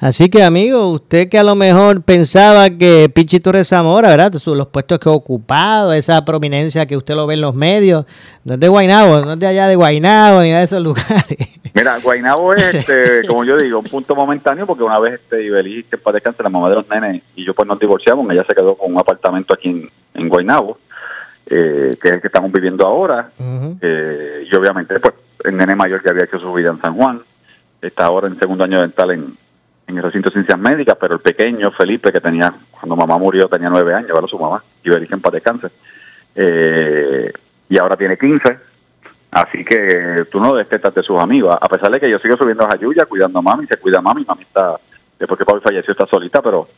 Así 0.00 0.30
que, 0.30 0.42
amigo, 0.42 0.92
usted 0.92 1.28
que 1.28 1.38
a 1.38 1.42
lo 1.42 1.54
mejor 1.54 2.02
pensaba 2.02 2.70
que 2.70 3.10
Pichi 3.14 3.38
Torres 3.38 3.68
Zamora, 3.68 4.08
¿verdad? 4.08 4.32
Los 4.32 4.68
puestos 4.68 4.98
que 4.98 5.10
ha 5.10 5.12
ocupado, 5.12 5.92
esa 5.92 6.24
prominencia 6.24 6.86
que 6.86 6.96
usted 6.96 7.14
lo 7.14 7.26
ve 7.26 7.34
en 7.34 7.42
los 7.42 7.54
medios, 7.54 8.06
no 8.44 8.54
es 8.54 8.60
de 8.60 8.68
Guainabo, 8.68 9.20
no 9.20 9.34
es 9.34 9.38
de 9.38 9.46
allá 9.46 9.68
de 9.68 9.76
Guainabo 9.76 10.40
ni 10.40 10.52
de 10.52 10.62
esos 10.62 10.82
lugares. 10.82 11.36
Mira, 11.74 11.98
Guainabo 11.98 12.54
es, 12.54 12.74
este, 12.74 13.26
como 13.28 13.44
yo 13.44 13.58
digo, 13.58 13.80
un 13.80 13.84
punto 13.84 14.14
momentáneo 14.14 14.66
porque 14.66 14.82
una 14.82 14.98
vez 14.98 15.20
este 15.20 15.44
Ibelí, 15.44 15.84
que 15.84 15.98
para 15.98 16.14
descansar, 16.14 16.44
la 16.44 16.50
mamá 16.50 16.70
de 16.70 16.76
los 16.76 16.88
nenes, 16.88 17.22
y 17.36 17.44
yo 17.44 17.52
pues 17.52 17.68
nos 17.68 17.78
divorciamos, 17.78 18.26
ella 18.30 18.44
se 18.48 18.54
quedó 18.54 18.76
con 18.76 18.94
un 18.94 18.98
apartamento 18.98 19.52
aquí 19.52 19.68
en, 19.68 19.90
en 20.14 20.28
Guainabo, 20.30 20.78
eh, 21.44 21.90
que 22.00 22.08
es 22.08 22.14
el 22.14 22.20
que 22.22 22.28
estamos 22.28 22.50
viviendo 22.50 22.86
ahora, 22.86 23.32
eh, 23.82 24.48
y 24.50 24.56
obviamente 24.56 24.98
pues 24.98 25.14
el 25.44 25.58
nene 25.58 25.76
mayor 25.76 26.02
que 26.02 26.08
había 26.08 26.24
hecho 26.24 26.38
su 26.38 26.50
vida 26.54 26.70
en 26.70 26.80
San 26.80 26.96
Juan, 26.96 27.20
está 27.82 28.06
ahora 28.06 28.28
en 28.28 28.38
segundo 28.38 28.64
año 28.64 28.80
dental 28.80 29.10
en 29.10 29.36
en 29.90 29.98
el 29.98 30.02
recinto 30.02 30.30
de 30.30 30.34
ciencias 30.34 30.58
médicas, 30.58 30.96
pero 31.00 31.14
el 31.14 31.20
pequeño 31.20 31.70
Felipe, 31.72 32.12
que 32.12 32.20
tenía, 32.20 32.52
cuando 32.70 32.96
mamá 32.96 33.18
murió, 33.18 33.48
tenía 33.48 33.68
nueve 33.68 33.94
años, 33.94 34.12
¿verdad? 34.12 34.28
Su 34.28 34.38
mamá, 34.38 34.62
y 34.82 34.90
en 34.92 35.20
paz 35.20 35.32
de 35.32 35.40
cáncer. 35.40 35.72
Eh, 36.34 37.32
y 37.68 37.78
ahora 37.78 37.96
tiene 37.96 38.16
15. 38.16 38.58
Así 39.32 39.64
que 39.64 40.26
tú 40.30 40.40
no 40.40 40.54
destetas 40.54 40.94
de 40.94 41.02
sus 41.02 41.18
amigos. 41.20 41.56
A 41.60 41.68
pesar 41.68 41.90
de 41.90 42.00
que 42.00 42.10
yo 42.10 42.18
sigo 42.18 42.36
subiendo 42.36 42.64
a 42.64 42.70
Jayuya, 42.70 43.06
cuidando 43.06 43.38
a 43.38 43.42
mami, 43.42 43.66
se 43.66 43.76
cuida 43.76 43.98
a 43.98 44.02
mami, 44.02 44.24
mami 44.24 44.42
está 44.42 44.78
después 45.20 45.38
que 45.38 45.44
Pablo 45.44 45.60
falleció 45.60 45.92
está 45.92 46.06
solita, 46.06 46.40
pero 46.40 46.68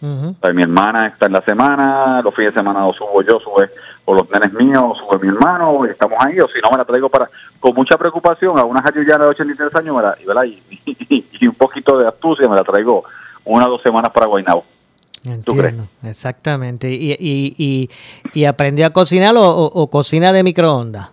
mi 0.52 0.62
hermana 0.62 1.06
está 1.06 1.26
en 1.26 1.32
la 1.32 1.42
semana, 1.42 2.20
los 2.22 2.34
fines 2.34 2.52
de 2.52 2.58
semana 2.58 2.80
lo 2.80 2.92
subo 2.92 3.22
yo, 3.22 3.38
sube 3.38 3.70
o 4.04 4.14
los 4.14 4.28
nenes 4.30 4.52
míos, 4.52 4.98
sube 4.98 5.24
mi 5.24 5.28
hermano, 5.28 5.78
y 5.86 5.90
estamos 5.90 6.18
ahí, 6.18 6.40
o 6.40 6.48
si 6.48 6.60
no 6.60 6.70
me 6.72 6.78
la 6.78 6.84
traigo 6.84 7.08
para, 7.08 7.30
con 7.60 7.72
mucha 7.72 7.96
preocupación, 7.96 8.58
a 8.58 8.64
una 8.64 8.82
jayuyana 8.82 9.24
de 9.24 9.30
83 9.30 9.74
años, 9.76 9.96
me 9.96 10.34
la, 10.34 10.44
y, 10.44 10.60
y, 10.86 11.24
y, 11.40 11.46
un 11.46 11.54
poquito 11.54 11.96
de 11.96 12.08
astucia 12.08 12.48
me 12.48 12.56
la 12.56 12.64
traigo 12.64 13.04
una 13.44 13.66
o 13.68 13.70
dos 13.70 13.82
semanas 13.82 14.10
para 14.12 14.26
Guaynabo. 14.26 14.64
¿Tú 15.44 15.56
crees? 15.56 15.74
Exactamente. 16.02 16.90
¿Y, 16.90 17.12
y, 17.12 17.54
y, 17.56 17.90
y 18.34 18.44
aprendió 18.44 18.86
a 18.86 18.90
cocinar 18.90 19.36
o, 19.36 19.44
o, 19.44 19.86
cocina 19.88 20.32
de 20.32 20.42
microondas? 20.42 21.10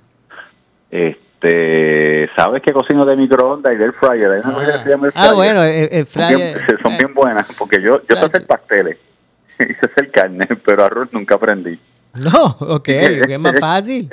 Este 0.89 1.28
este, 1.41 2.29
sabes 2.35 2.61
que 2.61 2.73
cocino 2.73 3.05
de 3.05 3.15
microondas 3.15 3.73
y 3.73 3.77
del 3.77 3.93
fryer. 3.93 4.41
ah, 4.43 5.11
ah 5.15 5.33
bueno, 5.33 5.63
el, 5.63 6.05
fryer. 6.05 6.61
Son, 6.83 6.97
bien, 6.97 7.13
buenas, 7.13 7.47
porque 7.57 7.81
yo, 7.81 8.01
yo 8.09 8.15
sé 8.17 8.25
hacer 8.25 8.45
pasteles 8.45 8.97
y 9.59 9.63
sé 9.63 9.79
hacer 9.91 10.11
carne, 10.11 10.45
pero 10.65 10.83
arroz 10.83 11.09
nunca 11.13 11.35
aprendí. 11.35 11.79
No, 12.13 12.57
ok, 12.59 12.89
es 12.89 13.39
más 13.39 13.59
fácil. 13.59 14.09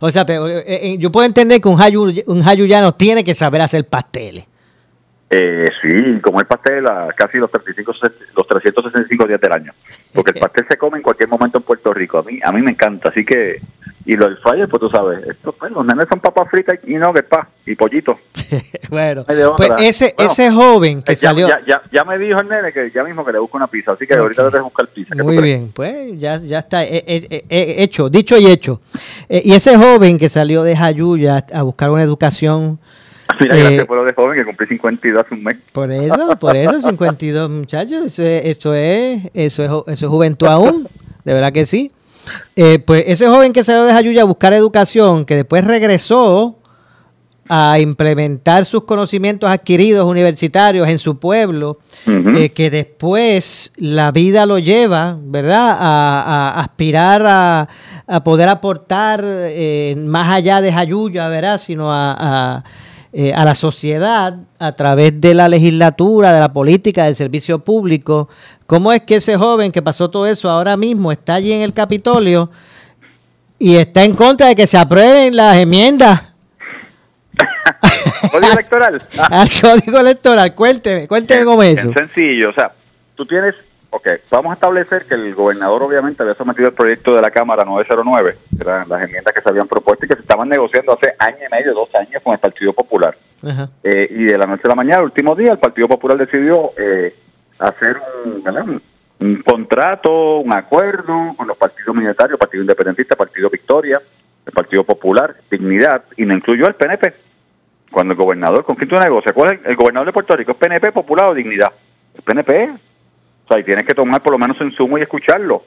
o 0.00 0.10
sea, 0.10 0.24
pero, 0.26 0.46
eh, 0.48 0.64
eh, 0.66 0.98
yo 0.98 1.10
puedo 1.10 1.26
entender 1.26 1.60
que 1.60 1.68
un, 1.68 1.80
hayu, 1.80 2.12
un 2.26 2.42
hayuyano 2.46 2.92
tiene 2.92 3.24
que 3.24 3.34
saber 3.34 3.62
hacer 3.62 3.86
pasteles. 3.86 4.44
Eh, 5.28 5.68
sí, 5.82 6.20
como 6.20 6.38
el 6.38 6.46
pastel 6.46 6.86
a 6.86 7.08
casi 7.16 7.38
los 7.38 7.50
35, 7.50 7.92
los 8.36 8.46
365 8.46 9.26
días 9.26 9.40
del 9.40 9.52
año, 9.52 9.72
porque 10.12 10.30
el 10.30 10.38
pastel 10.38 10.66
se 10.68 10.76
come 10.76 10.98
en 10.98 11.02
cualquier 11.02 11.28
momento 11.28 11.58
en 11.58 11.64
Puerto 11.64 11.92
Rico. 11.92 12.18
A 12.18 12.22
mí, 12.22 12.38
a 12.44 12.52
mí 12.52 12.62
me 12.62 12.70
encanta, 12.70 13.08
así 13.08 13.24
que 13.24 13.60
Y 14.06 14.14
lo 14.14 14.26
del 14.28 14.38
pues 14.40 14.80
tú 14.80 14.88
sabes, 14.88 15.26
esto, 15.26 15.52
pues, 15.52 15.72
los 15.72 15.84
nenes 15.84 16.06
son 16.08 16.20
papas 16.20 16.48
fritas 16.48 16.78
y 16.86 16.94
no 16.94 17.12
que 17.12 17.24
pa, 17.24 17.48
y 17.66 17.74
pollito. 17.74 18.16
bueno, 18.88 19.24
pues 19.56 19.70
ese, 19.80 20.14
ese 20.16 20.50
joven 20.50 21.02
que 21.02 21.12
eh, 21.12 21.16
ya, 21.16 21.28
salió... 21.30 21.48
Ya, 21.48 21.82
ya, 21.92 22.04
me 22.04 22.16
dijo 22.16 22.40
el 22.40 22.48
nene 22.48 22.72
que 22.72 22.92
ya 22.92 23.02
mismo 23.02 23.24
que 23.24 23.32
le 23.32 23.40
busco 23.40 23.56
una 23.56 23.66
pizza, 23.66 23.92
así 23.92 24.06
que 24.06 24.14
ahorita 24.14 24.44
le 24.44 24.50
tengo 24.50 24.70
que 24.70 24.70
buscar 24.70 24.88
pizza. 24.88 25.14
Muy 25.22 25.38
bien, 25.38 25.72
pues 25.74 26.18
ya, 26.20 26.36
ya 26.36 26.60
está 26.60 26.84
hecho, 26.84 28.08
dicho 28.08 28.38
y 28.38 28.46
hecho. 28.46 28.80
y 29.28 29.52
ese 29.52 29.76
joven 29.76 30.18
que 30.18 30.28
salió 30.28 30.62
de 30.62 30.76
Jayuya 30.76 31.44
a 31.52 31.62
buscar 31.62 31.90
una 31.90 32.02
educación 32.02 32.78
Mira, 33.40 33.56
gracias 33.56 33.82
eh, 33.82 33.86
por 33.86 33.96
lo 33.98 34.04
de 34.04 34.14
joven 34.14 34.38
que 34.38 34.44
cumplí 34.44 34.66
52 34.66 35.24
hace 35.24 35.34
un 35.34 35.42
mes. 35.42 35.56
Por 35.72 35.90
eso, 35.90 36.38
por 36.38 36.56
eso, 36.56 36.80
52 36.80 37.50
muchachos, 37.50 38.06
eso 38.06 38.22
es, 38.22 38.44
eso 38.44 38.74
es, 38.74 39.30
eso 39.34 39.64
es, 39.64 39.70
eso 39.70 40.06
es 40.06 40.10
juventud 40.10 40.46
aún, 40.46 40.88
de 41.24 41.34
verdad 41.34 41.52
que 41.52 41.66
sí. 41.66 41.92
Eh, 42.54 42.78
pues 42.78 43.04
ese 43.06 43.26
joven 43.26 43.52
que 43.52 43.64
salió 43.64 43.84
de 43.84 43.92
Jayuya 43.92 44.22
a 44.22 44.24
buscar 44.24 44.52
educación, 44.52 45.24
que 45.24 45.36
después 45.36 45.64
regresó 45.64 46.58
a 47.48 47.78
implementar 47.78 48.64
sus 48.64 48.84
conocimientos 48.84 49.48
adquiridos 49.48 50.10
universitarios 50.10 50.88
en 50.88 50.98
su 50.98 51.18
pueblo, 51.18 51.78
eh, 52.06 52.50
que 52.50 52.70
después 52.70 53.72
la 53.76 54.10
vida 54.10 54.46
lo 54.46 54.58
lleva, 54.58 55.16
¿verdad?, 55.20 55.76
a, 55.78 56.60
aspirar 56.60 57.22
a, 57.24 58.24
poder 58.24 58.48
aportar 58.48 59.24
más 59.96 60.34
allá 60.34 60.60
de 60.60 60.72
Jayuya, 60.72 61.28
¿verdad?, 61.28 61.58
sino 61.58 61.92
a 61.92 62.64
eh, 63.18 63.32
a 63.32 63.46
la 63.46 63.54
sociedad 63.54 64.36
a 64.58 64.72
través 64.72 65.18
de 65.18 65.32
la 65.32 65.48
legislatura, 65.48 66.34
de 66.34 66.40
la 66.40 66.52
política, 66.52 67.04
del 67.04 67.16
servicio 67.16 67.60
público. 67.60 68.28
¿Cómo 68.66 68.92
es 68.92 69.04
que 69.04 69.16
ese 69.16 69.38
joven 69.38 69.72
que 69.72 69.80
pasó 69.80 70.10
todo 70.10 70.26
eso 70.26 70.50
ahora 70.50 70.76
mismo 70.76 71.10
está 71.10 71.36
allí 71.36 71.50
en 71.50 71.62
el 71.62 71.72
Capitolio 71.72 72.50
y 73.58 73.76
está 73.76 74.04
en 74.04 74.12
contra 74.12 74.48
de 74.48 74.54
que 74.54 74.66
se 74.66 74.76
aprueben 74.76 75.34
las 75.34 75.56
enmiendas? 75.56 76.34
Código 78.30 78.52
electoral. 78.52 79.02
Al 79.18 79.48
código 79.62 79.98
electoral, 79.98 80.54
cuénteme, 80.54 81.08
cuénteme 81.08 81.46
cómo 81.46 81.62
es 81.62 81.78
eso. 81.78 81.88
Es 81.88 81.94
sencillo, 81.94 82.50
o 82.50 82.52
sea, 82.52 82.70
tú 83.14 83.24
tienes 83.24 83.54
Ok, 83.96 84.08
vamos 84.30 84.50
a 84.50 84.54
establecer 84.54 85.06
que 85.06 85.14
el 85.14 85.34
gobernador 85.34 85.82
obviamente 85.82 86.22
había 86.22 86.34
sometido 86.34 86.68
el 86.68 86.74
proyecto 86.74 87.16
de 87.16 87.22
la 87.22 87.30
Cámara 87.30 87.64
909, 87.64 88.36
que 88.50 88.62
eran 88.62 88.86
las 88.90 89.02
enmiendas 89.02 89.32
que 89.32 89.40
se 89.40 89.48
habían 89.48 89.66
propuesto 89.66 90.04
y 90.04 90.08
que 90.10 90.16
se 90.16 90.20
estaban 90.20 90.50
negociando 90.50 90.92
hace 90.92 91.14
año 91.18 91.38
y 91.46 91.50
medio, 91.50 91.72
dos 91.72 91.88
años 91.94 92.22
con 92.22 92.34
el 92.34 92.38
Partido 92.38 92.74
Popular. 92.74 93.16
Eh, 93.82 94.06
y 94.10 94.24
de 94.24 94.36
la 94.36 94.44
noche 94.44 94.64
a 94.66 94.68
la 94.68 94.74
mañana, 94.74 94.98
el 94.98 95.04
último 95.04 95.34
día, 95.34 95.52
el 95.52 95.58
Partido 95.58 95.88
Popular 95.88 96.18
decidió 96.18 96.72
eh, 96.76 97.16
hacer 97.58 97.96
un, 98.26 98.82
un, 99.20 99.42
contrato, 99.42 100.40
un 100.40 100.52
acuerdo 100.52 101.34
con 101.34 101.48
los 101.48 101.56
partidos 101.56 101.96
minoritarios, 101.96 102.38
Partido 102.38 102.64
Independentista, 102.64 103.16
Partido 103.16 103.48
Victoria, 103.48 104.02
el 104.44 104.52
Partido 104.52 104.84
Popular, 104.84 105.36
Dignidad, 105.50 106.04
y 106.18 106.26
no 106.26 106.34
incluyó 106.34 106.66
el 106.66 106.74
PNP. 106.74 107.14
Cuando 107.90 108.12
el 108.12 108.18
gobernador, 108.18 108.62
¿con 108.62 108.76
quién 108.76 108.90
tú 108.90 108.96
negocias? 108.96 109.32
¿Cuál 109.32 109.54
es 109.54 109.60
el, 109.64 109.70
el 109.70 109.76
gobernador 109.76 110.08
de 110.08 110.12
Puerto 110.12 110.36
Rico? 110.36 110.52
¿Es 110.52 110.58
PNP, 110.58 110.92
Popular 110.92 111.30
o 111.30 111.34
Dignidad? 111.34 111.72
El 112.14 112.22
PNP 112.22 112.86
o 113.46 113.48
sea, 113.48 113.60
y 113.60 113.64
tienes 113.64 113.86
que 113.86 113.94
tomar 113.94 114.22
por 114.22 114.32
lo 114.32 114.38
menos 114.38 114.60
en 114.60 114.72
sumo 114.72 114.98
y 114.98 115.02
escucharlo. 115.02 115.62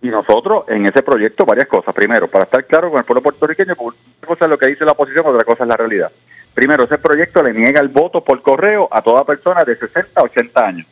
Y 0.00 0.08
nosotros 0.08 0.64
en 0.68 0.86
ese 0.86 1.02
proyecto 1.02 1.44
varias 1.44 1.66
cosas. 1.66 1.92
Primero, 1.92 2.28
para 2.28 2.44
estar 2.44 2.64
claro 2.66 2.90
con 2.90 2.98
el 2.98 3.04
pueblo 3.04 3.22
puertorriqueño, 3.22 3.74
una 3.78 3.96
cosa 4.24 4.44
es 4.44 4.50
lo 4.50 4.58
que 4.58 4.68
dice 4.68 4.84
la 4.84 4.92
oposición, 4.92 5.26
otra 5.26 5.44
cosa 5.44 5.64
es 5.64 5.68
la 5.68 5.76
realidad. 5.76 6.12
Primero, 6.54 6.84
ese 6.84 6.98
proyecto 6.98 7.42
le 7.42 7.52
niega 7.52 7.80
el 7.80 7.88
voto 7.88 8.22
por 8.22 8.40
correo 8.42 8.88
a 8.90 9.02
toda 9.02 9.24
persona 9.24 9.64
de 9.64 9.76
60 9.76 10.20
a 10.20 10.24
80 10.24 10.66
años. 10.66 10.86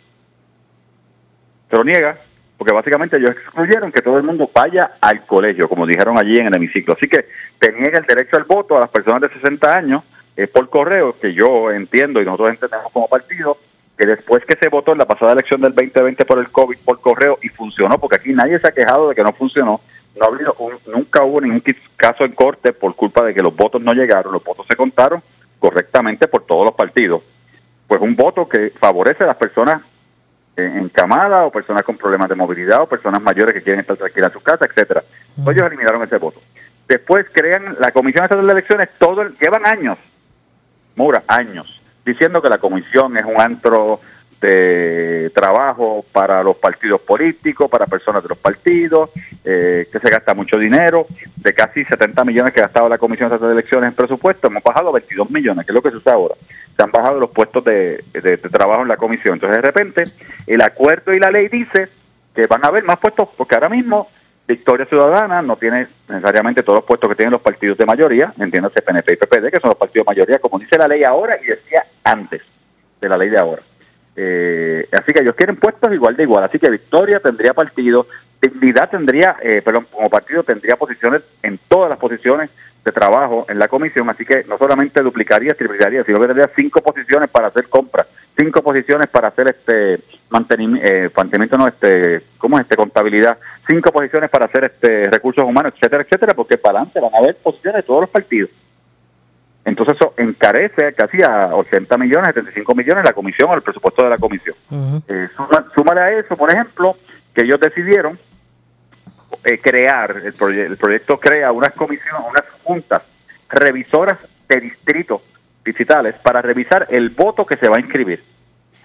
Se 1.71 1.77
lo 1.77 1.85
niega, 1.85 2.19
porque 2.59 2.75
básicamente 2.75 3.19
ellos 3.19 3.31
excluyeron 3.31 3.93
que 3.93 4.03
todo 4.03 4.19
el 4.19 4.25
mundo 4.25 4.51
vaya 4.53 4.93
al 5.01 5.25
colegio, 5.27 5.69
como 5.69 5.87
dijeron 5.87 6.19
allí 6.19 6.39
en 6.39 6.49
el 6.49 6.55
hemiciclo. 6.55 6.95
Así 6.95 7.09
que 7.09 7.27
te 7.59 7.73
niega 7.73 7.99
el 7.99 8.07
derecho 8.07 8.37
al 8.37 8.45
voto 8.45 8.77
a 8.77 8.81
las 8.81 8.91
personas 8.91 9.23
de 9.23 9.29
60 9.41 9.75
años 9.75 10.03
eh, 10.37 10.49
por 10.49 10.69
correo, 10.69 11.17
que 11.21 11.33
yo 11.33 11.71
entiendo 11.71 12.21
y 12.21 12.25
nosotros 12.25 12.51
entendemos 12.51 12.91
como 12.93 13.07
partido, 13.07 13.57
que 13.97 14.07
después 14.07 14.45
que 14.45 14.57
se 14.57 14.69
votó 14.69 14.93
en 14.93 14.99
la 14.99 15.07
pasada 15.07 15.33
elección 15.33 15.61
del 15.61 15.75
2020 15.75 16.25
por 16.25 16.39
el 16.39 16.51
COVID 16.51 16.79
por 16.85 17.01
correo 17.01 17.39
y 17.43 17.49
funcionó, 17.49 17.99
porque 17.99 18.17
aquí 18.17 18.33
nadie 18.33 18.59
se 18.59 18.69
ha 18.69 18.73
quejado 18.73 19.09
de 19.09 19.15
que 19.15 19.23
no 19.23 19.33
funcionó, 19.33 19.81
no 20.17 20.27
nunca 20.87 21.23
hubo 21.23 21.41
ningún 21.41 21.63
caso 21.97 22.25
en 22.25 22.33
corte 22.33 22.73
por 22.73 22.95
culpa 22.95 23.25
de 23.25 23.35
que 23.35 23.43
los 23.43 23.55
votos 23.55 23.81
no 23.81 23.93
llegaron, 23.93 24.33
los 24.33 24.43
votos 24.43 24.67
se 24.69 24.77
contaron 24.77 25.23
correctamente 25.59 26.29
por 26.29 26.45
todos 26.45 26.67
los 26.67 26.75
partidos. 26.75 27.23
Pues 27.87 28.01
un 28.01 28.17
voto 28.17 28.49
que 28.49 28.73
favorece 28.79 29.25
a 29.25 29.29
las 29.29 29.37
personas 29.37 29.83
encamadas 30.57 31.47
o 31.47 31.51
personas 31.51 31.83
con 31.83 31.97
problemas 31.97 32.29
de 32.29 32.35
movilidad 32.35 32.83
o 32.83 32.87
personas 32.87 33.21
mayores 33.21 33.55
que 33.55 33.63
quieren 33.63 33.81
estar 33.81 33.97
tranquilas 33.97 34.31
en 34.31 34.35
su 34.35 34.41
casa, 34.41 34.67
etcétera. 34.67 35.03
Pues 35.43 35.57
ellos 35.57 35.67
eliminaron 35.67 36.03
ese 36.03 36.19
voto. 36.19 36.41
Después 36.87 37.27
crean 37.33 37.77
la 37.81 37.91
Comisión 37.91 38.25
Estatal 38.25 38.47
de 38.47 38.53
Elecciones, 38.53 38.89
todo 38.99 39.29
llevan 39.41 39.67
años, 39.67 39.99
Mura, 40.97 41.25
años, 41.27 41.81
diciendo 42.05 42.43
que 42.43 42.49
la 42.49 42.59
comisión 42.59 43.17
es 43.17 43.25
un 43.25 43.41
antro 43.41 44.01
de 44.41 45.31
trabajo 45.35 46.05
para 46.13 46.43
los 46.43 46.57
partidos 46.57 47.01
políticos, 47.01 47.71
para 47.71 47.87
personas 47.87 48.23
de 48.23 48.29
los 48.29 48.39
partidos, 48.39 49.11
eh, 49.43 49.89
que 49.91 49.99
se 49.99 50.11
gasta 50.11 50.35
mucho 50.35 50.59
dinero, 50.59 51.07
de 51.37 51.55
casi 51.55 51.83
70 51.83 52.25
millones 52.25 52.53
que 52.53 52.61
gastaba 52.61 52.89
la 52.91 52.99
Comisión 52.99 53.31
de 53.31 53.53
Elecciones 53.53 53.89
en 53.89 53.95
presupuesto, 53.95 54.49
hemos 54.49 54.63
bajado 54.63 54.91
a 54.91 54.93
22 54.93 55.31
millones, 55.31 55.65
que 55.65 55.73
es 55.73 55.75
lo 55.75 55.83
que 55.83 55.91
se 55.91 55.97
usa 55.97 56.13
ahora. 56.13 56.35
Se 56.77 56.83
han 56.83 56.91
bajado 56.91 57.21
los 57.21 57.31
puestos 57.31 57.65
de, 57.65 58.05
de 58.13 58.37
trabajo 58.37 58.83
en 58.83 58.89
la 58.89 58.97
comisión. 58.99 59.35
Entonces, 59.35 59.63
de 59.63 59.63
repente, 59.63 60.05
el 60.47 60.61
acuerdo 60.61 61.15
y 61.15 61.21
la 61.21 61.31
ley 61.31 61.49
dice 61.49 61.89
que 62.35 62.47
van 62.47 62.65
a 62.65 62.69
haber 62.69 62.85
más 62.85 62.99
puestos, 62.99 63.29
porque 63.37 63.55
ahora 63.55 63.71
mismo 63.71 64.09
Victoria 64.47 64.87
Ciudadana 64.87 65.41
no 65.41 65.57
tiene 65.57 65.89
necesariamente 66.09 66.63
todos 66.63 66.79
los 66.79 66.85
puestos 66.85 67.09
que 67.09 67.17
tienen 67.17 67.33
los 67.33 67.41
partidos 67.41 67.79
de 67.79 67.87
mayoría, 67.87 68.35
entiéndase 68.39 68.83
PNP 68.83 69.15
y 69.15 69.17
PPD, 69.17 69.51
que 69.51 69.61
son 69.61 69.71
los 69.71 69.79
partidos 69.79 70.07
de 70.07 70.15
mayoría, 70.15 70.39
como 70.39 70.59
dice 70.59 70.77
la 70.77 70.87
ley 70.87 71.03
ahora 71.03 71.39
y 71.43 71.47
decía 71.47 71.87
antes 72.05 72.43
de 73.01 73.09
la 73.09 73.17
ley 73.17 73.31
de 73.31 73.39
ahora. 73.39 73.63
Eh, 74.17 74.87
así 74.93 75.13
que 75.13 75.23
ellos 75.23 75.35
quieren 75.35 75.57
puestos 75.57 75.93
igual 75.93 76.17
de 76.17 76.25
igual. 76.25 76.45
Así 76.45 76.59
que 76.59 76.71
Victoria 76.71 77.21
tendría 77.21 77.55
partido, 77.55 78.07
Dignidad 78.41 78.91
tendría, 78.91 79.37
eh, 79.43 79.63
perdón, 79.63 79.87
como 79.91 80.11
partido 80.11 80.43
tendría 80.45 80.77
posiciones 80.77 81.23
en 81.43 81.59
todas 81.67 81.89
las 81.89 81.99
posiciones 81.99 82.51
de 82.85 82.93
trabajo 82.93 83.47
en 83.49 83.59
la 83.59 83.69
comisión. 83.69 84.09
Así 84.11 84.25
que 84.25 84.45
no 84.45 84.59
solamente 84.59 85.03
duplicaría, 85.03 85.55
triplicaría, 85.55 86.05
sino 86.05 86.21
que 86.21 86.27
tendría 86.27 86.51
cinco 86.55 86.81
posiciones 86.83 87.31
para 87.31 87.49
hacer 87.49 87.69
compras, 87.69 88.07
cinco 88.37 88.63
posiciones 88.63 89.09
para 89.09 89.29
hacer 89.29 89.49
este 89.49 90.03
mantenimiento, 90.31 90.87
eh, 90.87 91.11
mantenimiento 91.17 91.57
no, 91.57 91.69
este, 91.69 92.23
¿cómo 92.39 92.59
es 92.59 92.63
este? 92.63 92.77
Contabilidad, 92.77 93.39
cinco 93.69 93.93
posiciones 93.93 94.31
para 94.31 94.47
hacer 94.47 94.65
este 94.65 95.05
recursos 95.11 95.45
humanos, 95.45 95.73
etcétera, 95.75 96.03
etcétera, 96.03 96.35
porque 96.35 96.59
para 96.59 96.79
adelante 96.79 97.01
van 97.01 97.15
a 97.15 97.19
haber 97.19 97.37
posiciones 97.37 97.83
de 97.83 97.87
todos 97.87 98.03
los 98.03 98.11
partidos. 98.11 98.51
Entonces 99.65 99.97
eso 99.97 100.13
encarece 100.19 100.93
casi 100.93 101.23
a 101.23 101.55
80 101.55 101.97
millones, 101.97 102.35
75 102.35 102.75
millones 102.75 103.05
la 103.05 103.15
comisión 103.15 103.51
o 103.51 103.55
el 103.55 103.63
presupuesto 103.63 104.03
de 104.03 104.11
la 104.11 104.19
comisión. 104.19 104.57
Eh, 105.09 105.29
súmale 105.75 106.01
a 106.01 106.13
eso, 106.13 106.37
por 106.37 106.51
ejemplo, 106.51 106.97
que 107.33 107.43
ellos 107.43 107.59
decidieron 107.59 108.19
eh, 109.45 109.59
crear, 109.59 110.23
el, 110.23 110.59
el 110.59 110.77
proyecto 110.77 111.19
crea 111.19 111.51
unas 111.51 111.73
comisiones, 111.73 112.23
unas 112.29 112.45
juntas 112.63 113.03
revisoras 113.49 114.19
de 114.49 114.61
distritos 114.61 115.23
digitales 115.65 116.15
para 116.23 116.43
revisar 116.43 116.87
el 116.91 117.11
voto 117.11 117.47
que 117.47 117.57
se 117.57 117.69
va 117.69 117.77
a 117.77 117.81
inscribir. 117.81 118.23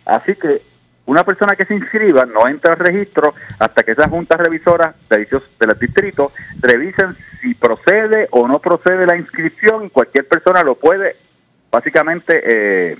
Así 0.05 0.35
que 0.35 0.61
una 1.05 1.23
persona 1.23 1.55
que 1.55 1.65
se 1.65 1.73
inscriba 1.73 2.25
no 2.25 2.47
entra 2.47 2.73
al 2.73 2.79
registro 2.79 3.33
hasta 3.57 3.83
que 3.83 3.91
esas 3.91 4.09
juntas 4.09 4.39
revisoras 4.39 4.95
de 5.09 5.67
los 5.67 5.79
distritos 5.79 6.31
revisen 6.59 7.17
si 7.41 7.55
procede 7.55 8.27
o 8.31 8.47
no 8.47 8.59
procede 8.59 9.05
la 9.05 9.17
inscripción 9.17 9.85
y 9.85 9.89
cualquier 9.89 10.27
persona 10.27 10.61
lo 10.61 10.75
puede 10.75 11.15
básicamente 11.71 12.41
eh, 12.45 12.97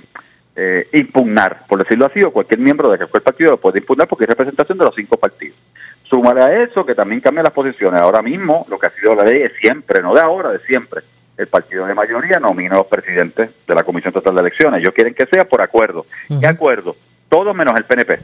eh, 0.56 0.88
impugnar, 0.92 1.66
por 1.68 1.78
decirlo 1.78 2.06
así, 2.06 2.22
o 2.22 2.32
cualquier 2.32 2.60
miembro 2.60 2.90
de 2.90 2.98
cualquier 2.98 3.22
partido 3.22 3.50
lo 3.52 3.60
puede 3.60 3.78
impugnar 3.78 4.08
porque 4.08 4.24
es 4.24 4.30
representación 4.30 4.78
de 4.78 4.84
los 4.84 4.94
cinco 4.94 5.16
partidos. 5.16 5.56
Súmale 6.02 6.42
a 6.42 6.62
eso 6.64 6.84
que 6.84 6.96
también 6.96 7.20
cambia 7.20 7.44
las 7.44 7.52
posiciones. 7.52 8.00
Ahora 8.00 8.22
mismo, 8.22 8.66
lo 8.68 8.78
que 8.78 8.88
ha 8.88 8.90
sido 8.90 9.14
la 9.14 9.24
ley 9.24 9.42
es 9.42 9.52
siempre, 9.60 10.02
no 10.02 10.12
de 10.12 10.20
ahora, 10.20 10.50
de 10.50 10.58
siempre. 10.66 11.02
El 11.40 11.48
partido 11.48 11.86
de 11.86 11.94
mayoría 11.94 12.38
nomina 12.38 12.74
a 12.74 12.78
los 12.78 12.86
presidentes 12.86 13.50
de 13.66 13.74
la 13.74 13.82
Comisión 13.82 14.12
Total 14.12 14.34
de 14.34 14.40
Elecciones. 14.42 14.80
Ellos 14.80 14.92
quieren 14.94 15.14
que 15.14 15.26
sea 15.26 15.46
por 15.46 15.62
acuerdo. 15.62 16.04
¿Qué 16.40 16.46
acuerdo? 16.46 16.96
todo 17.30 17.54
menos 17.54 17.74
el 17.78 17.84
PNP. 17.84 18.20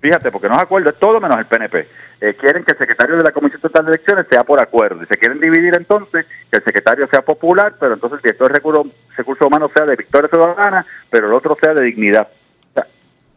Fíjate, 0.00 0.32
porque 0.32 0.48
no 0.48 0.56
es 0.56 0.62
acuerdo, 0.62 0.90
es 0.90 0.98
todo 0.98 1.20
menos 1.20 1.38
el 1.38 1.46
PNP. 1.46 1.88
Eh, 2.20 2.34
quieren 2.34 2.64
que 2.64 2.72
el 2.72 2.78
secretario 2.78 3.16
de 3.16 3.22
la 3.22 3.30
Comisión 3.30 3.60
Total 3.60 3.86
de 3.86 3.92
Elecciones 3.92 4.26
sea 4.28 4.42
por 4.42 4.60
acuerdo. 4.60 5.02
Y 5.02 5.06
se 5.06 5.16
quieren 5.16 5.40
dividir 5.40 5.74
entonces 5.76 6.26
que 6.50 6.58
el 6.58 6.64
secretario 6.64 7.06
sea 7.08 7.22
popular, 7.22 7.74
pero 7.80 7.94
entonces 7.94 8.18
el 8.18 8.22
director 8.22 8.48
de 8.48 8.54
recursos, 8.54 8.86
recursos 9.16 9.46
humanos 9.46 9.70
sea 9.74 9.86
de 9.86 9.96
Victoria 9.96 10.28
Ciudadana, 10.28 10.84
pero 11.08 11.28
el 11.28 11.32
otro 11.32 11.56
sea 11.60 11.72
de 11.72 11.84
dignidad. 11.84 12.28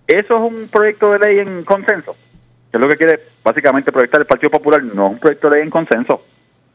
eso 0.08 0.36
es 0.36 0.52
un 0.52 0.68
proyecto 0.70 1.12
de 1.12 1.20
ley 1.20 1.40
en 1.40 1.64
consenso. 1.64 2.16
Que 2.72 2.78
es 2.78 2.82
lo 2.82 2.90
que 2.90 2.98
quiere 2.98 3.20
básicamente 3.44 3.92
proyectar 3.92 4.20
el 4.20 4.28
Partido 4.28 4.50
Popular. 4.50 4.84
No 4.84 5.06
es 5.06 5.12
un 5.14 5.20
proyecto 5.20 5.50
de 5.50 5.58
ley 5.58 5.64
en 5.64 5.70
consenso. 5.70 6.26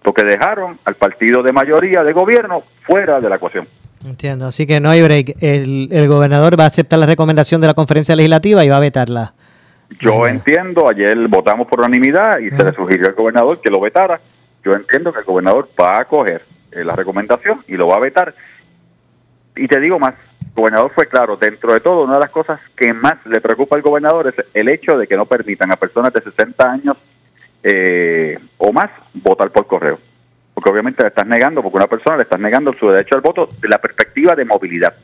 Porque 0.02 0.24
dejaron 0.24 0.78
al 0.84 0.94
partido 0.94 1.42
de 1.42 1.52
mayoría 1.52 2.02
de 2.02 2.12
gobierno 2.12 2.64
fuera 2.86 3.20
de 3.20 3.28
la 3.28 3.36
ecuación. 3.36 3.68
Entiendo, 4.04 4.46
así 4.46 4.66
que 4.66 4.80
no 4.80 4.88
hay 4.88 5.02
break. 5.02 5.36
El, 5.42 5.88
el 5.92 6.08
gobernador 6.08 6.58
va 6.58 6.64
a 6.64 6.68
aceptar 6.68 6.98
la 6.98 7.06
recomendación 7.06 7.60
de 7.60 7.66
la 7.66 7.74
conferencia 7.74 8.16
legislativa 8.16 8.64
y 8.64 8.68
va 8.68 8.78
a 8.78 8.80
vetarla. 8.80 9.34
Yo 10.00 10.26
entiendo, 10.26 10.88
ayer 10.88 11.16
votamos 11.28 11.66
por 11.66 11.80
unanimidad 11.80 12.38
y 12.38 12.50
se 12.50 12.64
le 12.64 12.72
sugirió 12.72 13.08
al 13.08 13.14
gobernador 13.14 13.60
que 13.60 13.70
lo 13.70 13.80
vetara 13.80 14.20
yo 14.64 14.74
entiendo 14.74 15.12
que 15.12 15.20
el 15.20 15.24
gobernador 15.24 15.68
va 15.80 16.00
a 16.00 16.04
coger 16.04 16.42
eh, 16.72 16.84
la 16.84 16.94
recomendación 16.94 17.64
y 17.66 17.76
lo 17.76 17.88
va 17.88 17.96
a 17.96 18.00
vetar. 18.00 18.34
Y 19.56 19.66
te 19.66 19.80
digo 19.80 19.98
más, 19.98 20.14
el 20.40 20.52
gobernador 20.54 20.92
fue 20.94 21.06
claro, 21.06 21.36
dentro 21.36 21.72
de 21.72 21.80
todo, 21.80 22.04
una 22.04 22.14
de 22.14 22.20
las 22.20 22.30
cosas 22.30 22.60
que 22.76 22.92
más 22.92 23.14
le 23.24 23.40
preocupa 23.40 23.76
al 23.76 23.82
gobernador 23.82 24.28
es 24.28 24.44
el 24.52 24.68
hecho 24.68 24.98
de 24.98 25.06
que 25.06 25.16
no 25.16 25.26
permitan 25.26 25.72
a 25.72 25.76
personas 25.76 26.12
de 26.12 26.22
60 26.22 26.70
años 26.70 26.96
eh, 27.62 28.38
o 28.58 28.72
más 28.72 28.90
votar 29.14 29.50
por 29.50 29.66
correo. 29.66 29.98
Porque 30.54 30.70
obviamente 30.70 31.02
le 31.02 31.08
estás 31.08 31.26
negando, 31.26 31.62
porque 31.62 31.76
una 31.76 31.86
persona 31.86 32.16
le 32.16 32.24
estás 32.24 32.40
negando 32.40 32.72
su 32.74 32.88
derecho 32.88 33.14
al 33.14 33.22
voto 33.22 33.48
de 33.60 33.68
la 33.68 33.78
perspectiva 33.78 34.34
de 34.34 34.44
movilidad. 34.44 34.94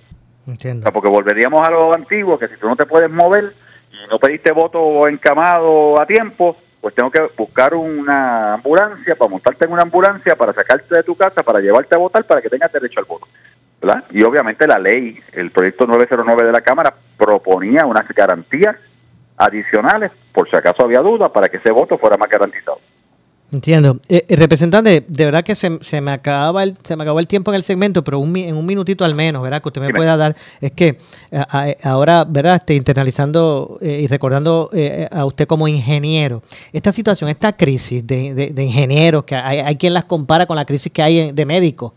Entiendo. 0.47 0.93
porque 0.93 1.09
volveríamos 1.09 1.67
a 1.67 1.73
lo 1.73 1.93
antiguo, 1.93 2.39
que 2.39 2.47
si 2.47 2.57
tú 2.57 2.69
no 2.69 2.77
te 2.77 2.87
puedes 2.87 3.11
mover 3.11 3.53
y 3.91 4.09
no 4.09 4.21
pediste 4.21 4.53
voto 4.53 5.09
encamado 5.09 6.01
a 6.01 6.07
tiempo, 6.07 6.57
pues 6.81 6.95
tengo 6.95 7.11
que 7.11 7.21
buscar 7.37 7.75
una 7.75 8.55
ambulancia 8.55 9.17
para 9.17 9.29
montarte 9.29 9.65
en 9.65 9.73
una 9.73 9.83
ambulancia, 9.83 10.37
para 10.37 10.53
sacarte 10.53 10.95
de 10.95 11.03
tu 11.03 11.17
casa, 11.17 11.43
para 11.43 11.59
llevarte 11.59 11.97
a 11.97 11.99
votar, 11.99 12.25
para 12.25 12.41
que 12.41 12.49
tengas 12.49 12.73
derecho 12.73 13.01
al 13.01 13.07
voto. 13.07 13.27
¿verdad? 13.83 14.05
Y 14.13 14.23
obviamente 14.23 14.69
la 14.69 14.79
ley, 14.79 15.19
el 15.33 15.51
proyecto 15.51 15.85
909 15.87 16.47
de 16.47 16.53
la 16.53 16.61
Cámara, 16.61 16.95
proponía 17.17 17.87
unas 17.87 18.07
garantías 18.09 18.77
adicionales, 19.37 20.13
por 20.33 20.49
si 20.49 20.57
acaso 20.57 20.85
había 20.85 21.01
duda, 21.01 21.33
para 21.33 21.49
que 21.49 21.59
ese 21.59 21.71
voto 21.71 21.99
fuera 21.99 22.17
más 22.17 22.29
garantizado. 22.29 22.79
Entiendo. 23.53 24.01
Eh, 24.09 24.25
eh, 24.29 24.37
representante, 24.37 25.05
de 25.07 25.25
verdad 25.25 25.45
que 25.45 25.55
se, 25.55 25.79
se, 25.81 26.01
me 26.01 26.11
acaba 26.11 26.65
el, 26.65 26.77
se 26.83 26.97
me 26.97 27.05
acabó 27.05 27.21
el 27.21 27.29
tiempo 27.29 27.53
en 27.53 27.55
el 27.55 27.63
segmento, 27.63 28.03
pero 28.03 28.19
un, 28.19 28.37
en 28.37 28.57
un 28.57 28.67
minutito 28.67 29.05
al 29.05 29.15
menos, 29.15 29.41
¿verdad? 29.41 29.63
Que 29.63 29.69
usted 29.69 29.81
me 29.81 29.95
pueda 29.95 30.17
dar. 30.17 30.35
Es 30.61 30.73
que 30.73 30.99
eh, 31.31 31.77
ahora, 31.85 32.25
¿verdad? 32.25 32.57
Este, 32.57 32.75
internalizando 32.75 33.79
y 33.81 34.09
recordando 34.09 34.71
a 35.13 35.25
usted 35.25 35.47
como 35.47 35.69
ingeniero, 35.69 36.43
esta 36.73 36.93
situación, 36.93 37.31
esta 37.31 37.57
crisis 37.57 38.05
de, 38.05 38.35
de, 38.35 38.65
ingenieros, 38.65 39.25
que 39.25 39.37
hay, 39.37 39.61
hay, 39.61 39.77
quien 39.77 39.95
las 39.95 40.07
compara 40.07 40.47
con 40.47 40.57
la 40.57 40.65
crisis 40.65 40.91
que 40.91 41.03
hay 41.03 41.31
de 41.31 41.47
médicos. 41.47 41.93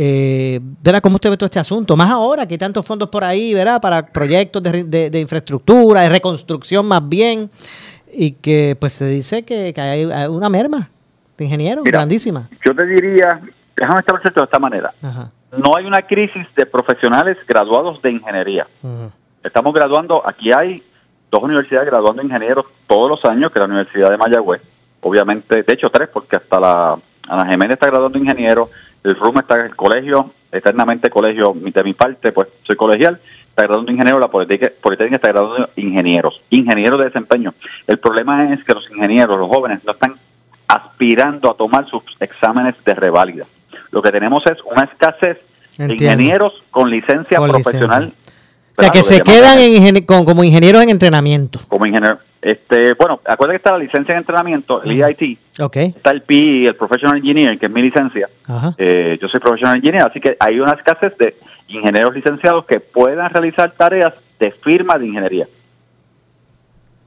Eh, 0.00 0.60
¿verdad? 0.80 1.00
¿Cómo 1.00 1.16
usted 1.16 1.28
ve 1.28 1.36
todo 1.36 1.46
este 1.46 1.58
asunto? 1.58 1.96
Más 1.96 2.08
ahora 2.08 2.46
que 2.46 2.54
hay 2.54 2.58
tantos 2.58 2.86
fondos 2.86 3.08
por 3.08 3.24
ahí, 3.24 3.52
¿verdad? 3.52 3.80
Para 3.80 4.06
proyectos 4.06 4.62
de, 4.62 4.84
de, 4.84 5.10
de 5.10 5.20
infraestructura, 5.20 6.02
de 6.02 6.08
reconstrucción 6.08 6.86
más 6.86 7.08
bien 7.08 7.50
y 8.12 8.32
que 8.32 8.76
pues 8.78 8.92
se 8.92 9.06
dice 9.06 9.44
que, 9.44 9.74
hay 9.76 10.04
una 10.28 10.48
merma 10.48 10.88
de 11.36 11.44
ingenieros 11.44 11.84
grandísima. 11.84 12.48
Yo 12.64 12.74
te 12.74 12.86
diría, 12.86 13.40
déjame 13.76 14.00
establecer 14.00 14.32
de 14.32 14.42
esta 14.44 14.58
manera. 14.58 14.92
No 15.56 15.76
hay 15.76 15.84
una 15.84 16.02
crisis 16.02 16.46
de 16.56 16.66
profesionales 16.66 17.36
graduados 17.46 18.00
de 18.02 18.12
ingeniería. 18.12 18.66
Estamos 19.42 19.72
graduando, 19.72 20.22
aquí 20.24 20.52
hay 20.52 20.82
dos 21.30 21.42
universidades 21.42 21.88
graduando 21.88 22.22
ingenieros 22.22 22.66
todos 22.86 23.10
los 23.10 23.24
años, 23.24 23.50
que 23.50 23.58
es 23.58 23.66
la 23.66 23.72
Universidad 23.72 24.10
de 24.10 24.16
Mayagüez, 24.16 24.62
obviamente, 25.00 25.62
de 25.62 25.72
hecho 25.74 25.90
tres, 25.90 26.08
porque 26.12 26.36
hasta 26.36 26.60
la 26.60 26.98
Ana 27.28 27.50
Jiménez 27.50 27.74
está 27.74 27.86
graduando 27.86 28.18
ingeniero, 28.18 28.70
el 29.04 29.14
RUM 29.14 29.38
está 29.38 29.60
en 29.60 29.66
el 29.66 29.76
colegio, 29.76 30.32
eternamente 30.50 31.10
colegio, 31.10 31.54
de 31.54 31.84
mi 31.84 31.94
parte, 31.94 32.32
pues 32.32 32.48
soy 32.66 32.76
colegial, 32.76 33.20
está 33.48 33.62
graduando 33.62 33.92
ingeniero, 33.92 34.18
la 34.18 34.28
Politécnica, 34.28 35.16
está 35.16 35.28
graduando 35.28 35.70
ingenieros, 35.76 36.40
ingenieros 36.50 36.98
de 37.00 37.06
desempeño. 37.06 37.54
El 37.86 37.98
problema 37.98 38.52
es 38.52 38.64
que 38.64 38.74
los 38.74 38.88
ingenieros, 38.90 39.36
los 39.36 39.48
jóvenes, 39.48 39.84
no 39.84 39.92
están 39.92 40.14
aspirando 40.66 41.50
a 41.50 41.56
tomar 41.56 41.88
sus 41.88 42.02
exámenes 42.20 42.74
de 42.84 42.94
reválida. 42.94 43.46
Lo 43.90 44.02
que 44.02 44.12
tenemos 44.12 44.44
es 44.46 44.58
una 44.64 44.84
escasez 44.84 45.38
de 45.76 45.94
ingenieros 45.94 46.52
con 46.70 46.90
licencia 46.90 47.38
profesional. 47.40 48.12
O 48.78 48.80
sea, 48.80 48.90
que 48.90 49.02
se 49.02 49.20
quedan 49.20 49.58
en, 49.58 50.04
como 50.04 50.44
ingenieros 50.44 50.82
en 50.82 50.90
entrenamiento. 50.90 51.60
Como 51.68 51.84
ingeniero. 51.84 52.18
Este, 52.40 52.94
bueno, 52.94 53.20
acuérdate 53.24 53.54
que 53.54 53.56
está 53.56 53.72
la 53.72 53.78
licencia 53.78 54.14
de 54.14 54.20
entrenamiento, 54.20 54.80
el 54.82 55.02
EIT. 55.02 55.38
Okay. 55.58 55.86
Está 55.86 56.12
el 56.12 56.22
PI, 56.22 56.68
el 56.68 56.76
Professional 56.76 57.16
Engineer, 57.16 57.58
que 57.58 57.66
es 57.66 57.72
mi 57.72 57.82
licencia. 57.82 58.28
Eh, 58.76 59.18
yo 59.20 59.28
soy 59.28 59.40
Professional 59.40 59.76
Engineer, 59.76 60.04
así 60.04 60.20
que 60.20 60.36
hay 60.38 60.60
una 60.60 60.72
escasez 60.74 61.18
de 61.18 61.36
ingenieros 61.66 62.14
licenciados 62.14 62.64
que 62.66 62.78
puedan 62.78 63.28
realizar 63.30 63.72
tareas 63.76 64.14
de 64.38 64.52
firma 64.52 64.96
de 64.96 65.06
ingeniería. 65.08 65.48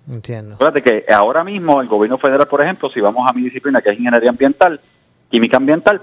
Entiendo. 0.10 0.56
Acuérdate 0.56 0.82
que 0.82 1.14
ahora 1.14 1.46
mismo 1.46 1.80
el 1.80 1.88
gobierno 1.88 2.18
federal, 2.18 2.48
por 2.48 2.62
ejemplo, 2.62 2.90
si 2.90 3.00
vamos 3.00 3.30
a 3.30 3.32
mi 3.32 3.44
disciplina, 3.44 3.82
que 3.82 3.92
es 3.92 3.98
ingeniería 3.98 4.30
ambiental, 4.30 4.82
química 5.30 5.56
ambiental, 5.56 6.02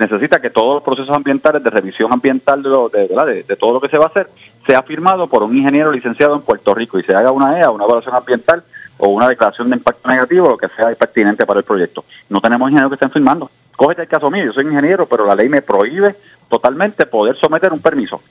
necesita 0.00 0.40
que 0.40 0.48
todos 0.48 0.76
los 0.76 0.82
procesos 0.82 1.14
ambientales 1.14 1.62
de 1.62 1.70
revisión 1.70 2.10
ambiental 2.12 2.62
de, 2.62 3.44
de, 3.46 3.56
todo 3.56 3.74
lo 3.74 3.80
que 3.80 3.90
se 3.90 3.98
va 3.98 4.06
a 4.06 4.08
hacer 4.08 4.30
sea 4.66 4.82
firmado 4.82 5.26
por 5.26 5.42
un 5.42 5.56
ingeniero 5.56 5.92
licenciado 5.92 6.34
en 6.34 6.40
Puerto 6.40 6.74
Rico 6.74 6.98
y 6.98 7.02
se 7.02 7.14
haga 7.14 7.30
una 7.30 7.58
EA, 7.58 7.70
una 7.70 7.84
evaluación 7.84 8.14
ambiental 8.14 8.64
o 8.96 9.10
una 9.10 9.28
declaración 9.28 9.68
de 9.68 9.76
impacto 9.76 10.08
negativo, 10.08 10.48
lo 10.48 10.56
que 10.56 10.68
sea 10.68 10.94
pertinente 10.94 11.44
para 11.44 11.60
el 11.60 11.64
proyecto. 11.64 12.04
No 12.30 12.40
tenemos 12.40 12.70
ingenieros 12.70 12.90
que 12.90 12.94
estén 12.94 13.10
firmando. 13.10 13.50
Cógete 13.76 14.02
el 14.02 14.08
caso 14.08 14.30
mío, 14.30 14.46
yo 14.46 14.52
soy 14.52 14.64
ingeniero, 14.64 15.06
pero 15.06 15.26
la 15.26 15.34
ley 15.34 15.48
me 15.48 15.62
prohíbe 15.62 16.16
totalmente 16.48 17.06
poder 17.06 17.36
someter 17.36 17.72
un 17.72 17.80
permiso. 17.80 18.22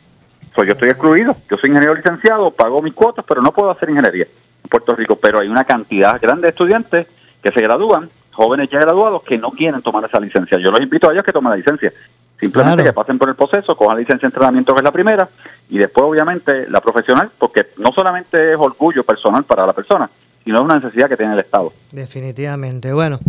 So, 0.55 0.63
yo 0.63 0.73
estoy 0.73 0.89
excluido, 0.89 1.35
yo 1.49 1.57
soy 1.57 1.69
ingeniero 1.69 1.95
licenciado, 1.95 2.51
pago 2.51 2.81
mis 2.81 2.93
cuotas, 2.93 3.25
pero 3.27 3.41
no 3.41 3.51
puedo 3.51 3.69
hacer 3.69 3.89
ingeniería 3.89 4.25
en 4.25 4.69
Puerto 4.69 4.95
Rico. 4.95 5.15
Pero 5.15 5.39
hay 5.39 5.47
una 5.47 5.63
cantidad 5.63 6.19
grande 6.19 6.43
de 6.43 6.49
estudiantes 6.49 7.07
que 7.41 7.51
se 7.51 7.61
gradúan 7.61 8.09
jóvenes 8.39 8.69
ya 8.71 8.79
graduados 8.79 9.21
que 9.23 9.37
no 9.37 9.51
quieren 9.51 9.81
tomar 9.81 10.05
esa 10.05 10.17
licencia. 10.17 10.57
Yo 10.57 10.71
los 10.71 10.79
invito 10.79 11.09
a 11.09 11.11
ellos 11.11 11.25
que 11.25 11.33
tomen 11.33 11.51
la 11.51 11.57
licencia. 11.57 11.91
Simplemente 12.39 12.85
que 12.85 12.93
pasen 12.93 13.17
por 13.17 13.27
el 13.27 13.35
proceso, 13.35 13.75
cojan 13.75 13.97
la 13.97 13.99
licencia 13.99 14.21
de 14.21 14.27
entrenamiento 14.27 14.73
que 14.73 14.79
es 14.79 14.83
la 14.83 14.93
primera 14.93 15.27
y 15.69 15.77
después 15.77 16.05
obviamente 16.05 16.69
la 16.69 16.79
profesional, 16.79 17.29
porque 17.37 17.67
no 17.77 17.91
solamente 17.91 18.53
es 18.53 18.57
orgullo 18.57 19.03
personal 19.03 19.43
para 19.43 19.65
la 19.65 19.73
persona, 19.73 20.09
sino 20.45 20.59
es 20.59 20.63
una 20.63 20.75
necesidad 20.75 21.09
que 21.09 21.17
tiene 21.17 21.33
el 21.33 21.39
Estado. 21.39 21.73
Definitivamente. 21.91 22.93
Bueno, 22.93 23.19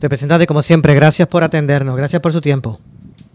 representante, 0.00 0.46
como 0.46 0.62
siempre, 0.62 0.94
gracias 0.94 1.26
por 1.26 1.42
atendernos, 1.42 1.96
gracias 1.96 2.22
por 2.22 2.32
su 2.32 2.40
tiempo. 2.40 2.78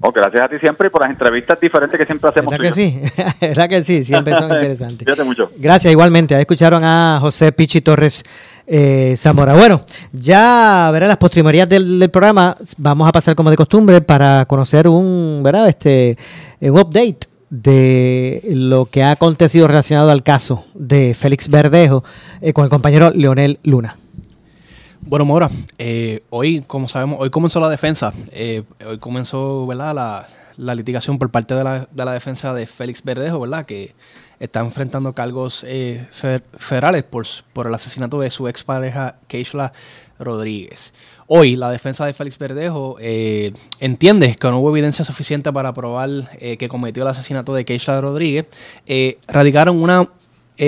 Oh, 0.02 0.12
gracias 0.12 0.44
a 0.44 0.50
ti 0.50 0.56
siempre 0.60 0.88
y 0.88 0.90
por 0.90 1.02
las 1.02 1.10
entrevistas 1.10 1.60
diferentes 1.60 1.98
que 1.98 2.06
siempre 2.06 2.30
hacemos. 2.30 2.52
¿Verdad 2.52 2.68
que 2.68 2.74
sí? 2.74 3.02
¿Verdad 3.42 3.70
que 3.70 3.84
sí? 3.84 4.04
Siempre 4.04 4.36
son 4.36 4.52
interesantes. 4.52 5.26
Mucho. 5.26 5.52
Gracias, 5.58 5.92
igualmente. 5.92 6.36
Ahí 6.36 6.42
escucharon 6.42 6.84
a 6.84 7.18
José 7.22 7.52
Pichi 7.54 7.82
Torres 7.82 8.24
eh, 8.68 9.16
Zamora. 9.18 9.56
Bueno, 9.56 9.84
ya 10.12 10.90
verá 10.92 11.08
las 11.08 11.18
postrimerías 11.18 11.70
del, 11.70 12.10
programa. 12.12 12.58
Vamos 12.78 13.08
a 13.08 13.12
pasar 13.12 13.36
como 13.36 13.50
de 13.50 13.56
costumbre 13.56 14.02
para 14.02 14.46
conocer 14.46 14.88
un, 14.88 15.42
¿verdad? 15.42 15.70
Este, 15.70 16.18
un 16.60 16.78
update 16.78 17.28
de 17.50 18.42
lo 18.52 18.86
que 18.88 19.02
ha 19.02 19.12
acontecido 19.12 19.68
relacionado 19.68 20.12
al 20.12 20.24
caso 20.24 20.66
de 20.74 21.14
Félix 21.14 21.48
Verdejo 21.48 22.04
eh, 22.42 22.52
con 22.52 22.66
el 22.66 22.70
compañero 22.70 23.12
Leonel 23.12 23.60
Luna. 23.64 23.96
Bueno, 25.08 25.24
Mora, 25.24 25.52
eh, 25.78 26.22
hoy, 26.32 26.64
como 26.66 26.90
sabemos, 26.90 27.18
hoy 27.20 27.30
comenzó 27.30 27.60
la 27.60 27.70
defensa. 27.70 28.12
Eh, 28.32 28.64
hoy 28.88 28.98
comenzó, 28.98 29.68
¿verdad? 29.68 30.28
La, 30.58 30.74
litigación 30.74 31.20
por 31.20 31.30
parte 31.30 31.54
de 31.54 31.64
la, 31.64 31.88
de 31.92 32.06
la 32.06 32.12
defensa 32.12 32.56
de 32.56 32.66
Félix 32.66 33.04
Verdejo, 33.04 33.40
¿verdad? 33.40 33.68
Que 33.68 33.94
está 34.40 34.62
enfrentando 34.62 35.14
cargos 35.14 35.64
eh, 35.68 36.08
federales 36.58 37.04
por, 37.04 37.68
el 37.68 37.74
asesinato 37.76 38.20
de 38.20 38.32
su 38.32 38.48
expareja 38.48 39.18
Keishla 39.28 39.74
Rodríguez. 40.18 40.92
Hoy 41.28 41.56
la 41.56 41.70
defensa 41.70 42.08
de 42.08 42.14
Félix 42.14 42.40
Verdejo 42.40 42.98
entiende 43.00 44.36
que 44.36 44.48
no 44.48 44.60
hubo 44.60 44.72
evidencia 44.72 45.06
suficiente 45.06 45.54
para 45.54 45.72
probar 45.74 46.10
que 46.40 46.68
cometió 46.68 47.04
el 47.04 47.10
asesinato 47.10 47.54
de 47.54 47.64
Keishla 47.64 48.02
Rodríguez. 48.02 48.48
radicaron 49.28 49.82
una 49.82 50.10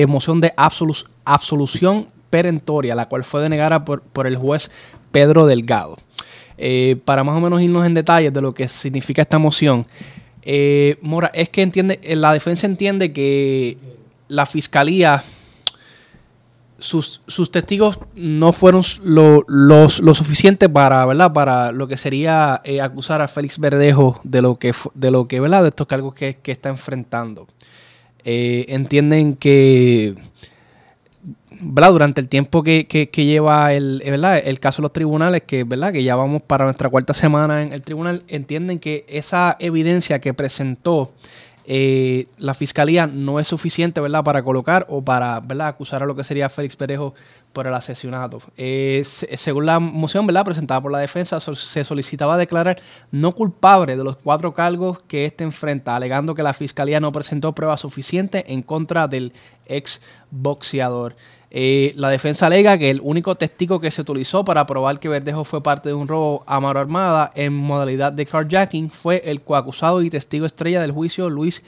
moción 0.07 0.41
de 0.41 0.53
absolución 0.55 2.07
perentoria, 2.29 2.95
la 2.95 3.07
cual 3.07 3.23
fue 3.23 3.41
denegada 3.41 3.85
por, 3.85 4.01
por 4.01 4.27
el 4.27 4.37
juez 4.37 4.71
Pedro 5.11 5.45
Delgado. 5.45 5.97
para 7.05 7.23
más 7.23 7.37
o 7.37 7.41
menos 7.41 7.61
irnos 7.61 7.85
en 7.85 7.93
detalles 7.93 8.33
de 8.33 8.41
lo 8.41 8.53
que 8.53 8.67
significa 8.67 9.21
esta 9.21 9.37
moción, 9.37 9.85
eh, 10.49 10.97
Mora, 11.01 11.29
es 11.33 11.49
que 11.49 11.61
entiende, 11.61 11.99
eh, 12.03 12.15
la 12.15 12.31
defensa 12.31 12.65
entiende 12.65 13.11
que 13.11 13.77
la 14.29 14.45
fiscalía, 14.45 15.25
sus, 16.79 17.21
testigos 17.51 17.99
no 18.15 18.53
fueron 18.53 18.81
lo, 19.03 19.43
los, 19.49 19.99
lo 19.99 20.15
suficiente 20.15 20.69
para, 20.69 21.05
¿verdad? 21.05 21.33
Para 21.33 21.73
lo 21.73 21.89
que 21.89 21.97
sería 21.97 22.61
eh, 22.63 22.79
acusar 22.79 23.21
a 23.21 23.27
Félix 23.27 23.59
Verdejo 23.59 24.21
de 24.23 24.41
lo 24.41 24.57
que, 24.57 24.73
de 24.93 25.11
lo 25.11 25.27
que, 25.27 25.41
¿verdad? 25.41 25.63
De 25.63 25.69
estos 25.69 25.85
cargos 25.85 26.13
que, 26.13 26.39
está 26.45 26.69
enfrentando. 26.69 27.49
entienden 28.23 29.35
que 29.35 30.15
durante 31.59 32.21
el 32.21 32.27
tiempo 32.27 32.63
que, 32.63 33.09
lleva 33.13 33.73
el, 33.73 34.01
eh, 34.03 34.41
el 34.45 34.59
caso 34.59 34.81
de 34.81 34.83
los 34.83 34.93
tribunales, 34.93 35.43
que, 35.43 35.63
¿verdad? 35.63 35.91
que 35.91 36.03
ya 36.03 36.15
vamos 36.15 36.41
para 36.41 36.65
nuestra 36.65 36.89
cuarta 36.89 37.13
semana 37.13 37.63
en 37.63 37.73
el 37.73 37.81
tribunal, 37.81 38.23
entienden 38.27 38.79
que 38.79 39.05
esa 39.07 39.55
evidencia 39.59 40.19
que 40.19 40.33
presentó 40.33 41.11
eh, 41.69 42.27
la 42.37 42.53
fiscalía 42.53 43.07
no 43.07 43.41
es 43.41 43.47
suficiente 43.47 43.99
¿verdad? 43.99 44.23
para 44.23 44.41
colocar 44.41 44.85
o 44.89 45.03
para 45.03 45.41
¿verdad? 45.41 45.67
acusar 45.67 46.01
a 46.01 46.05
lo 46.05 46.15
que 46.15 46.23
sería 46.23 46.47
Félix 46.47 46.77
Perejo 46.77 47.13
por 47.51 47.67
el 47.67 47.73
asesinato. 47.73 48.41
según 48.55 49.65
la 49.65 49.79
moción 49.79 50.25
¿verdad? 50.27 50.45
presentada 50.45 50.79
por 50.79 50.91
la 50.91 50.99
defensa, 50.99 51.39
se 51.39 51.83
solicitaba 51.83 52.37
declarar 52.37 52.79
no 53.11 53.33
culpable 53.33 53.97
de 53.97 54.03
los 54.03 54.15
cuatro 54.15 54.53
cargos 54.53 54.99
que 55.07 55.25
éste 55.25 55.43
enfrenta, 55.43 55.95
alegando 55.95 56.35
que 56.35 56.43
la 56.43 56.53
fiscalía 56.53 56.99
no 56.99 57.11
presentó 57.11 57.53
pruebas 57.53 57.81
suficientes 57.81 58.43
en 58.47 58.61
contra 58.61 59.07
del 59.07 59.33
ex 59.65 60.01
boxeador. 60.31 61.15
Eh, 61.49 61.93
la 61.95 62.09
defensa 62.09 62.47
alega 62.47 62.77
que 62.77 62.89
el 62.89 62.99
único 63.01 63.35
testigo 63.35 63.79
que 63.79 63.91
se 63.91 64.01
utilizó 64.01 64.43
para 64.43 64.65
probar 64.65 64.99
que 64.99 65.07
Verdejo 65.07 65.43
fue 65.43 65.63
parte 65.63 65.89
de 65.89 65.95
un 65.95 66.07
robo 66.07 66.43
a 66.45 66.59
mano 66.59 66.79
armada 66.79 67.31
en 67.35 67.53
modalidad 67.53 68.11
de 68.11 68.25
carjacking 68.25 68.89
fue 68.89 69.21
el 69.25 69.41
coacusado 69.41 70.01
y 70.01 70.09
testigo 70.09 70.45
estrella 70.45 70.81
del 70.81 70.91
juicio 70.91 71.29
Luis 71.29 71.63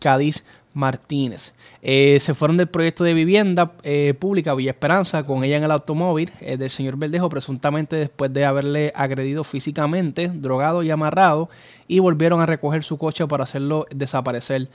Cádiz 0.00 0.44
Martínez. 0.72 1.52
Eh, 1.82 2.18
se 2.20 2.34
fueron 2.34 2.56
del 2.56 2.68
proyecto 2.68 3.04
de 3.04 3.14
vivienda 3.14 3.72
eh, 3.82 4.14
pública 4.18 4.54
Villa 4.54 4.72
Esperanza 4.72 5.22
con 5.24 5.44
ella 5.44 5.56
en 5.56 5.64
el 5.64 5.70
automóvil 5.70 6.30
del 6.40 6.70
señor 6.70 6.96
Verdejo, 6.96 7.28
presuntamente 7.28 7.96
después 7.96 8.32
de 8.32 8.44
haberle 8.44 8.92
agredido 8.94 9.44
físicamente, 9.44 10.28
drogado 10.28 10.82
y 10.82 10.90
amarrado, 10.90 11.48
y 11.86 11.98
volvieron 12.00 12.40
a 12.40 12.46
recoger 12.46 12.82
su 12.82 12.98
coche 12.98 13.26
para 13.26 13.44
hacerlo 13.44 13.86
desaparecer 13.90 14.68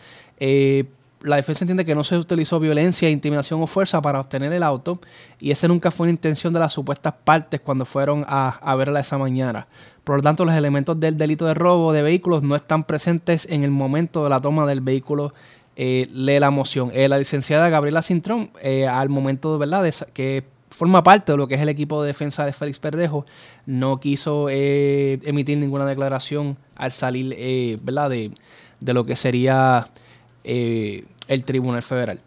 la 1.25 1.37
defensa 1.37 1.63
entiende 1.63 1.85
que 1.85 1.95
no 1.95 2.03
se 2.03 2.17
utilizó 2.17 2.59
violencia, 2.59 3.09
intimidación 3.09 3.61
o 3.61 3.67
fuerza 3.67 4.01
para 4.01 4.19
obtener 4.19 4.53
el 4.53 4.63
auto 4.63 4.99
y 5.39 5.51
esa 5.51 5.67
nunca 5.67 5.89
fue 5.91 6.05
una 6.05 6.11
intención 6.11 6.53
de 6.53 6.59
las 6.59 6.73
supuestas 6.73 7.13
partes 7.23 7.61
cuando 7.61 7.85
fueron 7.85 8.23
a, 8.27 8.75
verla 8.75 8.99
esa 8.99 9.17
mañana. 9.17 9.67
Por 10.03 10.17
lo 10.17 10.21
tanto, 10.21 10.45
los 10.45 10.53
elementos 10.53 10.99
del 10.99 11.17
delito 11.17 11.45
de 11.45 11.55
robo 11.55 11.91
de 11.93 12.03
vehículos 12.03 12.43
no 12.43 12.55
están 12.55 12.83
presentes 12.83 13.47
en 13.49 13.63
el 13.63 13.71
momento 13.71 14.23
de 14.23 14.29
la 14.29 14.39
toma 14.39 14.67
del 14.67 14.81
vehículo 14.81 15.33
eh, 15.75 16.07
lee 16.13 16.39
la 16.39 16.51
moción. 16.51 16.91
Eh, 16.93 17.09
la 17.09 17.17
licenciada 17.17 17.69
Gabriela 17.69 18.03
Cintrón, 18.03 18.51
eh, 18.61 18.87
al 18.87 19.09
momento 19.09 19.51
de 19.51 19.59
verdad 19.65 19.91
que 20.13 20.45
forma 20.69 21.03
parte 21.03 21.31
de 21.31 21.37
lo 21.37 21.47
que 21.47 21.55
es 21.55 21.61
el 21.61 21.69
equipo 21.69 22.01
de 22.03 22.07
defensa 22.07 22.45
de 22.45 22.53
Félix 22.53 22.79
Perdejo, 22.79 23.25
no 23.65 23.99
quiso 23.99 24.47
emitir 24.49 25.57
ninguna 25.57 25.85
declaración 25.85 26.57
al 26.75 26.91
salir. 26.91 27.35
De, 27.35 28.31
de 28.79 28.93
lo 28.93 29.05
que 29.05 29.15
sería 29.15 29.87
el 31.27 31.43
Tribunal 31.43 31.83
Federal. 31.83 32.19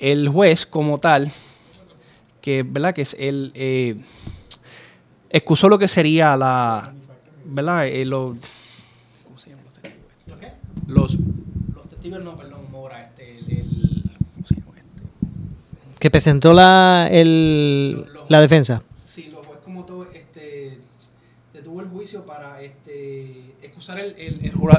El 0.00 0.28
juez 0.28 0.66
como 0.66 0.98
tal, 0.98 1.30
que, 2.40 2.62
¿verdad? 2.62 2.94
que 2.94 3.02
es 3.02 3.16
el... 3.18 3.52
Eh, 3.54 3.96
excusó 5.30 5.68
lo 5.68 5.78
que 5.78 5.88
sería 5.88 6.36
la... 6.36 6.92
¿Verdad? 7.44 7.86
Eh, 7.86 8.04
¿Cómo 8.08 8.38
se 9.36 9.50
llaman 9.50 9.64
los 9.64 9.74
testigos? 9.74 10.52
Los, 10.86 11.18
los 11.74 11.88
testigos, 11.88 12.22
no, 12.22 12.36
perdón, 12.36 12.70
Mora, 12.70 13.04
este, 13.04 13.38
el, 13.38 14.02
¿cómo 14.34 14.46
se 14.46 14.54
llama 14.56 14.72
este? 14.78 15.98
Que 15.98 16.10
presentó 16.10 16.52
la, 16.52 17.08
el, 17.10 18.04
la 18.28 18.40
defensa. 18.40 18.82
Sí, 19.06 19.30
los 19.32 19.46
juez 19.46 19.60
como 19.60 19.84
todo, 19.84 20.06
este, 20.12 20.78
detuvo 21.52 21.80
el 21.80 21.88
juicio 21.88 22.24
para 22.24 22.60
este 22.62 23.53
excusar 23.84 23.98
el, 23.98 24.14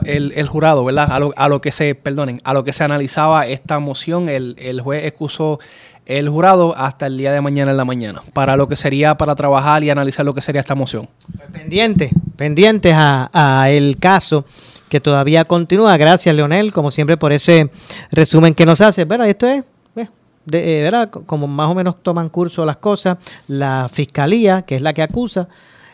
el, 0.06 0.32
el, 0.36 0.48
jurado, 0.48 0.84
¿verdad? 0.84 1.12
A 1.12 1.20
lo, 1.20 1.34
a 1.36 1.48
lo, 1.48 1.62
que 1.62 1.72
se, 1.72 1.94
perdonen, 1.94 2.42
a 2.44 2.54
lo 2.54 2.64
que 2.64 2.74
se 2.74 2.84
analizaba 2.84 3.46
esta 3.46 3.78
moción, 3.80 4.30
el, 4.30 4.82
juez 4.82 5.06
excusó 5.06 5.60
el 6.06 6.30
jurado 6.30 6.76
hasta 6.76 7.08
el 7.08 7.18
día 7.18 7.32
de 7.32 7.42
mañana 7.42 7.72
en 7.72 7.78
la 7.78 7.86
mañana, 7.86 8.22
para 8.34 8.58
lo 8.58 8.68
que 8.68 8.76
sería 8.76 9.16
para 9.16 9.36
trabajar 9.36 9.84
y 9.84 9.90
analizar 9.90 10.26
lo 10.26 10.34
que 10.34 10.42
sería 10.42 10.62
esta 10.62 10.76
moción. 10.76 11.08
Pues 11.36 11.52
pendiente, 11.52 12.10
pendientes 12.36 12.94
a, 12.96 13.68
el 13.70 13.98
caso 13.98 14.46
que 14.90 15.00
todavía 15.00 15.46
continúa. 15.46 15.98
Gracias, 15.98 16.36
Leonel, 16.36 16.72
como 16.72 16.90
siempre, 16.90 17.18
por 17.18 17.32
ese 17.32 17.70
resumen 18.12 18.56
que 18.56 18.66
nos 18.66 18.82
hace. 18.82 19.06
Bueno, 19.06 19.24
esto 19.24 19.48
es 19.48 19.66
eh, 19.96 20.08
de, 20.46 20.80
eh, 20.80 20.82
¿verdad? 20.82 21.10
Como 21.10 21.48
más 21.48 21.70
o 21.70 21.76
menos 21.76 22.02
toman 22.02 22.30
curso 22.30 22.66
las 22.66 22.78
cosas, 22.78 23.18
la 23.48 23.88
fiscalía, 23.92 24.64
que 24.64 24.76
es 24.76 24.82
la 24.82 24.94
que 24.94 25.02
acusa, 25.02 25.48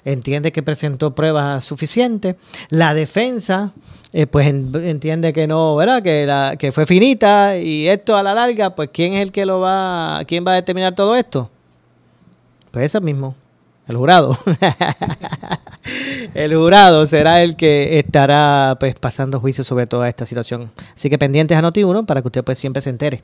entiende 0.06 0.52
que 0.52 0.64
presentó 0.64 1.14
pruebas 1.16 1.66
suficientes. 1.66 2.36
La 2.70 2.94
defensa, 2.94 3.72
eh, 4.14 4.28
pues 4.28 4.48
entiende 4.48 5.34
que 5.34 5.48
no, 5.48 5.76
¿verdad? 5.76 6.04
Que, 6.04 6.26
la, 6.26 6.56
que 6.58 6.72
fue 6.72 6.86
finita 6.86 7.58
y 7.58 7.88
esto 7.88 8.16
a 8.18 8.24
la 8.24 8.34
larga, 8.34 8.76
pues 8.76 8.90
¿quién 8.92 9.14
es 9.14 9.22
el 9.22 9.32
que 9.32 9.46
lo 9.46 9.60
va, 9.60 10.22
quién 10.28 10.46
va 10.46 10.54
a 10.54 10.56
determinar 10.56 10.96
todo 10.96 11.16
esto? 11.16 11.50
Pues 12.72 12.86
ese 12.86 13.02
mismo, 13.02 13.36
el 13.88 13.98
jurado. 13.98 14.38
el 16.34 16.56
jurado 16.56 17.06
será 17.06 17.44
el 17.44 17.56
que 17.56 18.00
estará 18.00 18.78
pues 18.80 18.96
pasando 18.96 19.40
juicio 19.40 19.64
sobre 19.64 19.88
toda 19.88 20.08
esta 20.08 20.26
situación. 20.26 20.72
Así 20.96 21.10
que 21.10 21.18
pendientes 21.18 21.58
a 21.58 21.62
Noti1 21.62 22.06
para 22.06 22.22
que 22.22 22.30
usted 22.30 22.44
pues 22.44 22.60
siempre 22.60 22.82
se 22.82 22.90
entere 22.90 23.24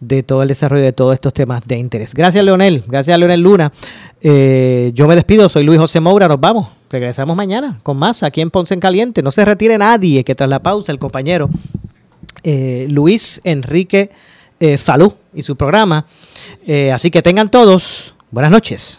de 0.00 0.22
todo 0.22 0.42
el 0.42 0.48
desarrollo 0.48 0.82
de 0.82 0.92
todos 0.92 1.14
estos 1.14 1.32
temas 1.32 1.66
de 1.66 1.76
interés. 1.76 2.14
Gracias 2.14 2.44
Leonel, 2.44 2.84
gracias 2.86 3.16
Leonel 3.18 3.40
Luna. 3.40 3.72
Eh, 4.20 4.90
yo 4.94 5.06
me 5.06 5.14
despido, 5.14 5.48
soy 5.48 5.64
Luis 5.64 5.78
José 5.78 6.00
Moura, 6.00 6.28
nos 6.28 6.40
vamos. 6.40 6.68
Regresamos 6.90 7.36
mañana 7.36 7.80
con 7.82 7.96
más 7.96 8.22
aquí 8.22 8.40
en 8.40 8.50
Ponce 8.50 8.74
en 8.74 8.80
Caliente. 8.80 9.22
No 9.22 9.30
se 9.30 9.44
retire 9.44 9.78
nadie, 9.78 10.24
que 10.24 10.34
tras 10.34 10.48
la 10.48 10.60
pausa 10.60 10.92
el 10.92 10.98
compañero 10.98 11.48
eh, 12.42 12.86
Luis 12.90 13.40
Enrique 13.44 14.10
eh, 14.58 14.78
Falú 14.78 15.12
y 15.34 15.42
su 15.42 15.56
programa. 15.56 16.06
así 16.92 17.10
que 17.10 17.22
tengan 17.22 17.50
todos 17.50 18.14
buenas 18.30 18.50
noches. 18.50 18.98